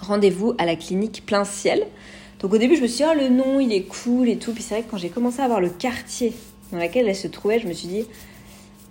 rendez-vous 0.00 0.54
à 0.58 0.66
la 0.66 0.76
clinique 0.76 1.24
plein 1.24 1.44
ciel. 1.44 1.86
Donc 2.40 2.52
au 2.52 2.58
début 2.58 2.76
je 2.76 2.82
me 2.82 2.86
suis 2.86 3.04
dit, 3.04 3.10
oh 3.10 3.18
le 3.18 3.28
nom 3.30 3.58
il 3.58 3.72
est 3.72 3.84
cool 3.84 4.28
et 4.28 4.36
tout. 4.36 4.52
Puis 4.52 4.62
c'est 4.62 4.74
vrai 4.74 4.82
que 4.82 4.90
quand 4.90 4.98
j'ai 4.98 5.08
commencé 5.08 5.40
à 5.40 5.46
voir 5.46 5.62
le 5.62 5.70
quartier 5.70 6.34
dans 6.70 6.78
lequel 6.78 7.08
elle 7.08 7.16
se 7.16 7.28
trouvait, 7.28 7.60
je 7.60 7.66
me 7.66 7.72
suis 7.72 7.88
dit, 7.88 8.04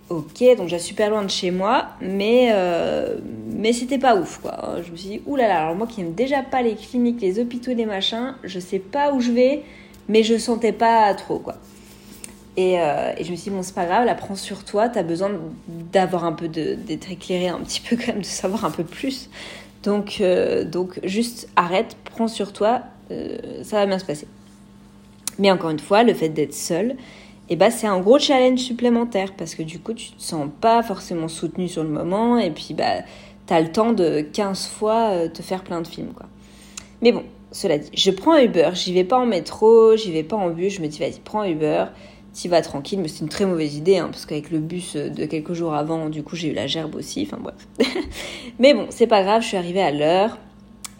Ok, 0.08 0.44
donc 0.56 0.68
j'ai 0.68 0.78
super 0.78 1.10
loin 1.10 1.24
de 1.24 1.30
chez 1.30 1.50
moi, 1.50 1.88
mais, 2.00 2.50
euh, 2.52 3.16
mais 3.50 3.72
c'était 3.72 3.98
pas 3.98 4.14
ouf 4.14 4.38
quoi. 4.38 4.76
Je 4.86 4.92
me 4.92 4.96
suis 4.96 5.08
dit, 5.08 5.22
oulala, 5.26 5.64
alors 5.64 5.74
moi 5.74 5.88
qui 5.88 6.00
n'aime 6.00 6.14
déjà 6.14 6.44
pas 6.44 6.62
les 6.62 6.76
cliniques, 6.76 7.20
les 7.20 7.40
hôpitaux, 7.40 7.74
les 7.74 7.86
machins, 7.86 8.36
je 8.44 8.60
sais 8.60 8.78
pas 8.78 9.12
où 9.12 9.20
je 9.20 9.32
vais, 9.32 9.64
mais 10.08 10.22
je 10.22 10.38
sentais 10.38 10.70
pas 10.70 11.12
trop 11.14 11.40
quoi. 11.40 11.56
Et, 12.56 12.78
euh, 12.78 13.14
et 13.18 13.24
je 13.24 13.32
me 13.32 13.36
suis 13.36 13.50
dit, 13.50 13.56
bon, 13.56 13.64
c'est 13.64 13.74
pas 13.74 13.84
grave, 13.84 14.06
la 14.06 14.14
prends 14.14 14.36
sur 14.36 14.64
toi, 14.64 14.88
t'as 14.88 15.02
besoin 15.02 15.32
d'avoir 15.66 16.24
un 16.24 16.32
peu 16.32 16.46
d'être 16.46 17.10
éclairé 17.10 17.48
un 17.48 17.58
petit 17.58 17.80
peu 17.80 17.96
quand 17.96 18.08
même, 18.08 18.20
de 18.20 18.24
savoir 18.24 18.64
un 18.64 18.70
peu 18.70 18.84
plus. 18.84 19.28
Donc, 19.82 20.18
euh, 20.20 20.64
donc 20.64 21.00
juste 21.02 21.48
arrête, 21.56 21.96
prends 22.04 22.28
sur 22.28 22.52
toi, 22.52 22.82
ça 23.10 23.76
va 23.76 23.86
bien 23.86 23.98
se 23.98 24.04
passer. 24.04 24.28
Mais 25.38 25.50
encore 25.50 25.70
une 25.70 25.80
fois, 25.80 26.04
le 26.04 26.14
fait 26.14 26.28
d'être 26.28 26.54
seule, 26.54 26.96
et 27.48 27.56
bah 27.56 27.70
c'est 27.70 27.86
un 27.86 28.00
gros 28.00 28.18
challenge 28.18 28.58
supplémentaire 28.58 29.34
parce 29.36 29.54
que 29.54 29.62
du 29.62 29.78
coup 29.78 29.94
tu 29.94 30.10
te 30.10 30.22
sens 30.22 30.48
pas 30.60 30.82
forcément 30.82 31.28
soutenu 31.28 31.68
sur 31.68 31.82
le 31.82 31.90
moment 31.90 32.38
et 32.38 32.50
puis 32.50 32.74
bah 32.74 33.02
t'as 33.46 33.60
le 33.60 33.70
temps 33.70 33.92
de 33.92 34.20
15 34.20 34.66
fois 34.66 35.10
euh, 35.10 35.28
te 35.28 35.42
faire 35.42 35.62
plein 35.62 35.80
de 35.80 35.86
films 35.86 36.12
quoi. 36.14 36.26
Mais 37.02 37.12
bon, 37.12 37.24
cela 37.52 37.78
dit, 37.78 37.90
je 37.94 38.10
prends 38.10 38.38
Uber, 38.38 38.70
j'y 38.74 38.92
vais 38.92 39.04
pas 39.04 39.18
en 39.18 39.26
métro, 39.26 39.96
j'y 39.96 40.10
vais 40.10 40.22
pas 40.22 40.36
en 40.36 40.50
bus, 40.50 40.74
je 40.74 40.82
me 40.82 40.88
dis 40.88 40.98
vas-y 40.98 41.20
prends 41.22 41.44
Uber, 41.44 41.86
t'y 42.32 42.48
vas 42.48 42.62
tranquille, 42.62 43.00
mais 43.00 43.08
c'est 43.08 43.20
une 43.20 43.28
très 43.28 43.46
mauvaise 43.46 43.76
idée 43.76 43.98
hein, 43.98 44.08
parce 44.10 44.26
qu'avec 44.26 44.50
le 44.50 44.58
bus 44.58 44.96
de 44.96 45.26
quelques 45.26 45.52
jours 45.52 45.74
avant, 45.74 46.08
du 46.08 46.22
coup 46.22 46.36
j'ai 46.36 46.48
eu 46.48 46.54
la 46.54 46.66
gerbe 46.66 46.94
aussi, 46.94 47.28
enfin 47.30 47.40
bref. 47.40 47.68
mais 48.58 48.74
bon, 48.74 48.86
c'est 48.90 49.06
pas 49.06 49.22
grave, 49.22 49.42
je 49.42 49.48
suis 49.48 49.56
arrivée 49.56 49.82
à 49.82 49.92
l'heure. 49.92 50.38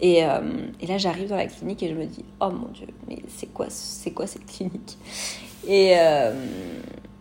Et, 0.01 0.25
euh, 0.25 0.41
et 0.81 0.87
là, 0.87 0.99
j'arrive 0.99 1.29
dans 1.29 1.37
la 1.37 1.47
clinique 1.47 1.83
et 1.83 1.89
je 1.89 1.95
me 1.95 2.05
dis, 2.05 2.25
oh 2.41 2.51
mon 2.51 2.69
Dieu, 2.69 2.87
mais 3.09 3.19
c'est 3.29 3.47
quoi, 3.47 3.67
c'est 3.71 4.11
quoi 4.11 4.27
cette 4.27 4.45
clinique? 4.45 4.99
Et, 5.67 5.95
euh, 5.99 6.33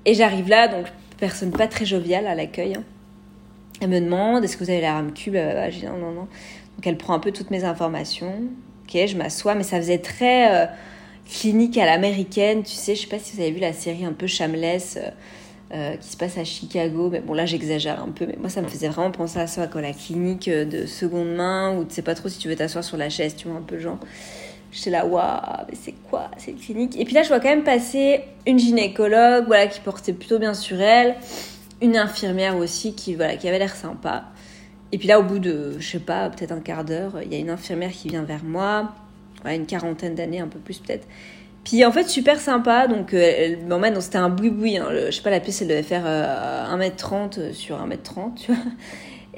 et 0.06 0.14
j'arrive 0.14 0.50
là, 0.50 0.68
donc 0.68 0.86
personne 1.18 1.52
pas 1.52 1.68
très 1.68 1.86
joviale 1.86 2.28
à 2.28 2.36
l'accueil. 2.36 2.76
hein. 2.76 2.84
Elle 3.82 3.90
me 3.90 4.00
demande, 4.00 4.44
est-ce 4.44 4.56
que 4.58 4.64
vous 4.64 4.70
avez 4.70 4.82
la 4.82 4.94
rame 4.94 5.14
cube 5.14 5.36
Je 5.36 5.80
dis 5.80 5.86
non, 5.86 5.98
non, 5.98 6.12
non. 6.12 6.22
Donc 6.76 6.86
elle 6.86 6.98
prend 6.98 7.14
un 7.14 7.20
peu 7.20 7.32
toutes 7.32 7.52
mes 7.52 7.64
informations. 7.64 8.34
Ok, 8.88 8.98
je 9.08 9.18
m'assois, 9.18 9.56
mais 9.56 9.64
ça 9.64 9.78
faisait 9.78 9.98
très 9.98 10.64
euh, 10.64 10.66
clinique 11.30 11.78
à 11.78 11.86
l'américaine. 11.86 12.64
Tu 12.64 12.74
sais, 12.74 12.96
je 12.96 13.02
sais 13.02 13.08
pas 13.08 13.20
si 13.20 13.36
vous 13.36 13.42
avez 13.42 13.52
vu 13.52 13.60
la 13.60 13.74
série 13.74 14.06
un 14.06 14.14
peu 14.14 14.28
Shameless. 14.28 15.00
euh, 15.74 15.96
qui 15.98 16.08
se 16.10 16.16
passe 16.18 16.38
à 16.38 16.44
Chicago. 16.44 17.10
Mais 17.12 17.22
bon, 17.22 17.34
là, 17.34 17.46
j'exagère 17.48 18.02
un 18.02 18.10
peu, 18.10 18.28
mais 18.28 18.36
moi, 18.40 18.50
ça 18.50 18.62
me 18.62 18.68
faisait 18.68 18.88
vraiment 18.88 19.12
penser 19.12 19.40
à 19.40 19.48
ça, 19.48 19.66
quoi. 19.68 19.82
La 19.82 19.94
clinique 19.94 20.48
de 20.50 20.86
seconde 20.86 21.36
main, 21.36 21.76
où 21.76 21.84
tu 21.86 21.96
sais 21.96 22.04
pas 22.04 22.14
trop 22.14 22.30
si 22.30 22.38
tu 22.38 22.48
veux 22.48 22.56
t'asseoir 22.56 22.84
sur 22.84 22.98
la 22.98 23.10
chaise, 23.10 23.36
tu 23.36 23.48
vois, 23.48 23.58
un 23.58 23.64
peu 23.64 23.80
genre. 23.80 23.98
J'étais 24.76 24.90
là, 24.90 25.06
waouh, 25.06 25.66
mais 25.70 25.78
c'est 25.82 25.94
quoi 26.10 26.30
cette 26.38 26.60
clinique? 26.60 27.00
Et 27.00 27.06
puis 27.06 27.14
là, 27.14 27.24
je 27.24 27.30
vois 27.30 27.40
quand 27.40 27.50
même 27.50 27.64
passer 27.64 28.22
une 28.46 28.60
gynécologue, 28.60 29.46
voilà, 29.48 29.68
qui 29.68 29.80
portait 29.80 30.12
plutôt 30.12 30.38
bien 30.38 30.54
sur 30.54 30.82
elle, 30.82 31.16
une 31.82 31.96
infirmière 31.96 32.58
aussi, 32.58 32.94
qui, 32.94 33.16
voilà, 33.16 33.38
qui 33.38 33.48
avait 33.48 33.60
l'air 33.60 33.74
sympa. 33.74 34.26
Et 34.92 34.98
puis 34.98 35.08
là, 35.08 35.20
au 35.20 35.24
bout 35.24 35.40
de, 35.40 35.76
je 35.80 35.92
sais 35.92 36.00
pas, 36.00 36.30
peut-être 36.30 36.52
un 36.52 36.60
quart 36.60 36.84
d'heure, 36.84 37.14
il 37.24 37.32
y 37.32 37.36
a 37.36 37.40
une 37.40 37.50
infirmière 37.50 37.92
qui 37.92 38.10
vient 38.10 38.24
vers 38.24 38.44
moi, 38.44 38.92
ouais, 39.46 39.56
une 39.56 39.66
quarantaine 39.66 40.14
d'années, 40.14 40.42
un 40.42 40.48
peu 40.48 40.60
plus 40.60 40.80
peut-être. 40.80 41.08
Puis 41.64 41.84
en 41.86 41.92
fait, 41.92 42.08
super 42.08 42.40
sympa. 42.40 42.88
Donc, 42.88 43.14
euh, 43.14 43.34
elle 43.38 43.66
m'emmène. 43.66 44.00
C'était 44.02 44.18
un 44.18 44.30
boui-boui. 44.30 44.78
Hein. 44.78 44.88
Je 45.08 45.12
sais 45.12 45.22
pas, 45.22 45.32
la 45.32 45.40
pièce, 45.40 45.62
elle 45.62 45.70
devait 45.70 45.84
faire 45.84 46.04
euh, 46.06 46.78
1m30 46.78 47.54
sur 47.54 47.78
1m30, 47.78 48.36
tu 48.36 48.52
vois. 48.52 48.62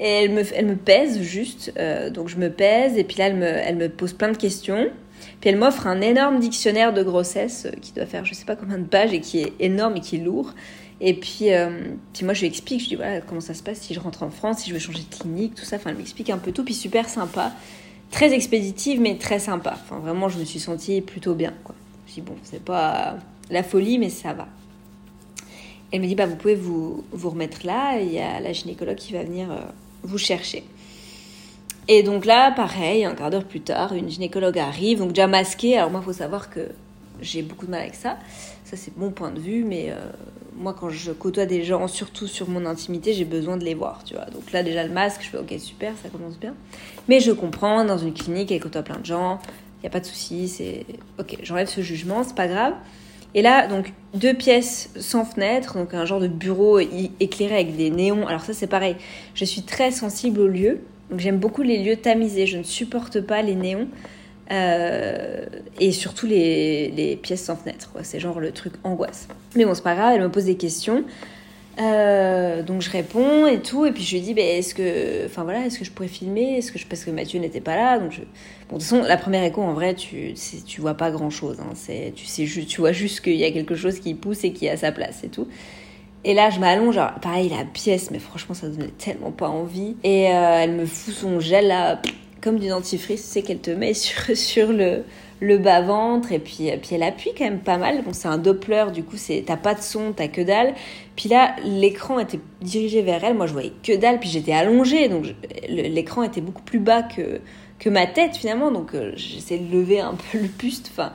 Et 0.00 0.24
elle 0.24 0.30
me, 0.30 0.42
elle 0.54 0.66
me 0.66 0.76
pèse 0.76 1.20
juste. 1.22 1.72
euh, 1.78 2.10
donc, 2.10 2.28
je 2.28 2.36
me 2.36 2.50
pèse. 2.50 2.98
Et 2.98 3.04
puis 3.04 3.16
là, 3.16 3.28
elle 3.28 3.36
me, 3.36 3.46
elle 3.46 3.76
me 3.76 3.88
pose 3.88 4.12
plein 4.12 4.30
de 4.30 4.36
questions. 4.36 4.88
Puis 5.40 5.50
elle 5.50 5.56
m'offre 5.56 5.86
un 5.86 6.00
énorme 6.00 6.40
dictionnaire 6.40 6.92
de 6.92 7.02
grossesse 7.02 7.66
euh, 7.66 7.76
qui 7.80 7.92
doit 7.92 8.06
faire 8.06 8.24
je 8.24 8.34
sais 8.34 8.44
pas 8.44 8.56
combien 8.56 8.78
de 8.78 8.86
pages 8.86 9.12
et 9.12 9.20
qui 9.20 9.40
est 9.40 9.52
énorme 9.60 9.96
et 9.96 10.00
qui 10.00 10.16
est 10.16 10.20
lourd. 10.20 10.54
Et 11.00 11.14
puis, 11.14 11.52
euh, 11.52 11.70
moi, 12.22 12.34
je 12.34 12.40
lui 12.40 12.48
explique. 12.48 12.82
Je 12.82 12.88
dis 12.88 12.96
voilà, 12.96 13.20
comment 13.20 13.40
ça 13.40 13.54
se 13.54 13.62
passe 13.62 13.78
si 13.78 13.94
je 13.94 14.00
rentre 14.00 14.22
en 14.22 14.30
France, 14.30 14.58
si 14.60 14.68
je 14.68 14.74
veux 14.74 14.80
changer 14.80 15.04
de 15.08 15.14
clinique, 15.14 15.54
tout 15.54 15.64
ça. 15.64 15.76
Enfin, 15.76 15.90
elle 15.90 15.96
m'explique 15.96 16.30
un 16.30 16.38
peu 16.38 16.52
tout. 16.52 16.64
Puis 16.64 16.74
super 16.74 17.08
sympa. 17.08 17.52
Très 18.10 18.32
expéditive, 18.32 19.00
mais 19.00 19.16
très 19.16 19.38
sympa. 19.38 19.78
Enfin, 19.84 20.00
vraiment, 20.00 20.28
je 20.28 20.38
me 20.38 20.44
suis 20.44 20.58
sentie 20.58 21.00
plutôt 21.00 21.34
bien, 21.34 21.54
quoi. 21.62 21.74
Je 22.08 22.14
dis, 22.14 22.20
bon, 22.20 22.34
c'est 22.42 22.64
pas 22.64 23.18
la 23.50 23.62
folie, 23.62 23.98
mais 23.98 24.10
ça 24.10 24.32
va. 24.32 24.48
Elle 25.92 26.00
me 26.00 26.06
dit, 26.06 26.14
bah, 26.14 26.26
vous 26.26 26.36
pouvez 26.36 26.54
vous, 26.54 27.04
vous 27.12 27.30
remettre 27.30 27.66
là, 27.66 27.98
il 28.00 28.12
y 28.12 28.18
a 28.18 28.40
la 28.40 28.52
gynécologue 28.52 28.96
qui 28.96 29.12
va 29.12 29.22
venir 29.22 29.50
euh, 29.50 29.60
vous 30.02 30.18
chercher. 30.18 30.64
Et 31.88 32.02
donc 32.02 32.26
là, 32.26 32.52
pareil, 32.52 33.04
un 33.06 33.14
quart 33.14 33.30
d'heure 33.30 33.44
plus 33.44 33.62
tard, 33.62 33.94
une 33.94 34.10
gynécologue 34.10 34.58
arrive, 34.58 34.98
donc 34.98 35.08
déjà 35.08 35.26
masquée. 35.26 35.78
Alors 35.78 35.90
moi, 35.90 36.00
il 36.02 36.04
faut 36.04 36.12
savoir 36.12 36.50
que 36.50 36.68
j'ai 37.20 37.42
beaucoup 37.42 37.64
de 37.64 37.70
mal 37.70 37.80
avec 37.80 37.94
ça. 37.94 38.18
Ça, 38.64 38.76
c'est 38.76 38.94
mon 38.98 39.10
point 39.10 39.30
de 39.30 39.40
vue, 39.40 39.64
mais 39.64 39.86
euh, 39.90 39.96
moi, 40.54 40.74
quand 40.78 40.90
je 40.90 41.12
côtoie 41.12 41.46
des 41.46 41.64
gens, 41.64 41.88
surtout 41.88 42.26
sur 42.26 42.48
mon 42.50 42.66
intimité, 42.66 43.14
j'ai 43.14 43.24
besoin 43.24 43.56
de 43.56 43.64
les 43.64 43.72
voir, 43.72 44.02
tu 44.04 44.14
vois. 44.14 44.26
Donc 44.26 44.52
là, 44.52 44.62
déjà, 44.62 44.84
le 44.84 44.92
masque, 44.92 45.22
je 45.22 45.30
fais, 45.30 45.38
ok, 45.38 45.54
super, 45.58 45.94
ça 46.02 46.10
commence 46.10 46.38
bien. 46.38 46.54
Mais 47.08 47.20
je 47.20 47.32
comprends, 47.32 47.84
dans 47.84 47.96
une 47.96 48.12
clinique, 48.12 48.52
elle 48.52 48.60
côtoie 48.60 48.82
plein 48.82 48.98
de 48.98 49.06
gens, 49.06 49.38
il 49.78 49.82
n'y 49.82 49.86
a 49.86 49.90
pas 49.90 50.00
de 50.00 50.06
souci, 50.06 50.48
c'est... 50.48 50.84
Ok, 51.18 51.38
j'enlève 51.42 51.68
ce 51.68 51.80
jugement, 51.80 52.22
c'est 52.22 52.34
pas 52.34 52.48
grave. 52.48 52.74
Et 53.34 53.40
là, 53.40 53.66
donc, 53.66 53.92
deux 54.14 54.34
pièces 54.34 54.90
sans 54.96 55.24
fenêtre, 55.24 55.74
donc 55.78 55.94
un 55.94 56.04
genre 56.04 56.20
de 56.20 56.28
bureau 56.28 56.78
éclairé 56.78 57.54
avec 57.54 57.76
des 57.76 57.90
néons. 57.90 58.26
Alors 58.26 58.42
ça, 58.42 58.52
c'est 58.52 58.66
pareil, 58.66 58.96
je 59.34 59.44
suis 59.44 59.62
très 59.62 59.90
sensible 59.90 60.40
aux 60.40 60.48
lieux, 60.48 60.80
donc 61.10 61.20
j'aime 61.20 61.38
beaucoup 61.38 61.62
les 61.62 61.82
lieux 61.82 61.96
tamisés, 61.96 62.46
je 62.46 62.58
ne 62.58 62.62
supporte 62.62 63.20
pas 63.20 63.42
les 63.42 63.54
néons. 63.54 63.88
Euh, 64.50 65.44
et 65.78 65.92
surtout 65.92 66.26
les, 66.26 67.18
pièces 67.22 67.44
sans 67.44 67.56
fenêtre. 67.56 67.90
C'est 68.02 68.20
genre 68.20 68.40
le 68.40 68.50
truc 68.52 68.74
angoisse. 68.82 69.28
Mais 69.56 69.64
bon, 69.64 69.74
c'est 69.74 69.84
pas 69.84 69.94
grave, 69.94 70.14
elle 70.14 70.22
me 70.22 70.30
pose 70.30 70.46
des 70.46 70.56
questions. 70.56 71.04
Euh, 71.78 72.62
donc 72.62 72.82
je 72.82 72.90
réponds 72.90 73.46
et 73.46 73.60
tout, 73.60 73.86
et 73.86 73.92
puis 73.92 74.02
je 74.02 74.16
lui 74.16 74.20
dis, 74.22 74.34
bah, 74.34 74.42
est-ce 74.42 74.74
que, 74.74 75.28
voilà, 75.36 75.66
est-ce 75.66 75.78
que 75.78 75.84
je 75.84 75.92
pourrais 75.92 76.08
filmer, 76.08 76.56
est-ce 76.56 76.72
que 76.72 76.78
parce 76.88 77.04
que 77.04 77.10
Mathieu 77.12 77.38
n'était 77.38 77.60
pas 77.60 77.76
là, 77.76 78.00
donc 78.00 78.20
bon 78.68 78.78
de 78.78 78.80
toute 78.80 78.82
façon 78.82 79.02
la 79.02 79.16
première 79.16 79.44
écho 79.44 79.62
en 79.62 79.74
vrai 79.74 79.94
tu, 79.94 80.34
tu 80.66 80.80
vois 80.80 80.94
pas 80.94 81.12
grand 81.12 81.30
chose, 81.30 81.58
hein, 81.60 81.74
tu 82.16 82.26
sais 82.26 82.44
tu 82.44 82.80
vois 82.80 82.90
juste 82.90 83.20
qu'il 83.20 83.36
y 83.36 83.44
a 83.44 83.52
quelque 83.52 83.76
chose 83.76 84.00
qui 84.00 84.14
pousse 84.14 84.42
et 84.42 84.52
qui 84.52 84.68
à 84.68 84.76
sa 84.76 84.90
place 84.90 85.22
et 85.22 85.28
tout. 85.28 85.46
Et 86.24 86.34
là 86.34 86.50
je 86.50 86.58
m'allonge, 86.60 87.00
pareil 87.22 87.48
la 87.48 87.64
pièce, 87.64 88.10
mais 88.10 88.18
franchement 88.18 88.54
ça 88.54 88.68
donnait 88.68 88.92
tellement 88.98 89.30
pas 89.30 89.48
envie, 89.48 89.96
et 90.02 90.28
euh, 90.32 90.60
elle 90.60 90.72
me 90.72 90.86
fout 90.86 91.14
son 91.14 91.40
gel 91.40 91.68
là, 91.68 92.00
comme 92.40 92.58
du 92.58 92.68
dentifrice, 92.68 93.22
sais 93.22 93.42
qu'elle 93.42 93.60
te 93.60 93.70
met 93.70 93.94
sur 93.94 94.36
sur 94.36 94.72
le 94.72 95.04
le 95.40 95.58
bas 95.58 95.80
ventre 95.80 96.32
et 96.32 96.38
puis 96.38 96.70
puis 96.82 96.90
elle 96.92 97.02
appuie 97.02 97.30
quand 97.36 97.44
même 97.44 97.60
pas 97.60 97.78
mal. 97.78 98.02
Bon 98.02 98.12
c'est 98.12 98.28
un 98.28 98.38
doppler 98.38 98.86
du 98.92 99.04
coup 99.04 99.16
c'est 99.16 99.44
t'as 99.46 99.56
pas 99.56 99.74
de 99.74 99.80
son 99.80 100.12
t'as 100.12 100.28
que 100.28 100.40
dalle. 100.40 100.74
Puis 101.16 101.28
là 101.28 101.54
l'écran 101.64 102.18
était 102.18 102.40
dirigé 102.60 103.02
vers 103.02 103.22
elle. 103.22 103.34
Moi 103.34 103.46
je 103.46 103.52
voyais 103.52 103.72
que 103.82 103.96
dalle 103.96 104.18
puis 104.18 104.28
j'étais 104.28 104.52
allongée. 104.52 105.08
Donc 105.08 105.26
l'écran 105.68 106.22
était 106.22 106.40
beaucoup 106.40 106.62
plus 106.62 106.80
bas 106.80 107.02
que 107.02 107.40
que 107.78 107.88
ma 107.88 108.06
tête 108.06 108.36
finalement. 108.36 108.70
Donc 108.70 108.94
euh, 108.94 109.12
j'essaie 109.14 109.58
de 109.58 109.72
lever 109.72 110.00
un 110.00 110.14
peu 110.14 110.38
le 110.38 110.48
buste. 110.48 110.90
Enfin 110.92 111.12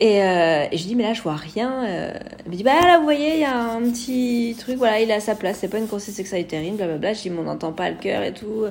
et, 0.00 0.22
euh, 0.22 0.66
et 0.70 0.76
je 0.76 0.84
dis 0.84 0.96
mais 0.96 1.04
là 1.04 1.12
je 1.12 1.22
vois 1.22 1.36
rien 1.36 1.84
euh, 1.84 2.12
elle 2.44 2.50
me 2.50 2.56
dit 2.56 2.64
bah 2.64 2.80
là 2.80 2.98
vous 2.98 3.04
voyez 3.04 3.34
il 3.34 3.40
y 3.40 3.44
a 3.44 3.56
un 3.56 3.82
petit 3.82 4.56
truc 4.58 4.76
voilà 4.76 5.00
il 5.00 5.10
est 5.10 5.14
à 5.14 5.20
sa 5.20 5.34
place 5.34 5.58
c'est 5.60 5.68
pas 5.68 5.78
une 5.78 5.86
grossesse 5.86 6.18
extra-utérine 6.18 6.76
blablabla 6.76 7.12
je 7.12 7.22
dis 7.22 7.30
mais 7.30 7.38
on 7.40 7.44
n'entend 7.44 7.72
pas 7.72 7.90
le 7.90 7.96
cœur 7.96 8.22
et 8.22 8.32
tout 8.32 8.64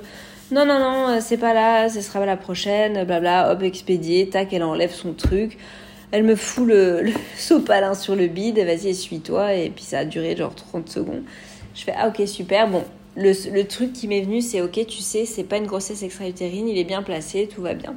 non, 0.52 0.66
non, 0.66 0.80
non, 0.80 1.08
euh, 1.08 1.20
c'est 1.22 1.38
pas 1.38 1.54
là, 1.54 1.88
ce 1.88 2.02
sera 2.02 2.26
la 2.26 2.36
prochaine, 2.36 3.06
blabla, 3.06 3.54
hop, 3.54 3.64
expédié, 3.64 4.28
tac, 4.28 4.52
elle 4.52 4.64
enlève 4.64 4.92
son 4.92 5.14
truc. 5.14 5.58
Elle 6.12 6.24
me 6.24 6.36
fout 6.36 6.68
le, 6.68 7.02
le 7.02 7.14
sopalin 7.38 7.94
sur 7.94 8.18
le 8.18 8.28
bide, 8.28 8.60
vas-y, 8.60 8.90
essuie-toi, 8.90 9.54
et 9.54 9.70
puis 9.70 9.86
ça 9.86 10.00
a 10.00 10.06
duré 10.06 10.36
genre 10.36 10.54
30 10.54 10.90
secondes. 10.90 11.24
Je 11.74 11.84
fais, 11.84 11.94
ah 11.98 12.10
ok, 12.10 12.28
super, 12.28 12.68
bon, 12.68 12.84
le, 13.16 13.32
le 13.54 13.64
truc 13.66 13.94
qui 13.94 14.10
m'est 14.10 14.20
venu, 14.20 14.42
c'est 14.42 14.62
ok, 14.62 14.86
tu 14.88 15.00
sais, 15.00 15.26
c'est 15.26 15.46
pas 15.46 15.56
une 15.56 15.68
grossesse 15.68 16.04
extra-utérine, 16.04 16.68
il 16.68 16.78
est 16.78 16.84
bien 16.84 17.02
placé, 17.02 17.48
tout 17.48 17.62
va 17.62 17.74
bien. 17.74 17.96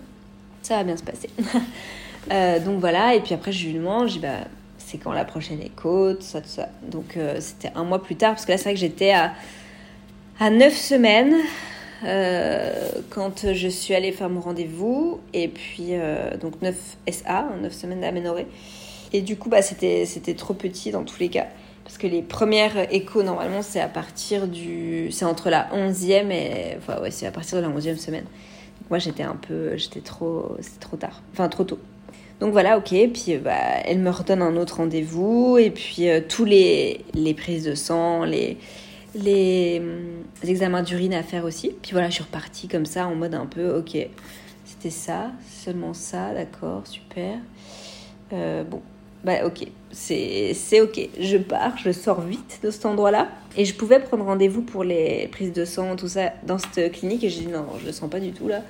Ça 0.63 0.77
va 0.77 0.85
bien 0.85 0.97
se 0.97 1.03
passer. 1.03 1.31
Euh, 2.31 2.59
donc 2.59 2.81
voilà, 2.81 3.15
et 3.15 3.21
puis 3.21 3.35
après, 3.35 3.53
je 3.53 3.67
lui 3.67 3.75
demande, 3.75 4.09
je 4.09 4.15
dis, 4.15 4.19
bah, 4.19 4.39
c'est 4.79 4.99
quand 4.99 5.13
la 5.13 5.25
prochaine 5.25 5.61
écho, 5.61 6.15
tout 6.15 6.23
ça, 6.23 6.41
tout 6.41 6.49
ça. 6.49 6.69
Donc 6.91 7.17
euh, 7.17 7.37
c'était 7.41 7.71
un 7.75 7.85
mois 7.85 8.03
plus 8.03 8.17
tard, 8.17 8.33
parce 8.33 8.47
que 8.47 8.53
là, 8.53 8.59
c'est 8.59 8.65
vrai 8.65 8.75
que 8.75 8.81
j'étais 8.81 9.13
à, 9.13 9.33
à 10.41 10.51
9 10.51 10.75
semaines 10.75 11.35
euh, 12.05 12.73
quand 13.11 13.53
je 13.53 13.69
suis 13.69 13.95
allée 13.95 14.13
faire 14.13 14.29
mon 14.29 14.41
rendez-vous 14.41 15.21
et 15.33 15.49
puis 15.49 15.93
donc 16.41 16.61
9 16.61 16.75
SA, 17.11 17.47
9 17.61 17.73
semaines 17.73 18.01
d'aménorrhée. 18.01 18.47
Et 19.13 19.21
du 19.21 19.37
coup, 19.37 19.49
bah, 19.49 19.63
c'était, 19.63 20.07
c'était 20.07 20.35
trop 20.35 20.55
petit 20.55 20.91
dans 20.91 21.05
tous 21.05 21.21
les 21.21 21.29
cas. 21.29 21.47
Parce 21.85 21.99
que 21.99 22.07
les 22.07 22.23
premières 22.23 22.93
échos, 22.93 23.23
normalement, 23.23 23.63
c'est 23.63 23.81
à 23.81 23.89
partir 23.89 24.49
du. 24.49 25.13
C'est 25.13 25.27
entre 25.27 25.51
la 25.51 25.69
11e 25.73 26.31
et. 26.31 26.77
Enfin, 26.79 27.01
ouais, 27.01 27.11
c'est 27.11 27.27
à 27.27 27.31
partir 27.31 27.59
de 27.59 27.63
la 27.63 27.69
11e 27.69 27.99
semaine. 27.99 28.25
Donc, 28.25 28.91
moi, 28.91 28.99
j'étais 28.99 29.23
un 29.23 29.37
peu. 29.37 29.77
J'étais 29.77 30.01
trop. 30.01 30.57
C'était 30.61 30.81
trop 30.81 30.97
tard. 30.97 31.23
Enfin, 31.33 31.49
trop 31.49 31.63
tôt. 31.65 31.79
Donc 32.41 32.53
voilà, 32.53 32.79
ok. 32.79 32.95
Puis 33.13 33.37
bah, 33.39 33.81
elle 33.85 33.99
me 33.99 34.11
redonne 34.11 34.43
un 34.43 34.57
autre 34.57 34.77
rendez-vous. 34.77 35.59
Et 35.59 35.71
puis 35.71 36.09
euh, 36.09 36.21
tous 36.27 36.45
les, 36.45 37.05
les 37.15 37.35
prises 37.35 37.65
de 37.65 37.75
sang, 37.75 38.25
les, 38.25 38.59
les, 39.15 39.81
hum, 39.81 40.49
examens 40.49 40.83
d'urine 40.83 41.15
à 41.15 41.23
faire 41.23 41.45
aussi. 41.45 41.75
Puis 41.83 41.93
voilà, 41.93 42.09
je 42.09 42.15
suis 42.15 42.25
repartie 42.25 42.69
comme 42.69 42.87
ça 42.87 43.07
en 43.07 43.15
mode 43.15 43.35
un 43.35 43.47
peu, 43.47 43.77
ok, 43.77 43.97
c'était 44.65 44.91
ça, 44.91 45.33
seulement 45.49 45.95
ça, 45.95 46.35
d'accord, 46.35 46.83
super. 46.87 47.39
Euh, 48.33 48.65
bon, 48.65 48.83
bah 49.23 49.47
ok, 49.47 49.67
c'est 49.91 50.81
ok. 50.81 51.09
Je 51.19 51.37
pars, 51.39 51.77
je 51.79 51.93
sors 51.93 52.21
vite 52.21 52.61
de 52.63 52.71
cet 52.71 52.85
endroit-là. 52.87 53.29
Et 53.57 53.65
je 53.65 53.75
pouvais 53.75 54.01
prendre 54.01 54.25
rendez-vous 54.25 54.63
pour 54.63 54.85
les 54.85 55.29
prises 55.29 55.53
de 55.53 55.65
sang, 55.65 55.97
tout 55.97 56.09
ça, 56.09 56.33
dans 56.47 56.59
cette 56.59 56.93
clinique. 56.93 57.25
Et 57.25 57.31
j'ai 57.31 57.43
dit 57.43 57.47
non, 57.47 57.67
je 57.81 57.87
le 57.87 57.93
sens 57.93 58.11
pas 58.11 58.21
du 58.21 58.33
tout 58.33 58.49
là. 58.49 58.63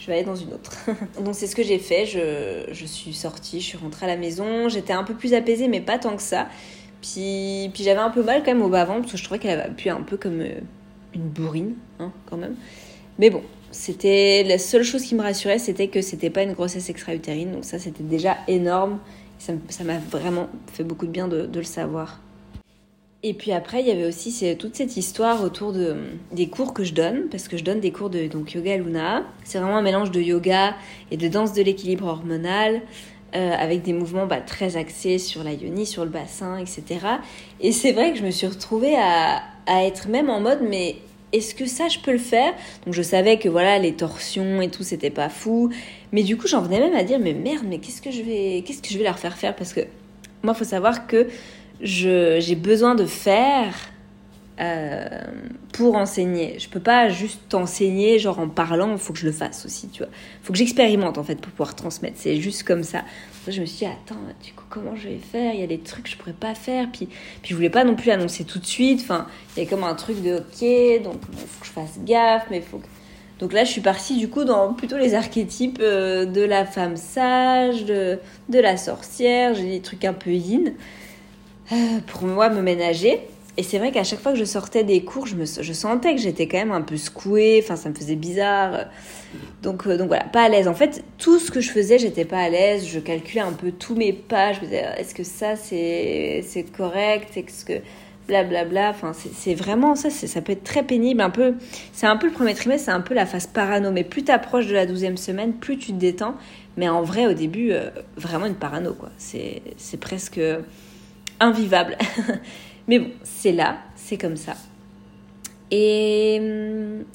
Je 0.00 0.06
vais 0.06 0.14
aller 0.14 0.24
dans 0.24 0.34
une 0.34 0.54
autre. 0.54 0.72
Donc 1.24 1.34
c'est 1.34 1.46
ce 1.46 1.54
que 1.54 1.62
j'ai 1.62 1.78
fait. 1.78 2.06
Je, 2.06 2.72
je 2.72 2.86
suis 2.86 3.12
sortie, 3.12 3.60
je 3.60 3.66
suis 3.66 3.78
rentrée 3.78 4.06
à 4.06 4.08
la 4.08 4.16
maison. 4.16 4.68
J'étais 4.68 4.94
un 4.94 5.04
peu 5.04 5.14
plus 5.14 5.34
apaisée, 5.34 5.68
mais 5.68 5.80
pas 5.80 5.98
tant 5.98 6.16
que 6.16 6.22
ça. 6.22 6.48
Puis, 7.02 7.70
puis 7.74 7.84
j'avais 7.84 8.00
un 8.00 8.10
peu 8.10 8.22
mal 8.22 8.42
quand 8.42 8.52
même 8.52 8.62
au 8.62 8.68
bas-ventre 8.68 9.02
parce 9.02 9.12
que 9.12 9.18
je 9.18 9.24
trouvais 9.24 9.38
qu'elle 9.38 9.58
avait 9.58 9.68
appuyé 9.68 9.90
un 9.90 10.02
peu 10.02 10.16
comme 10.16 10.40
euh, 10.40 10.60
une 11.14 11.28
bourrine, 11.28 11.74
hein, 11.98 12.12
quand 12.26 12.38
même. 12.38 12.56
Mais 13.18 13.28
bon, 13.28 13.42
c'était 13.70 14.42
la 14.42 14.58
seule 14.58 14.82
chose 14.82 15.02
qui 15.02 15.14
me 15.14 15.22
rassurait, 15.22 15.58
c'était 15.58 15.88
que 15.88 16.00
c'était 16.00 16.30
pas 16.30 16.42
une 16.42 16.54
grossesse 16.54 16.88
extra-utérine. 16.88 17.52
Donc 17.52 17.64
ça, 17.64 17.78
c'était 17.78 18.02
déjà 18.02 18.38
énorme. 18.48 18.98
Ça 19.38 19.84
m'a 19.84 19.98
vraiment 19.98 20.48
fait 20.72 20.84
beaucoup 20.84 21.06
de 21.06 21.12
bien 21.12 21.28
de 21.28 21.48
le 21.52 21.62
savoir. 21.62 22.20
Et 23.22 23.34
puis 23.34 23.52
après, 23.52 23.80
il 23.80 23.86
y 23.86 23.90
avait 23.90 24.06
aussi 24.06 24.56
toute 24.56 24.74
cette 24.74 24.96
histoire 24.96 25.42
autour 25.42 25.74
de, 25.74 25.96
des 26.32 26.48
cours 26.48 26.72
que 26.72 26.84
je 26.84 26.94
donne, 26.94 27.28
parce 27.30 27.48
que 27.48 27.58
je 27.58 27.64
donne 27.64 27.80
des 27.80 27.92
cours 27.92 28.08
de 28.08 28.26
donc, 28.26 28.54
yoga 28.54 28.78
Luna. 28.78 29.24
C'est 29.44 29.58
vraiment 29.58 29.76
un 29.76 29.82
mélange 29.82 30.10
de 30.10 30.22
yoga 30.22 30.74
et 31.10 31.18
de 31.18 31.28
danse 31.28 31.52
de 31.52 31.62
l'équilibre 31.62 32.06
hormonal, 32.06 32.80
euh, 33.36 33.52
avec 33.52 33.82
des 33.82 33.92
mouvements 33.92 34.26
bah, 34.26 34.40
très 34.40 34.78
axés 34.78 35.18
sur 35.18 35.44
la 35.44 35.52
yoni, 35.52 35.84
sur 35.84 36.04
le 36.04 36.10
bassin, 36.10 36.56
etc. 36.56 36.82
Et 37.60 37.72
c'est 37.72 37.92
vrai 37.92 38.12
que 38.12 38.18
je 38.18 38.24
me 38.24 38.30
suis 38.30 38.46
retrouvée 38.46 38.96
à, 38.96 39.42
être 39.68 40.08
même 40.08 40.30
en 40.30 40.40
mode, 40.40 40.60
mais 40.68 40.96
est-ce 41.32 41.54
que 41.54 41.66
ça 41.66 41.88
je 41.88 42.00
peux 42.00 42.10
le 42.10 42.18
faire? 42.18 42.54
Donc 42.86 42.94
je 42.94 43.02
savais 43.02 43.38
que 43.38 43.48
voilà 43.48 43.78
les 43.78 43.92
torsions 43.92 44.60
et 44.60 44.68
tout 44.68 44.82
c'était 44.82 45.10
pas 45.10 45.28
fou, 45.28 45.70
mais 46.10 46.24
du 46.24 46.36
coup 46.36 46.48
j'en 46.48 46.60
venais 46.60 46.80
même 46.80 46.96
à 46.96 47.04
dire 47.04 47.20
mais 47.20 47.34
merde 47.34 47.66
mais 47.68 47.78
qu'est-ce 47.78 48.02
que 48.02 48.10
je 48.10 48.22
vais 48.22 48.64
qu'est-ce 48.66 48.82
que 48.82 48.88
je 48.88 48.98
vais 48.98 49.04
leur 49.04 49.20
faire 49.20 49.36
faire? 49.36 49.54
Parce 49.54 49.72
que 49.72 49.82
moi 50.42 50.54
faut 50.54 50.64
savoir 50.64 51.06
que 51.06 51.28
j'ai 51.82 52.54
besoin 52.54 52.94
de 52.94 53.06
faire 53.06 53.74
euh, 54.60 55.08
pour 55.72 55.96
enseigner. 55.96 56.58
Je 56.58 56.68
peux 56.68 56.80
pas 56.80 57.08
juste 57.08 57.54
enseigner 57.54 58.18
genre 58.18 58.38
en 58.38 58.48
parlant, 58.48 58.92
il 58.92 58.98
faut 58.98 59.14
que 59.14 59.18
je 59.18 59.24
le 59.24 59.32
fasse 59.32 59.64
aussi, 59.64 59.88
tu 59.88 60.02
vois. 60.02 60.12
Faut 60.42 60.52
que 60.52 60.58
j'expérimente 60.58 61.16
en 61.16 61.24
fait 61.24 61.36
pour 61.36 61.50
pouvoir 61.52 61.74
transmettre. 61.74 62.16
C'est 62.18 62.36
juste 62.36 62.64
comme 62.64 62.82
ça. 62.82 63.04
je 63.48 63.58
me 63.60 63.64
suis 63.64 63.78
dit, 63.78 63.86
attends, 63.86 64.20
du 64.44 64.52
coup, 64.52 64.64
comment 64.68 64.94
je 64.96 65.08
vais 65.08 65.18
faire? 65.18 65.54
Il 65.54 65.60
y 65.60 65.62
a 65.62 65.66
des 65.66 65.78
trucs 65.78 66.04
que 66.04 66.10
je 66.10 66.16
pourrais 66.18 66.34
pas 66.34 66.54
faire. 66.54 66.88
Puis, 66.92 67.06
puis 67.06 67.50
je 67.50 67.54
voulais 67.54 67.70
pas 67.70 67.84
non 67.84 67.94
plus 67.94 68.10
annoncer 68.10 68.44
tout 68.44 68.58
de 68.58 68.66
suite. 68.66 69.00
Enfin, 69.00 69.26
il 69.56 69.62
y 69.62 69.66
a 69.66 69.70
comme 69.70 69.82
un 69.82 69.94
truc 69.94 70.22
de, 70.22 70.36
ok, 70.36 71.02
donc 71.04 71.22
il 71.32 71.38
faut 71.38 71.60
que 71.60 71.66
je 71.66 71.72
fasse 71.72 71.98
gaffe, 72.04 72.46
mais 72.50 72.60
faut. 72.60 72.82
Donc 73.38 73.54
là, 73.54 73.64
je 73.64 73.70
suis 73.70 73.80
partie 73.80 74.18
du 74.18 74.28
coup 74.28 74.44
dans 74.44 74.74
plutôt 74.74 74.98
les 74.98 75.14
archétypes 75.14 75.78
euh, 75.80 76.26
de 76.26 76.42
la 76.42 76.66
femme 76.66 76.96
sage, 76.96 77.86
de, 77.86 78.18
de 78.50 78.58
la 78.58 78.76
sorcière. 78.76 79.54
J'ai 79.54 79.70
des 79.70 79.80
trucs 79.80 80.04
un 80.04 80.12
peu 80.12 80.32
yin 80.32 80.74
pour 82.06 82.22
moi 82.24 82.48
me 82.48 82.62
ménager. 82.62 83.20
Et 83.56 83.62
c'est 83.62 83.78
vrai 83.78 83.90
qu'à 83.90 84.04
chaque 84.04 84.20
fois 84.20 84.32
que 84.32 84.38
je 84.38 84.44
sortais 84.44 84.84
des 84.84 85.02
cours, 85.04 85.26
je, 85.26 85.72
sentais 85.72 86.14
que 86.14 86.20
j'étais 86.20 86.46
quand 86.46 86.58
même 86.58 86.72
un 86.72 86.82
peu 86.82 86.96
secouée, 86.96 87.60
enfin 87.62 87.76
ça 87.76 87.90
me 87.90 87.94
faisait 87.94 88.16
bizarre. 88.16 88.86
Donc, 89.62 89.86
euh, 89.86 89.98
donc 89.98 90.08
voilà, 90.08 90.24
pas 90.24 90.44
à 90.44 90.48
l'aise. 90.48 90.68
En 90.68 90.74
fait, 90.74 91.04
tout 91.18 91.38
ce 91.38 91.50
que 91.50 91.60
je 91.60 91.70
faisais, 91.70 91.98
j'étais 91.98 92.24
pas 92.24 92.38
à 92.38 92.48
l'aise. 92.48 92.86
Je 92.86 93.00
calculais 93.00 93.42
un 93.42 93.52
peu 93.52 93.72
tous 93.72 93.94
mes 93.94 94.12
pas. 94.12 94.52
Je 94.52 94.60
me 94.60 94.64
disais, 94.64 94.84
est-ce 94.96 95.14
que 95.14 95.24
ça 95.24 95.56
c'est 95.56 96.64
correct? 96.76 97.36
Est-ce 97.36 97.64
que 97.64 97.82
blablabla? 98.28 98.64
Bla, 98.64 98.64
bla. 98.64 98.90
Enfin, 98.90 99.12
c'est 99.12 99.54
vraiment 99.54 99.94
ça, 99.94 100.10
ça 100.10 100.40
peut 100.40 100.52
être 100.52 100.64
très 100.64 100.84
pénible. 100.84 101.20
Un 101.20 101.30
peu, 101.30 101.54
c'est 101.92 102.06
un 102.06 102.16
peu 102.16 102.28
le 102.28 102.32
premier 102.32 102.54
trimestre, 102.54 102.86
c'est 102.86 102.92
un 102.92 103.00
peu 103.00 103.14
la 103.14 103.26
phase 103.26 103.48
parano. 103.48 103.90
Mais 103.90 104.04
plus 104.04 104.22
tu 104.24 104.32
approches 104.32 104.68
de 104.68 104.74
la 104.74 104.86
douzième 104.86 105.16
semaine, 105.16 105.54
plus 105.54 105.76
tu 105.76 105.88
te 105.88 105.98
détends. 105.98 106.36
Mais 106.76 106.88
en 106.88 107.02
vrai, 107.02 107.26
au 107.26 107.34
début, 107.34 107.72
euh, 107.72 107.90
vraiment 108.16 108.46
une 108.46 108.54
parano, 108.54 108.94
quoi. 108.94 109.10
C'est 109.18 109.60
presque 110.00 110.40
invivable. 111.40 111.96
Mais 112.88 112.98
bon, 112.98 113.10
c'est 113.22 113.52
là, 113.52 113.78
c'est 113.96 114.18
comme 114.18 114.36
ça. 114.36 114.54
Et, 115.70 116.36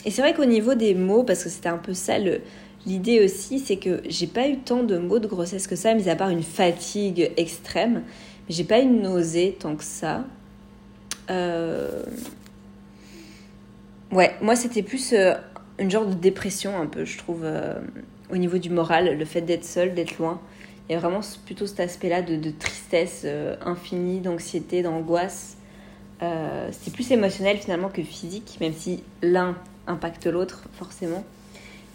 et 0.06 0.12
c'est 0.12 0.22
vrai 0.22 0.34
qu'au 0.34 0.46
niveau 0.46 0.76
des 0.76 0.94
mots, 0.96 1.24
parce 1.24 1.44
que 1.44 1.50
c'était 1.50 1.70
un 1.70 1.78
peu 1.78 1.94
ça 1.94 2.18
l'idée 2.86 3.24
aussi, 3.24 3.60
c'est 3.60 3.78
que 3.78 4.02
j'ai 4.08 4.28
pas 4.28 4.48
eu 4.48 4.58
tant 4.58 4.84
de 4.84 4.98
mots 4.98 5.20
de 5.20 5.28
grossesse 5.28 5.68
que 5.68 5.76
ça, 5.76 5.94
mis 5.94 6.10
à 6.10 6.16
part 6.16 6.30
une 6.30 6.44
fatigue 6.44 7.32
extrême. 7.38 8.04
J'ai 8.50 8.64
pas 8.64 8.82
eu 8.82 8.86
de 8.86 9.02
nausée 9.02 9.58
tant 9.60 9.76
que 9.76 9.84
ça. 9.84 10.24
Euh, 11.30 12.04
ouais, 14.12 14.36
moi 14.42 14.56
c'était 14.56 14.84
plus 14.84 15.14
euh, 15.14 15.34
une 15.80 15.90
genre 15.90 16.06
de 16.06 16.14
dépression 16.14 16.80
un 16.80 16.86
peu, 16.86 17.04
je 17.06 17.18
trouve, 17.18 17.42
euh, 17.44 17.74
au 18.32 18.38
niveau 18.38 18.60
du 18.60 18.70
moral, 18.70 19.18
le 19.18 19.26
fait 19.26 19.42
d'être 19.42 19.66
seule, 19.66 19.94
d'être 19.94 20.18
loin. 20.20 20.40
Il 20.88 20.93
y 20.93 20.95
a 20.95 21.00
vraiment 21.00 21.21
plutôt 21.45 21.65
cet 21.65 21.80
aspect-là 21.80 22.21
de, 22.21 22.36
de, 22.36 22.52
tristesse 22.52 23.26
infinie, 23.65 24.19
d'anxiété, 24.19 24.84
d'angoisse 24.84 25.58
euh, 26.21 26.69
c'est 26.71 26.93
plus 26.93 27.12
émotionnel 27.12 27.58
finalement 27.58 27.89
que 27.89 28.02
physique, 28.02 28.58
même 28.62 28.74
si 28.74 29.04
l'un 29.21 29.56
impacte 29.88 30.26
l'autre 30.28 30.63
forcément. 30.74 31.24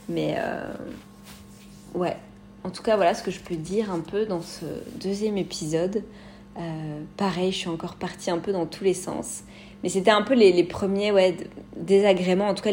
Mais 0.08 0.36
euh, 0.38 0.72
ouais, 1.94 2.16
en 2.64 2.70
tout 2.70 2.82
cas 2.82 2.96
voilà 2.96 3.14
ce 3.14 3.22
que 3.22 3.30
je 3.30 3.40
peux 3.40 3.56
dire 3.56 3.90
un 3.90 4.00
peu 4.00 4.26
dans 4.26 4.42
ce 4.42 4.66
deuxième 5.00 5.38
épisode. 5.38 6.04
Euh, 6.58 7.00
pareil, 7.16 7.52
je 7.52 7.58
suis 7.58 7.68
encore 7.68 7.94
partie 7.94 8.30
un 8.30 8.38
peu 8.38 8.52
dans 8.52 8.66
tous 8.66 8.84
les 8.84 8.94
sens. 8.94 9.42
Mais 9.82 9.88
c'était 9.88 10.10
un 10.10 10.20
peu 10.20 10.34
les, 10.34 10.62
premiers 10.64 11.34
désagréments, 11.74 12.48
en 12.48 12.54
tout 12.54 12.62
cas 12.62 12.72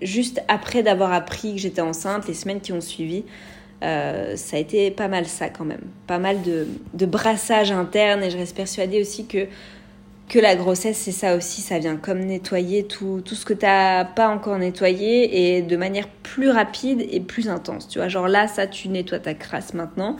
juste 0.00 0.40
après 0.48 0.82
d'avoir 0.82 1.12
appris 1.12 1.52
que 1.52 1.60
j'étais 1.60 1.82
enceinte, 1.82 2.26
les 2.26 2.32
semaines 2.32 2.62
qui 2.62 2.72
ont 2.72 2.80
suivi. 2.80 3.24
Ça 3.80 4.56
a 4.56 4.58
été 4.58 4.90
pas 4.90 5.08
mal 5.08 5.26
ça 5.26 5.48
quand 5.48 5.64
même. 5.64 5.82
Pas 6.06 6.18
mal 6.18 6.42
de, 6.42 6.66
de 6.94 7.06
brassage 7.06 7.70
interne 7.70 8.22
et 8.22 8.30
je 8.30 8.36
reste 8.36 8.56
persuadée 8.56 9.00
aussi 9.00 9.26
que 9.26 9.46
que 10.28 10.38
la 10.38 10.56
grossesse, 10.56 10.98
c'est 10.98 11.12
ça 11.12 11.36
aussi, 11.36 11.62
ça 11.62 11.78
vient 11.78 11.96
comme 11.96 12.20
nettoyer 12.20 12.84
tout, 12.84 13.22
tout 13.24 13.34
ce 13.34 13.46
que 13.46 13.54
tu 13.54 13.64
n'as 13.64 14.04
pas 14.04 14.28
encore 14.28 14.58
nettoyé 14.58 15.56
et 15.56 15.62
de 15.62 15.76
manière 15.76 16.06
plus 16.22 16.50
rapide 16.50 17.06
et 17.10 17.20
plus 17.20 17.48
intense. 17.48 17.88
Tu 17.88 17.98
vois, 17.98 18.08
genre 18.08 18.28
là, 18.28 18.46
ça, 18.46 18.66
tu 18.66 18.88
nettoies 18.88 19.20
ta 19.20 19.34
crasse 19.34 19.72
maintenant 19.72 20.16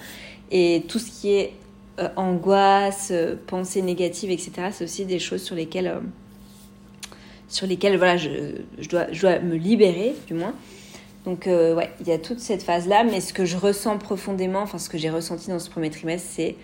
et 0.50 0.84
tout 0.88 0.98
ce 0.98 1.10
qui 1.10 1.34
est 1.34 1.52
euh, 1.98 2.08
angoisse, 2.16 3.08
euh, 3.10 3.36
pensée 3.46 3.82
négative, 3.82 4.30
etc., 4.30 4.52
c'est 4.72 4.84
aussi 4.84 5.04
des 5.04 5.18
choses 5.18 5.42
sur 5.42 5.54
lesquelles, 5.54 5.88
euh, 5.88 6.00
sur 7.48 7.66
lesquelles 7.66 7.98
voilà, 7.98 8.16
je, 8.16 8.30
je, 8.78 8.88
dois, 8.88 9.06
je 9.12 9.20
dois 9.20 9.38
me 9.40 9.56
libérer, 9.56 10.14
du 10.26 10.34
moins. 10.34 10.54
Donc, 11.28 11.44
ouais, 11.44 11.90
il 12.00 12.08
y 12.08 12.12
a 12.12 12.16
toute 12.16 12.40
cette 12.40 12.62
phase-là, 12.62 13.04
mais 13.04 13.20
ce 13.20 13.34
que 13.34 13.44
je 13.44 13.58
ressens 13.58 13.98
profondément, 13.98 14.62
enfin, 14.62 14.78
ce 14.78 14.88
que 14.88 14.96
j'ai 14.96 15.10
ressenti 15.10 15.50
dans 15.50 15.58
ce 15.58 15.68
premier 15.68 15.90
trimestre, 15.90 16.26
c'est 16.32 16.56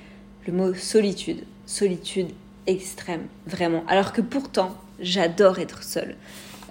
le 0.47 0.55
mot 0.55 0.73
solitude. 0.73 1.45
Solitude 1.67 2.29
extrême, 2.67 3.27
vraiment. 3.47 3.85
Alors 3.89 4.15
que 4.15 4.23
pourtant, 4.23 4.75
j'adore 5.01 5.59
être 5.59 5.83
seule. 5.83 6.17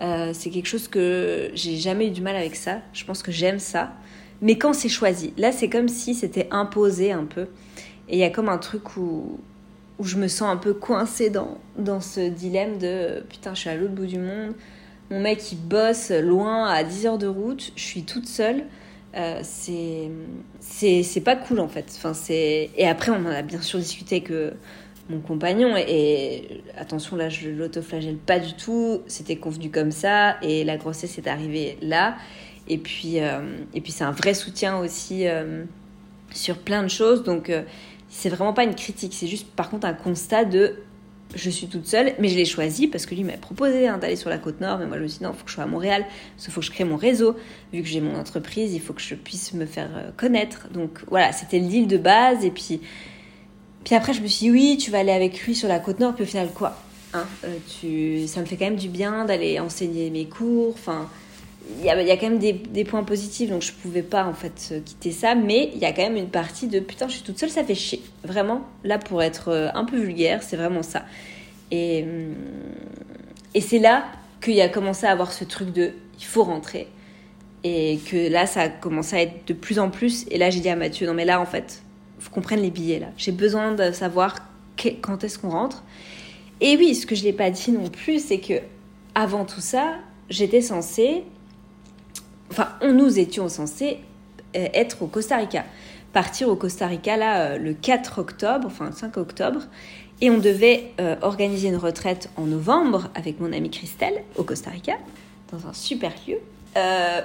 Euh, 0.02 0.32
c'est 0.34 0.50
quelque 0.50 0.66
chose 0.66 0.88
que 0.88 1.52
j'ai 1.54 1.76
jamais 1.76 2.08
eu 2.08 2.10
du 2.10 2.22
mal 2.22 2.36
avec 2.36 2.56
ça. 2.56 2.80
Je 2.94 3.06
pense 3.06 3.22
que 3.22 3.32
j'aime 3.32 3.60
ça. 3.60 3.94
Mais 4.42 4.58
quand 4.58 4.74
c'est 4.74 4.90
choisi, 4.90 5.32
là 5.38 5.52
c'est 5.52 5.70
comme 5.70 5.88
si 5.88 6.16
c'était 6.16 6.48
imposé 6.50 7.12
un 7.12 7.26
peu. 7.26 7.44
Et 8.10 8.18
il 8.18 8.18
y 8.18 8.24
a 8.24 8.32
comme 8.32 8.50
un 8.50 8.58
truc 8.58 8.98
où, 8.98 9.40
où 10.00 10.04
je 10.04 10.18
me 10.18 10.28
sens 10.28 10.50
un 10.50 10.58
peu 10.58 10.74
coincée 10.74 11.30
dans, 11.30 11.60
dans 11.78 12.02
ce 12.02 12.28
dilemme 12.28 12.80
de 12.80 13.24
putain, 13.30 13.54
je 13.54 13.60
suis 13.60 13.70
à 13.70 13.76
l'autre 13.76 13.94
bout 13.94 14.08
du 14.08 14.18
monde. 14.18 14.54
Mon 15.14 15.20
mec 15.20 15.52
il 15.52 15.60
bosse 15.60 16.10
loin 16.10 16.68
à 16.68 16.84
10 16.84 17.06
heures 17.06 17.18
de 17.20 17.28
route. 17.28 17.72
Je 17.76 17.84
suis 17.84 18.02
toute 18.02 18.28
seule. 18.28 18.64
Euh, 19.16 19.42
c'est 19.44 21.22
pas 21.24 21.36
cool 21.36 21.60
en 21.60 21.68
fait. 21.68 21.86
Enfin, 21.96 22.14
et 22.32 22.88
après, 22.88 23.12
on 23.12 23.24
en 23.28 23.28
a 23.28 23.44
bien 23.44 23.62
sûr 23.62 23.78
discuté 23.78 24.22
que 24.22 24.54
mon 25.12 25.20
compagnon. 25.20 25.76
Et, 25.78 26.64
attention, 26.76 27.16
là, 27.16 27.30
je 27.30 27.48
l'autoflagelle 27.48 28.18
pas 28.18 28.40
du 28.40 28.54
tout. 28.54 29.04
C'était 29.06 29.36
convenu 29.36 29.70
comme 29.70 29.92
ça. 29.92 30.38
Et 30.42 30.64
la 30.64 30.78
grossesse 30.78 31.20
est 31.20 31.28
arrivée 31.28 31.78
là. 31.84 32.16
Et 32.68 32.80
puis, 32.80 33.20
euh, 33.20 33.42
puis 33.72 33.92
c'est 33.92 34.06
un 34.06 34.14
vrai 34.14 34.34
soutien 34.34 34.80
aussi 34.80 35.28
euh, 35.28 35.64
sur 36.32 36.58
plein 36.58 36.82
de 36.82 36.88
choses. 36.88 37.22
Donc, 37.22 37.52
euh, 37.52 37.62
c'est 38.10 38.30
vraiment 38.30 38.54
pas 38.54 38.64
une 38.64 38.74
critique. 38.74 39.14
C'est 39.14 39.28
juste, 39.28 39.46
par 39.52 39.70
contre, 39.70 39.86
un 39.86 39.94
constat 39.94 40.46
de 40.46 40.78
je 41.36 41.50
suis 41.50 41.68
toute 41.68 41.88
seule, 41.88 42.14
mais 42.20 42.28
je 42.28 42.36
l'ai 42.36 42.46
choisi 42.46 42.88
parce 42.88 43.06
que 43.06 43.16
lui 43.16 43.24
m'a 43.24 43.34
proposé 43.34 43.88
hein, 43.88 43.98
d'aller 43.98 44.16
sur 44.16 44.30
la 44.30 44.38
côte 44.38 44.62
nord. 44.62 44.80
Mais 44.80 44.86
moi, 44.86 44.98
je 44.98 45.04
me 45.04 45.08
suis 45.08 45.20
dit, 45.20 45.24
non, 45.24 45.32
il 45.34 45.38
faut 45.38 45.44
que 45.44 45.50
je 45.50 45.56
sois 45.56 45.64
à 45.64 45.68
Montréal, 45.68 46.06
parce 46.36 46.46
qu'il 46.46 46.54
faut 46.54 46.62
que 46.62 46.66
je 46.66 46.72
crée 46.72 46.84
mon 46.84 46.98
réseau. 46.98 47.36
Vu 47.72 47.82
que 47.82 47.88
j'ai 47.88 48.02
mon 48.02 48.16
entreprise, 48.16 48.74
il 48.74 48.82
faut 48.82 48.94
que 48.94 49.02
je 49.02 49.16
puisse 49.16 49.54
me 49.54 49.66
faire 49.66 49.90
connaître. 50.18 50.68
Donc 50.74 51.00
voilà, 51.10 51.32
c'était 51.32 51.60
le 51.60 51.86
de 51.86 51.98
base. 51.98 52.46
Et 52.46 52.52
puis, 52.52 52.82
puis 53.84 53.96
après, 53.96 54.14
je 54.14 54.22
me 54.22 54.28
suis 54.28 54.46
dit, 54.46 54.52
oui, 54.52 54.78
tu 54.78 54.92
vas 54.92 55.00
aller 55.00 55.12
avec 55.12 55.42
lui 55.42 55.56
sur 55.56 55.68
la 55.68 55.80
côte 55.80 56.00
nord, 56.00 56.14
puis 56.14 56.24
au 56.24 56.28
final, 56.28 56.50
quoi 56.54 56.78
hein 57.14 57.26
euh. 57.46 58.28
Ça 58.28 58.42
me 58.42 58.46
fait 58.46 58.58
quand 58.58 58.66
même 58.66 58.76
du 58.76 58.90
bien 58.90 59.26
d'aller 59.26 59.60
enseigner 59.60 60.10
mes 60.10 60.26
cours. 60.26 60.76
Il 61.80 61.86
y 61.86 61.90
a, 61.90 62.18
quand 62.18 62.30
même 62.30 62.40
des, 62.40 62.84
points 62.84 63.04
positifs, 63.04 63.50
donc 63.50 63.62
je 63.62 63.72
pouvais 63.72 64.02
pas 64.02 64.26
en 64.26 64.34
fait 64.34 64.74
quitter 64.86 65.12
ça. 65.12 65.36
Mais 65.36 65.72
il 65.74 65.80
y 65.80 65.86
a 65.86 65.94
quand 65.94 66.04
même 66.04 66.18
une 66.18 66.30
partie 66.30 66.68
de 66.68 66.80
putain, 66.80 67.08
je 67.08 67.14
suis 67.14 67.24
toute 67.24 67.40
seule, 67.40 67.50
ça 67.50 67.64
fait 67.64 67.76
chier. 67.76 68.02
Vraiment, 68.24 68.62
là, 68.84 68.98
pour 68.98 69.24
être 69.24 69.50
euh, 69.50 69.70
un 69.74 69.86
peu 69.86 69.98
vulgaire, 69.98 70.44
c'est 70.44 70.58
vraiment 70.58 70.84
ça. 70.84 71.04
Et, 71.72 72.04
hum, 72.04 72.36
et 73.54 73.62
c'est 73.62 73.80
là 73.80 74.06
qu'il 74.42 74.60
a 74.62 74.70
commencé 74.70 75.06
à 75.06 75.12
avoir 75.12 75.32
ce 75.32 75.44
truc 75.44 75.72
de 75.72 75.92
il 76.20 76.26
faut 76.26 76.44
rentrer. 76.44 76.88
Et 77.64 78.00
que 78.10 78.30
là, 78.30 78.46
ça 78.46 78.62
a 78.62 78.70
commencé 78.70 79.16
à 79.16 79.22
être 79.22 79.48
de 79.48 79.54
plus 79.54 79.80
en 79.80 79.90
plus. 79.90 80.26
Et 80.30 80.38
là, 80.38 80.50
j'ai 80.50 80.60
dit 80.60 80.70
à 80.70 80.76
Mathieu, 80.76 81.08
non 81.08 81.14
mais 81.14 81.26
là, 81.26 81.40
en 81.40 81.46
fait, 81.46 81.82
faut 82.20 82.32
qu'on 82.32 82.42
prenne 82.42 82.62
les 82.62 82.72
billets 82.72 83.00
là. 83.00 83.08
J'ai 83.18 83.32
besoin 83.32 83.74
de 83.74 83.92
savoir 83.92 84.36
quand 85.02 85.24
est-ce 85.24 85.40
qu'on 85.40 85.50
rentre. 85.50 85.84
Et 86.62 86.78
oui, 86.78 86.96
ce 86.96 87.06
que 87.06 87.16
je 87.16 87.24
n'ai 87.24 87.34
pas 87.34 87.50
dit 87.50 87.72
non 87.72 87.90
plus, 87.90 88.24
c'est 88.26 88.40
que 88.40 88.54
avant 89.16 89.46
tout 89.46 89.62
ça, 89.62 89.96
j'étais 90.30 90.62
censée, 90.62 91.24
enfin, 92.54 92.70
nous 92.88 93.20
étions 93.20 93.50
censés 93.50 93.98
euh, 94.56 94.68
être 94.74 95.02
au 95.02 95.08
Costa 95.08 95.38
Rica, 95.38 95.66
partir 96.14 96.48
au 96.48 96.56
Costa 96.56 96.86
Rica 96.86 97.18
là 97.18 97.40
euh, 97.40 97.58
le 97.58 97.74
4 97.74 98.20
octobre, 98.20 98.68
enfin 98.68 98.86
le 98.86 98.92
5 98.92 99.18
octobre, 99.18 99.62
et 100.22 100.30
on 100.30 100.38
devait 100.38 100.92
euh, 101.00 101.16
organiser 101.22 101.70
une 101.70 101.78
retraite 101.78 102.30
en 102.38 102.44
novembre 102.44 103.10
avec 103.16 103.40
mon 103.40 103.52
amie 103.52 103.72
Christelle 103.72 104.24
au 104.38 104.44
Costa 104.44 104.70
Rica, 104.70 104.94
dans 105.52 105.68
un 105.68 105.74
super 105.74 106.12
lieu. 106.28 106.38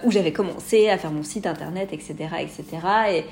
où 0.04 0.10
j'avais 0.10 0.32
commencé 0.32 0.88
à 0.88 0.98
faire 0.98 1.10
mon 1.10 1.22
site 1.22 1.46
internet, 1.46 1.90
etc., 1.92 2.14
etc. 2.40 3.24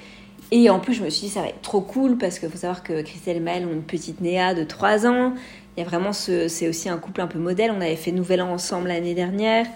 Et, 0.50 0.70
en 0.70 0.78
plus, 0.78 0.94
je 0.94 1.02
me 1.02 1.10
suis 1.10 1.26
dit, 1.26 1.32
ça 1.32 1.40
va 1.40 1.48
être 1.48 1.60
trop 1.60 1.80
cool 1.80 2.16
parce 2.16 2.38
qu'il 2.38 2.48
faut 2.48 2.58
savoir 2.58 2.82
que 2.82 3.02
Christelle 3.02 3.36
et 3.36 3.40
Maëlle 3.40 3.66
ont 3.66 3.72
une 3.72 3.82
petite 3.82 4.20
Néa 4.20 4.54
de 4.54 4.64
3 4.64 5.06
ans. 5.06 5.34
Il 5.76 5.80
y 5.80 5.82
a 5.82 5.88
vraiment 5.88 6.12
ce, 6.12 6.48
c'est 6.48 6.68
aussi 6.68 6.88
un 6.88 6.96
couple 6.96 7.20
un 7.20 7.26
peu 7.26 7.38
modèle. 7.38 7.70
On 7.70 7.80
avait 7.80 7.96
fait 7.96 8.12
Nouvel 8.12 8.40
An 8.40 8.50
ensemble 8.50 8.88
l'année 8.88 9.14
dernière. 9.14 9.66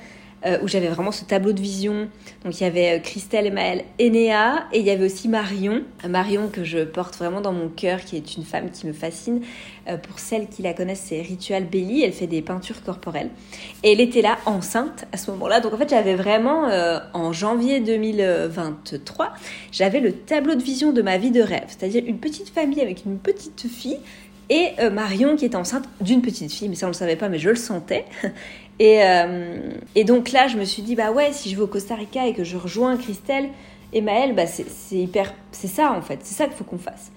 Euh, 0.47 0.59
où 0.62 0.68
j'avais 0.68 0.88
vraiment 0.88 1.12
ce 1.12 1.24
tableau 1.24 1.53
de 1.53 1.61
vision. 1.61 2.09
Donc 2.45 2.59
il 2.59 2.64
y 2.64 2.66
avait 2.66 2.97
euh, 2.97 2.99
Christelle, 2.99 3.47
Emmaël 3.47 3.84
et 3.99 4.07
et 4.07 4.78
il 4.78 4.86
y 4.86 4.91
avait 4.91 5.05
aussi 5.05 5.28
Marion. 5.28 5.82
Marion 6.09 6.49
que 6.49 6.64
je 6.64 6.78
porte 6.78 7.16
vraiment 7.16 7.43
dans 7.43 7.53
mon 7.53 7.68
cœur, 7.68 8.01
qui 8.01 8.16
est 8.16 8.36
une 8.36 8.45
femme 8.45 8.70
qui 8.70 8.86
me 8.86 8.95
fascine. 8.95 9.43
Euh, 9.86 9.99
pour 9.99 10.18
celles 10.18 10.49
qui 10.49 10.62
la 10.62 10.72
connaissent, 10.72 11.05
c'est 11.09 11.20
Ritual 11.20 11.64
Belly, 11.64 12.03
elle 12.03 12.14
fait 12.14 12.26
des 12.26 12.41
peintures 12.41 12.82
corporelles. 12.82 13.28
Et 13.82 13.93
elle 13.93 14.01
était 14.01 14.22
là 14.22 14.38
enceinte 14.47 15.05
à 15.12 15.18
ce 15.18 15.30
moment-là. 15.32 15.61
Donc 15.61 15.74
en 15.74 15.76
fait 15.76 15.91
j'avais 15.91 16.14
vraiment, 16.14 16.70
en 17.12 17.32
janvier 17.34 17.80
2023, 17.80 19.34
j'avais 19.72 20.01
le 20.01 20.12
tableau 20.12 20.55
de 20.55 20.62
vision 20.62 20.93
de 20.93 21.03
ma 21.03 21.18
vie 21.18 21.32
de 21.32 21.43
rêve. 21.43 21.66
C'est-à-dire 21.68 22.03
une 22.07 22.18
petite 22.18 22.49
famille 22.49 22.80
avec 22.80 23.05
une 23.05 23.18
petite 23.18 23.66
fille 23.68 23.99
et 24.49 24.70
Marion 24.91 25.36
qui 25.36 25.45
est 25.45 25.55
enceinte 25.55 25.84
d'une 26.01 26.22
petite 26.22 26.51
fille, 26.51 26.68
mais 26.68 26.74
ça 26.76 26.86
on 26.86 26.91
le 26.91 26.95
savait 26.95 27.16
pas, 27.16 27.28
mais 27.28 27.38
je 27.38 27.51
le 27.51 27.57
sentais. 27.57 28.07
Euh, 28.81 29.72
et, 29.95 30.05
donc 30.05 30.33
là, 30.33 30.49
je 30.49 30.57
me 30.57 30.64
suis 30.64 30.83
dit, 30.83 30.97
bah 30.97 31.11
ouais, 31.12 31.33
si 31.33 31.51
je 31.51 31.57
vais 31.57 31.62
au 31.62 31.66
Costa 31.66 31.95
Rica 31.95 32.26
et 32.26 32.33
que 32.33 32.45
je 32.45 32.57
rejoins 32.57 32.97
Christelle 32.97 33.51
et 33.93 34.01
Maëlle, 34.01 34.35
bah 34.35 34.47
c'est 34.47 34.97
hyper. 34.97 35.35
C'est 35.53 35.68
ça 35.68 35.93
en 35.93 36.01
fait, 36.01 36.20
c'est 36.22 36.35
ça 36.35 36.47
qu'il 36.47 36.55
faut 36.55 36.64
qu'on 36.64 36.78
fasse. 36.78 37.11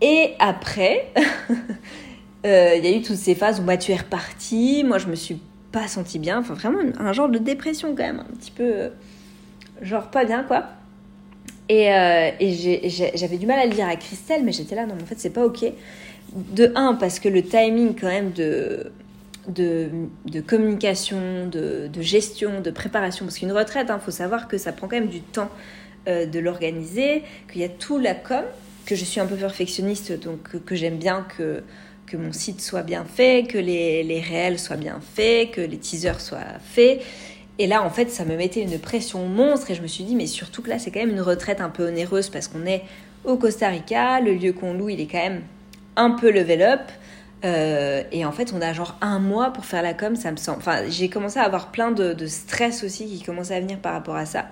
Et 0.00 0.34
après, 0.38 1.12
euh, 2.46 2.74
il 2.76 2.84
y 2.84 2.88
a 2.88 2.96
eu 2.96 3.02
toutes 3.02 3.16
ces 3.16 3.34
phases 3.34 3.60
où 3.60 3.64
Mathieu 3.64 3.94
est 3.94 3.98
reparti, 3.98 4.84
moi 4.84 4.98
je 4.98 5.08
me 5.08 5.14
suis 5.14 5.40
pas 5.72 5.88
sentie 5.88 6.18
bien, 6.18 6.38
enfin 6.38 6.54
vraiment 6.54 6.80
un 6.98 7.12
genre 7.12 7.28
de 7.28 7.38
dépression 7.38 7.94
quand 7.96 8.02
même, 8.02 8.20
un 8.20 8.36
petit 8.36 8.50
peu. 8.50 8.64
Euh, 8.64 8.88
genre 9.82 10.10
pas 10.10 10.24
bien 10.24 10.44
quoi. 10.44 10.64
Et, 11.68 11.84
et 11.86 12.90
j'avais 13.14 13.38
du 13.38 13.46
mal 13.46 13.60
à 13.60 13.64
le 13.64 13.72
dire 13.72 13.86
à 13.86 13.94
Christelle, 13.94 14.42
mais 14.44 14.50
j'étais 14.50 14.74
là, 14.74 14.86
non, 14.86 14.94
mais 14.96 15.04
en 15.04 15.06
fait, 15.06 15.20
c'est 15.20 15.30
pas 15.30 15.46
ok. 15.46 15.64
De 16.32 16.72
un, 16.74 16.94
parce 16.94 17.20
que 17.20 17.28
le 17.28 17.44
timing, 17.44 17.94
quand 17.94 18.08
même, 18.08 18.32
de, 18.32 18.90
de, 19.48 19.90
communication, 20.46 21.46
de, 21.46 21.90
gestion, 22.00 22.60
de 22.60 22.70
préparation. 22.70 23.24
Parce 23.24 23.38
qu'une 23.38 23.52
retraite, 23.52 23.86
il 23.88 23.92
hein, 23.92 23.98
faut 23.98 24.10
savoir 24.10 24.48
que 24.48 24.58
ça 24.58 24.72
prend 24.72 24.88
quand 24.88 24.96
même 24.96 25.08
du 25.08 25.20
temps 25.20 25.50
euh, 26.08 26.26
de 26.26 26.38
l'organiser, 26.38 27.22
qu'il 27.50 27.60
y 27.60 27.64
a 27.64 27.68
tout 27.68 27.98
la 27.98 28.14
com, 28.14 28.44
que 28.86 28.94
je 28.94 29.04
suis 29.04 29.20
un 29.20 29.26
peu 29.26 29.36
perfectionniste, 29.36 30.12
donc 30.20 30.64
que, 30.64 30.74
j'aime 30.74 30.96
bien 30.96 31.26
que, 31.36 31.62
que 32.06 32.16
mon 32.16 32.32
site 32.32 32.60
soit 32.60 32.82
bien 32.82 33.04
fait, 33.04 33.46
que 33.46 33.58
les, 33.58 34.02
les 34.02 34.20
réels 34.20 34.58
soient 34.58 34.76
bien 34.76 35.00
faits, 35.14 35.52
que 35.52 35.60
les 35.60 35.78
teasers 35.78 36.20
soient 36.20 36.58
faits. 36.62 37.02
Et 37.58 37.66
là, 37.66 37.82
en 37.82 37.90
fait, 37.90 38.10
ça 38.10 38.24
me 38.24 38.36
mettait 38.36 38.62
une 38.62 38.78
pression 38.78 39.26
monstre 39.26 39.70
et 39.70 39.74
je 39.74 39.82
me 39.82 39.86
suis 39.86 40.04
dit, 40.04 40.16
mais 40.16 40.26
surtout 40.26 40.62
que 40.62 40.70
là, 40.70 40.78
c'est 40.78 40.90
quand 40.90 41.00
même 41.00 41.10
une 41.10 41.20
retraite 41.20 41.60
un 41.60 41.68
peu 41.68 41.88
onéreuse 41.88 42.30
parce 42.30 42.48
qu'on 42.48 42.64
est 42.64 42.84
au 43.24 43.36
Costa 43.36 43.68
Rica, 43.68 44.20
le 44.20 44.32
lieu 44.32 44.54
qu'on 44.54 44.72
loue, 44.72 44.88
il 44.88 45.00
est 45.00 45.06
quand 45.06 45.18
même 45.18 45.42
un 45.96 46.12
peu 46.12 46.30
level 46.30 46.62
up. 46.62 46.80
Euh, 47.44 48.02
et 48.12 48.24
en 48.24 48.32
fait, 48.32 48.52
on 48.54 48.60
a 48.60 48.72
genre 48.72 48.96
un 49.00 49.18
mois 49.18 49.50
pour 49.52 49.64
faire 49.64 49.82
la 49.82 49.94
com, 49.94 50.16
ça 50.16 50.30
me 50.30 50.36
semble. 50.36 50.58
Enfin, 50.58 50.82
j'ai 50.88 51.08
commencé 51.08 51.38
à 51.38 51.44
avoir 51.44 51.70
plein 51.70 51.90
de, 51.90 52.26
stress 52.26 52.84
aussi 52.84 53.06
qui 53.06 53.22
commençait 53.22 53.54
à 53.54 53.60
venir 53.60 53.78
par 53.78 53.92
rapport 53.92 54.16
à 54.16 54.26
ça. 54.26 54.46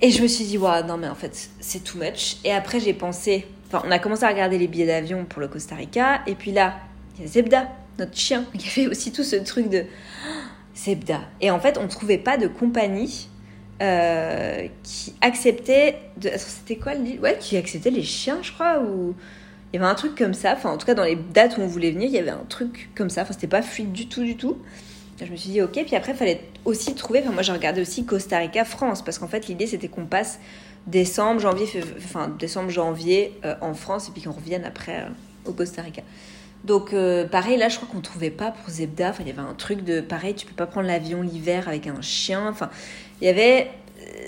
Et 0.00 0.10
je 0.10 0.22
me 0.22 0.26
suis 0.26 0.44
dit, 0.44 0.58
waouh, 0.58 0.84
non, 0.86 0.96
mais 0.96 1.08
en 1.08 1.14
fait, 1.14 1.50
c'est 1.60 1.84
too 1.84 1.98
much. 1.98 2.38
Et 2.44 2.52
après, 2.52 2.80
j'ai 2.80 2.94
pensé, 2.94 3.46
enfin, 3.68 3.82
on 3.86 3.90
a 3.90 3.98
commencé 3.98 4.24
à 4.24 4.28
regarder 4.28 4.58
les 4.58 4.66
billets 4.66 4.86
d'avion 4.86 5.24
pour 5.24 5.40
le 5.40 5.48
Costa 5.48 5.76
Rica. 5.76 6.22
Et 6.26 6.34
puis 6.34 6.52
là, 6.52 6.74
il 7.16 7.22
y 7.22 7.24
a 7.24 7.28
Zebda, 7.28 7.68
notre 7.98 8.16
chien, 8.16 8.44
qui 8.58 8.68
avait 8.68 8.90
aussi 8.90 9.12
tout 9.12 9.22
ce 9.22 9.36
truc 9.36 9.68
de 9.68 9.84
Zebda. 10.74 11.20
Et 11.40 11.50
en 11.50 11.60
fait, 11.60 11.78
on 11.78 11.84
ne 11.84 11.88
trouvait 11.88 12.18
pas 12.18 12.36
de 12.36 12.48
compagnie 12.48 13.28
euh, 13.82 14.66
qui 14.82 15.14
acceptait. 15.20 15.98
De... 16.16 16.30
C'était 16.36 16.76
quoi 16.76 16.94
le 16.94 17.20
Ouais, 17.20 17.36
qui 17.38 17.56
acceptait 17.56 17.90
les 17.90 18.02
chiens, 18.02 18.38
je 18.42 18.52
crois, 18.52 18.80
ou 18.80 19.14
il 19.72 19.80
y 19.80 19.82
avait 19.82 19.90
un 19.90 19.94
truc 19.94 20.14
comme 20.14 20.34
ça. 20.34 20.52
Enfin, 20.52 20.70
en 20.70 20.76
tout 20.76 20.86
cas, 20.86 20.94
dans 20.94 21.04
les 21.04 21.16
dates 21.16 21.56
où 21.56 21.62
on 21.62 21.66
voulait 21.66 21.90
venir, 21.90 22.08
il 22.08 22.14
y 22.14 22.18
avait 22.18 22.30
un 22.30 22.44
truc 22.48 22.90
comme 22.94 23.08
ça. 23.08 23.22
Enfin, 23.22 23.32
c'était 23.32 23.46
pas 23.46 23.62
fluide 23.62 23.92
du 23.92 24.06
tout, 24.06 24.22
du 24.22 24.36
tout. 24.36 24.58
je 25.18 25.30
me 25.30 25.36
suis 25.36 25.50
dit, 25.50 25.62
ok. 25.62 25.82
Puis 25.86 25.96
après, 25.96 26.12
il 26.12 26.18
fallait 26.18 26.42
aussi 26.66 26.94
trouver. 26.94 27.20
Enfin, 27.20 27.32
moi, 27.32 27.42
j'ai 27.42 27.52
regardé 27.52 27.80
aussi 27.80 28.04
Costa 28.04 28.38
Rica, 28.38 28.66
France. 28.66 29.02
Parce 29.02 29.18
qu'en 29.18 29.28
fait, 29.28 29.48
l'idée, 29.48 29.66
c'était 29.66 29.88
qu'on 29.88 30.04
passe 30.04 30.40
décembre, 30.86 31.40
janvier, 31.40 31.66
enfin, 31.96 32.28
décembre, 32.38 32.68
janvier 32.68 33.32
euh, 33.46 33.54
en 33.62 33.72
France. 33.72 34.08
Et 34.08 34.10
puis 34.12 34.20
qu'on 34.20 34.32
revienne 34.32 34.66
après 34.66 35.00
euh, 35.00 35.48
au 35.48 35.52
Costa 35.52 35.80
Rica. 35.80 36.02
Donc, 36.64 36.92
euh, 36.92 37.26
pareil, 37.26 37.56
là, 37.56 37.70
je 37.70 37.76
crois 37.76 37.88
qu'on 37.90 38.02
trouvait 38.02 38.30
pas 38.30 38.50
pour 38.50 38.68
Zebda. 38.68 39.08
Enfin, 39.08 39.22
il 39.24 39.28
y 39.28 39.32
avait 39.32 39.40
un 39.40 39.54
truc 39.54 39.84
de 39.84 40.02
pareil, 40.02 40.34
tu 40.34 40.44
peux 40.44 40.54
pas 40.54 40.66
prendre 40.66 40.86
l'avion 40.86 41.22
l'hiver 41.22 41.66
avec 41.66 41.86
un 41.86 42.02
chien. 42.02 42.46
Enfin, 42.46 42.68
il 43.22 43.26
y 43.26 43.30
avait. 43.30 43.70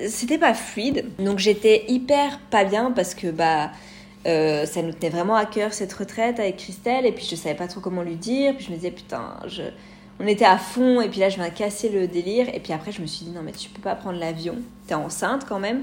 C'était 0.08 0.38
pas 0.38 0.54
fluide. 0.54 1.04
Donc, 1.18 1.38
j'étais 1.38 1.84
hyper 1.88 2.40
pas 2.50 2.64
bien 2.64 2.92
parce 2.92 3.14
que, 3.14 3.26
bah 3.26 3.70
euh, 4.26 4.64
ça 4.64 4.80
nous 4.80 4.92
tenait 4.92 5.10
vraiment 5.10 5.34
à 5.34 5.44
cœur 5.44 5.74
cette 5.74 5.92
retraite 5.92 6.40
avec 6.40 6.56
Christelle 6.56 7.04
et 7.04 7.12
puis 7.12 7.26
je 7.30 7.36
savais 7.36 7.54
pas 7.54 7.68
trop 7.68 7.80
comment 7.80 8.02
lui 8.02 8.16
dire 8.16 8.54
puis 8.56 8.64
je 8.64 8.70
me 8.70 8.76
disais 8.76 8.90
putain 8.90 9.36
je... 9.46 9.62
on 10.18 10.26
était 10.26 10.46
à 10.46 10.56
fond 10.56 11.02
et 11.02 11.10
puis 11.10 11.20
là 11.20 11.28
je 11.28 11.36
viens 11.36 11.50
casser 11.50 11.90
le 11.90 12.08
délire 12.08 12.48
et 12.54 12.58
puis 12.58 12.72
après 12.72 12.90
je 12.90 13.02
me 13.02 13.06
suis 13.06 13.26
dit 13.26 13.32
non 13.32 13.42
mais 13.42 13.52
tu 13.52 13.68
peux 13.68 13.82
pas 13.82 13.94
prendre 13.94 14.18
l'avion 14.18 14.56
t'es 14.86 14.94
enceinte 14.94 15.44
quand 15.46 15.58
même 15.58 15.82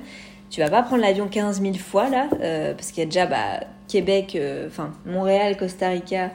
tu 0.50 0.60
vas 0.60 0.72
pas 0.72 0.82
prendre 0.82 1.04
l'avion 1.04 1.28
15 1.28 1.62
000 1.62 1.76
fois 1.76 2.10
là 2.10 2.30
euh, 2.42 2.74
parce 2.74 2.92
qu'il 2.92 3.00
y 3.00 3.04
a 3.04 3.06
déjà 3.06 3.28
bah, 3.28 3.60
Québec 3.88 4.34
euh, 4.36 4.68
enfin 4.68 4.92
Montréal 5.06 5.56
Costa 5.56 5.90
Rica 5.90 6.32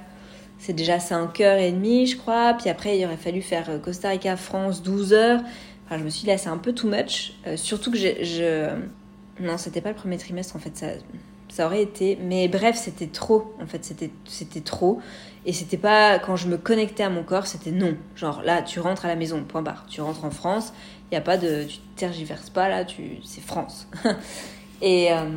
c'est 0.60 0.74
déjà 0.74 0.98
5h30 0.98 2.06
je 2.06 2.16
crois 2.16 2.54
puis 2.54 2.70
après 2.70 2.96
il 2.96 3.04
aurait 3.04 3.16
fallu 3.16 3.42
faire 3.42 3.68
Costa 3.82 4.10
Rica 4.10 4.36
France 4.36 4.80
12 4.82 5.12
heures. 5.12 5.40
Enfin 5.86 5.98
je 5.98 6.04
me 6.04 6.08
suis 6.08 6.22
dit 6.22 6.28
là 6.28 6.38
c'est 6.38 6.48
un 6.50 6.58
peu 6.58 6.72
too 6.72 6.88
much 6.88 7.32
surtout 7.56 7.90
que 7.90 7.98
je 7.98 8.70
non 9.40 9.58
c'était 9.58 9.80
pas 9.80 9.90
le 9.90 9.96
premier 9.96 10.18
trimestre 10.18 10.54
en 10.54 10.60
fait 10.60 10.76
ça 10.76 10.86
ça 11.48 11.66
aurait 11.66 11.82
été. 11.82 12.18
Mais 12.22 12.48
bref, 12.48 12.76
c'était 12.76 13.06
trop. 13.06 13.54
En 13.62 13.66
fait, 13.66 13.84
c'était, 13.84 14.60
trop. 14.60 15.00
Et 15.44 15.52
c'était 15.52 15.76
pas. 15.76 16.18
Quand 16.18 16.36
je 16.36 16.48
me 16.48 16.56
connectais 16.56 17.02
à 17.02 17.10
mon 17.10 17.22
corps, 17.22 17.46
c'était 17.46 17.70
non. 17.70 17.96
Genre 18.14 18.42
là, 18.42 18.62
tu 18.62 18.80
rentres 18.80 19.04
à 19.04 19.08
la 19.08 19.16
maison, 19.16 19.42
point 19.44 19.62
barre. 19.62 19.86
Tu 19.88 20.00
rentres 20.00 20.24
en 20.24 20.30
France, 20.30 20.72
il 21.10 21.14
n'y 21.14 21.18
a 21.18 21.22
pas 21.22 21.36
de. 21.36 21.64
Tu 21.64 21.78
tergiverses 21.96 22.50
pas 22.50 22.68
là, 22.68 22.84
tu, 22.84 23.18
c'est 23.24 23.42
France. 23.42 23.88
et, 24.82 25.12
euh, 25.12 25.28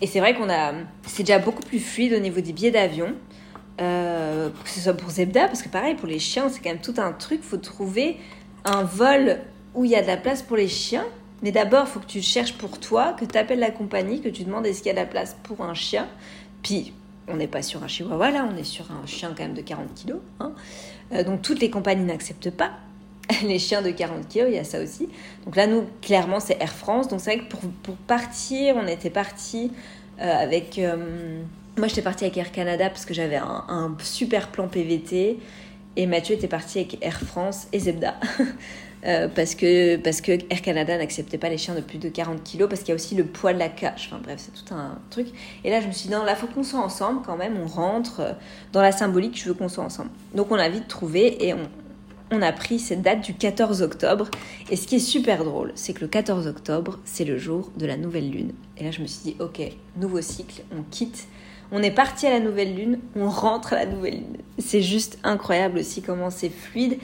et 0.00 0.06
c'est 0.06 0.20
vrai 0.20 0.34
qu'on 0.34 0.50
a. 0.50 0.72
C'est 1.06 1.22
déjà 1.22 1.38
beaucoup 1.38 1.62
plus 1.62 1.80
fluide 1.80 2.12
au 2.12 2.20
niveau 2.20 2.40
des 2.40 2.52
billets 2.52 2.70
d'avion. 2.70 3.14
Euh, 3.80 4.50
que 4.50 4.68
ce 4.68 4.80
soit 4.80 4.94
pour 4.94 5.10
Zebda, 5.10 5.46
parce 5.46 5.62
que 5.62 5.68
pareil, 5.68 5.94
pour 5.94 6.06
les 6.06 6.18
chiens, 6.18 6.48
c'est 6.50 6.60
quand 6.60 6.70
même 6.70 6.80
tout 6.82 6.94
un 6.98 7.12
truc. 7.12 7.42
faut 7.42 7.56
trouver 7.56 8.18
un 8.64 8.84
vol 8.84 9.38
où 9.74 9.84
il 9.84 9.90
y 9.90 9.96
a 9.96 10.02
de 10.02 10.06
la 10.06 10.16
place 10.16 10.42
pour 10.42 10.56
les 10.56 10.68
chiens 10.68 11.06
mais 11.42 11.52
d'abord, 11.52 11.84
il 11.86 11.90
faut 11.90 12.00
que 12.00 12.06
tu 12.06 12.22
cherches 12.22 12.54
pour 12.54 12.78
toi, 12.78 13.14
que 13.18 13.24
tu 13.24 13.36
appelles 13.36 13.58
la 13.58 13.70
compagnie, 13.70 14.20
que 14.20 14.28
tu 14.28 14.44
demandes 14.44 14.66
est-ce 14.66 14.78
qu'il 14.78 14.86
y 14.86 14.90
a 14.90 14.94
de 14.94 15.00
la 15.00 15.06
place 15.06 15.36
pour 15.42 15.62
un 15.62 15.74
chien. 15.74 16.08
Puis, 16.62 16.92
on 17.28 17.36
n'est 17.36 17.48
pas 17.48 17.62
sur 17.62 17.82
un 17.82 17.88
chihuahua 17.88 18.30
là, 18.30 18.48
on 18.50 18.56
est 18.56 18.64
sur 18.64 18.90
un 18.90 19.06
chien 19.06 19.34
quand 19.36 19.42
même 19.42 19.54
de 19.54 19.62
40 19.62 19.94
kilos. 19.94 20.20
Hein. 20.40 20.52
Euh, 21.12 21.24
donc, 21.24 21.42
toutes 21.42 21.60
les 21.60 21.70
compagnies 21.70 22.04
n'acceptent 22.04 22.50
pas 22.50 22.72
les 23.44 23.58
chiens 23.58 23.82
de 23.82 23.90
40 23.90 24.28
kilos, 24.28 24.48
il 24.50 24.56
y 24.56 24.58
a 24.58 24.64
ça 24.64 24.80
aussi. 24.80 25.08
Donc 25.44 25.56
là, 25.56 25.66
nous, 25.66 25.84
clairement, 26.00 26.40
c'est 26.40 26.56
Air 26.60 26.72
France. 26.72 27.08
Donc 27.08 27.20
c'est 27.20 27.34
vrai 27.34 27.44
que 27.44 27.56
pour, 27.82 27.96
partir, 27.96 28.76
on 28.76 28.86
était 28.86 29.10
parti 29.10 29.72
euh, 30.20 30.36
avec... 30.36 30.78
Euh, 30.78 31.42
moi, 31.78 31.88
j'étais 31.88 32.02
partie 32.02 32.24
avec 32.24 32.36
Air 32.36 32.52
Canada 32.52 32.90
parce 32.90 33.06
que 33.06 33.14
j'avais 33.14 33.36
un, 33.36 33.64
un, 33.68 33.96
super 34.00 34.48
plan 34.48 34.68
PVT. 34.68 35.38
Et 35.96 36.06
Mathieu 36.06 36.34
était 36.34 36.48
parti 36.48 36.80
avec 36.80 36.98
Air 37.02 37.20
France 37.20 37.68
et 37.72 37.78
Zebda. 37.78 38.14
Euh, 39.04 39.26
parce, 39.34 39.56
que, 39.56 39.96
parce 39.96 40.20
que 40.20 40.32
Air 40.48 40.62
Canada 40.62 40.96
n'acceptait 40.96 41.38
pas 41.38 41.48
les 41.48 41.58
chiens 41.58 41.74
de 41.74 41.80
plus 41.80 41.98
de 41.98 42.08
40 42.08 42.42
kilos, 42.44 42.68
parce 42.68 42.82
qu'il 42.82 42.90
y 42.90 42.92
a 42.92 42.94
aussi 42.94 43.16
le 43.16 43.24
poids 43.24 43.52
de 43.52 43.58
la 43.58 43.68
cage. 43.68 44.08
Enfin 44.10 44.20
bref, 44.22 44.38
c'est 44.38 44.64
tout 44.64 44.74
un 44.74 44.98
truc. 45.10 45.26
Et 45.64 45.70
là, 45.70 45.80
je 45.80 45.88
me 45.88 45.92
suis 45.92 46.08
dit, 46.08 46.14
non, 46.14 46.22
là, 46.22 46.36
faut 46.36 46.46
qu'on 46.46 46.62
soit 46.62 46.80
ensemble 46.80 47.22
quand 47.26 47.36
même. 47.36 47.56
On 47.60 47.66
rentre 47.66 48.20
euh, 48.20 48.32
dans 48.72 48.80
la 48.80 48.92
symbolique, 48.92 49.36
je 49.38 49.48
veux 49.48 49.54
qu'on 49.54 49.68
soit 49.68 49.84
ensemble. 49.84 50.10
Donc 50.34 50.52
on 50.52 50.56
a 50.56 50.68
vite 50.68 50.86
trouvé 50.86 51.48
et 51.48 51.54
on 52.30 52.42
a 52.42 52.52
pris 52.52 52.78
cette 52.78 53.02
date 53.02 53.22
du 53.22 53.34
14 53.34 53.82
octobre. 53.82 54.28
Et 54.70 54.76
ce 54.76 54.86
qui 54.86 54.96
est 54.96 55.00
super 55.00 55.44
drôle, 55.44 55.72
c'est 55.74 55.92
que 55.92 56.00
le 56.00 56.08
14 56.08 56.46
octobre, 56.46 57.00
c'est 57.04 57.24
le 57.24 57.38
jour 57.38 57.70
de 57.76 57.86
la 57.86 57.96
nouvelle 57.96 58.30
lune. 58.30 58.52
Et 58.78 58.84
là, 58.84 58.92
je 58.92 59.02
me 59.02 59.06
suis 59.06 59.32
dit, 59.32 59.36
ok, 59.40 59.60
nouveau 59.96 60.22
cycle, 60.22 60.62
on 60.76 60.82
quitte. 60.90 61.26
On 61.72 61.82
est 61.82 61.90
parti 61.90 62.26
à 62.26 62.30
la 62.30 62.40
nouvelle 62.40 62.74
lune, 62.74 62.98
on 63.16 63.28
rentre 63.28 63.72
à 63.72 63.76
la 63.76 63.86
nouvelle 63.86 64.14
lune. 64.14 64.36
C'est 64.58 64.82
juste 64.82 65.18
incroyable 65.24 65.78
aussi 65.78 66.02
comment 66.02 66.30
c'est 66.30 66.50
fluide. 66.50 66.98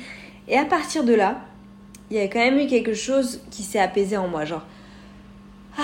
Et 0.46 0.56
à 0.56 0.64
partir 0.64 1.04
de 1.04 1.14
là, 1.14 1.40
il 2.10 2.16
y 2.16 2.20
a 2.20 2.24
quand 2.24 2.38
même 2.38 2.58
eu 2.58 2.66
quelque 2.66 2.94
chose 2.94 3.40
qui 3.50 3.62
s'est 3.62 3.78
apaisé 3.78 4.16
en 4.16 4.28
moi. 4.28 4.44
Genre, 4.44 4.64
ah, 5.78 5.82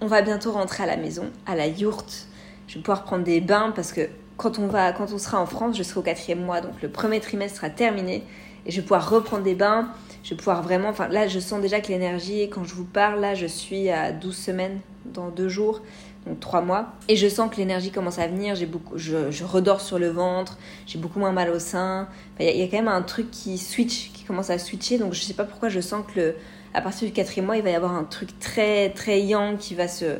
on 0.00 0.06
va 0.06 0.22
bientôt 0.22 0.52
rentrer 0.52 0.84
à 0.84 0.86
la 0.86 0.96
maison, 0.96 1.30
à 1.46 1.56
la 1.56 1.66
yourte. 1.66 2.26
Je 2.68 2.76
vais 2.76 2.80
pouvoir 2.80 3.04
prendre 3.04 3.24
des 3.24 3.40
bains 3.40 3.72
parce 3.74 3.92
que 3.92 4.08
quand 4.36 4.58
on, 4.58 4.68
va, 4.68 4.92
quand 4.92 5.12
on 5.12 5.18
sera 5.18 5.40
en 5.40 5.46
France, 5.46 5.76
je 5.76 5.82
serai 5.82 6.00
au 6.00 6.02
quatrième 6.02 6.44
mois. 6.44 6.60
Donc 6.60 6.80
le 6.82 6.88
premier 6.88 7.20
trimestre 7.20 7.58
sera 7.58 7.70
terminé 7.70 8.24
et 8.64 8.70
je 8.70 8.76
vais 8.76 8.82
pouvoir 8.82 9.10
reprendre 9.10 9.42
des 9.42 9.54
bains. 9.54 9.88
Je 10.22 10.30
vais 10.30 10.36
pouvoir 10.36 10.62
vraiment. 10.62 10.88
Enfin, 10.88 11.08
là, 11.08 11.26
je 11.26 11.40
sens 11.40 11.60
déjà 11.60 11.80
que 11.80 11.88
l'énergie, 11.88 12.48
quand 12.50 12.64
je 12.64 12.74
vous 12.74 12.84
parle, 12.84 13.20
là, 13.20 13.34
je 13.34 13.46
suis 13.46 13.90
à 13.90 14.12
12 14.12 14.36
semaines 14.36 14.80
dans 15.04 15.30
deux 15.30 15.48
jours 15.48 15.80
donc 16.26 16.40
trois 16.40 16.60
mois. 16.60 16.92
Et 17.08 17.16
je 17.16 17.28
sens 17.28 17.50
que 17.50 17.56
l'énergie 17.56 17.90
commence 17.90 18.18
à 18.18 18.26
venir, 18.26 18.54
j'ai 18.54 18.66
beaucoup, 18.66 18.98
je, 18.98 19.44
redors 19.44 19.80
sur 19.80 19.98
le 19.98 20.08
ventre, 20.08 20.58
j'ai 20.86 20.98
beaucoup 20.98 21.18
moins 21.18 21.32
mal 21.32 21.50
au 21.50 21.58
sein. 21.58 22.08
Il 22.38 22.46
y, 22.46 22.62
a 22.62 22.66
quand 22.66 22.76
même 22.76 22.88
un 22.88 23.02
truc 23.02 23.30
qui 23.30 23.58
switch, 23.58 24.10
commence 24.30 24.50
à 24.50 24.58
switcher, 24.58 24.98
donc 24.98 25.12
je 25.12 25.20
sais 25.20 25.34
pas 25.34 25.44
pourquoi 25.44 25.68
je 25.68 25.80
sens 25.80 26.04
que 26.06 26.20
le, 26.20 26.34
à 26.72 26.80
partir 26.80 27.06
du 27.06 27.12
quatrième 27.12 27.46
mois, 27.46 27.56
il 27.56 27.62
va 27.62 27.70
y 27.70 27.74
avoir 27.74 27.94
un 27.94 28.04
truc 28.04 28.38
très 28.38 28.90
très 28.90 29.20
yang 29.22 29.58
qui 29.58 29.74
va 29.74 29.88
se 29.88 30.18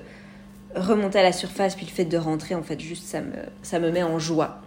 remonter 0.74 1.18
à 1.18 1.22
la 1.22 1.32
surface, 1.32 1.76
puis 1.76 1.86
le 1.86 1.90
fait 1.90 2.04
de 2.04 2.18
rentrer, 2.18 2.54
en 2.54 2.62
fait, 2.62 2.80
juste 2.80 3.04
ça 3.04 3.20
me, 3.20 3.36
ça 3.62 3.78
me 3.78 3.90
met 3.90 4.02
en 4.02 4.18
joie. 4.18 4.60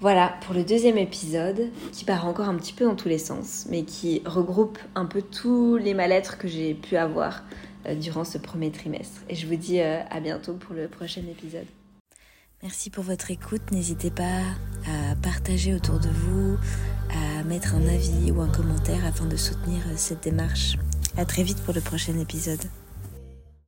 Voilà 0.00 0.34
pour 0.42 0.54
le 0.54 0.62
deuxième 0.62 0.98
épisode 0.98 1.70
qui 1.92 2.04
part 2.04 2.26
encore 2.26 2.48
un 2.48 2.56
petit 2.56 2.72
peu 2.72 2.84
dans 2.84 2.96
tous 2.96 3.08
les 3.08 3.18
sens, 3.18 3.66
mais 3.70 3.84
qui 3.84 4.20
regroupe 4.26 4.78
un 4.94 5.06
peu 5.06 5.22
tous 5.22 5.76
les 5.76 5.94
mal-être 5.94 6.36
que 6.36 6.48
j'ai 6.48 6.74
pu 6.74 6.96
avoir 6.96 7.44
euh, 7.86 7.94
durant 7.94 8.24
ce 8.24 8.36
premier 8.36 8.70
trimestre. 8.70 9.22
Et 9.30 9.34
je 9.34 9.46
vous 9.46 9.56
dis 9.56 9.80
euh, 9.80 10.00
à 10.10 10.20
bientôt 10.20 10.54
pour 10.54 10.74
le 10.74 10.88
prochain 10.88 11.22
épisode. 11.30 11.66
Merci 12.62 12.90
pour 12.90 13.04
votre 13.04 13.30
écoute. 13.30 13.70
N'hésitez 13.70 14.10
pas 14.10 14.40
à 14.86 15.14
partager 15.22 15.74
autour 15.74 16.00
de 16.00 16.08
vous, 16.08 16.56
à 17.10 17.44
mettre 17.44 17.74
un 17.74 17.86
avis 17.86 18.30
ou 18.30 18.40
un 18.40 18.48
commentaire 18.48 19.04
afin 19.04 19.26
de 19.26 19.36
soutenir 19.36 19.82
cette 19.96 20.22
démarche. 20.22 20.76
À 21.16 21.24
très 21.24 21.42
vite 21.42 21.62
pour 21.64 21.74
le 21.74 21.80
prochain 21.80 22.18
épisode. 22.18 22.60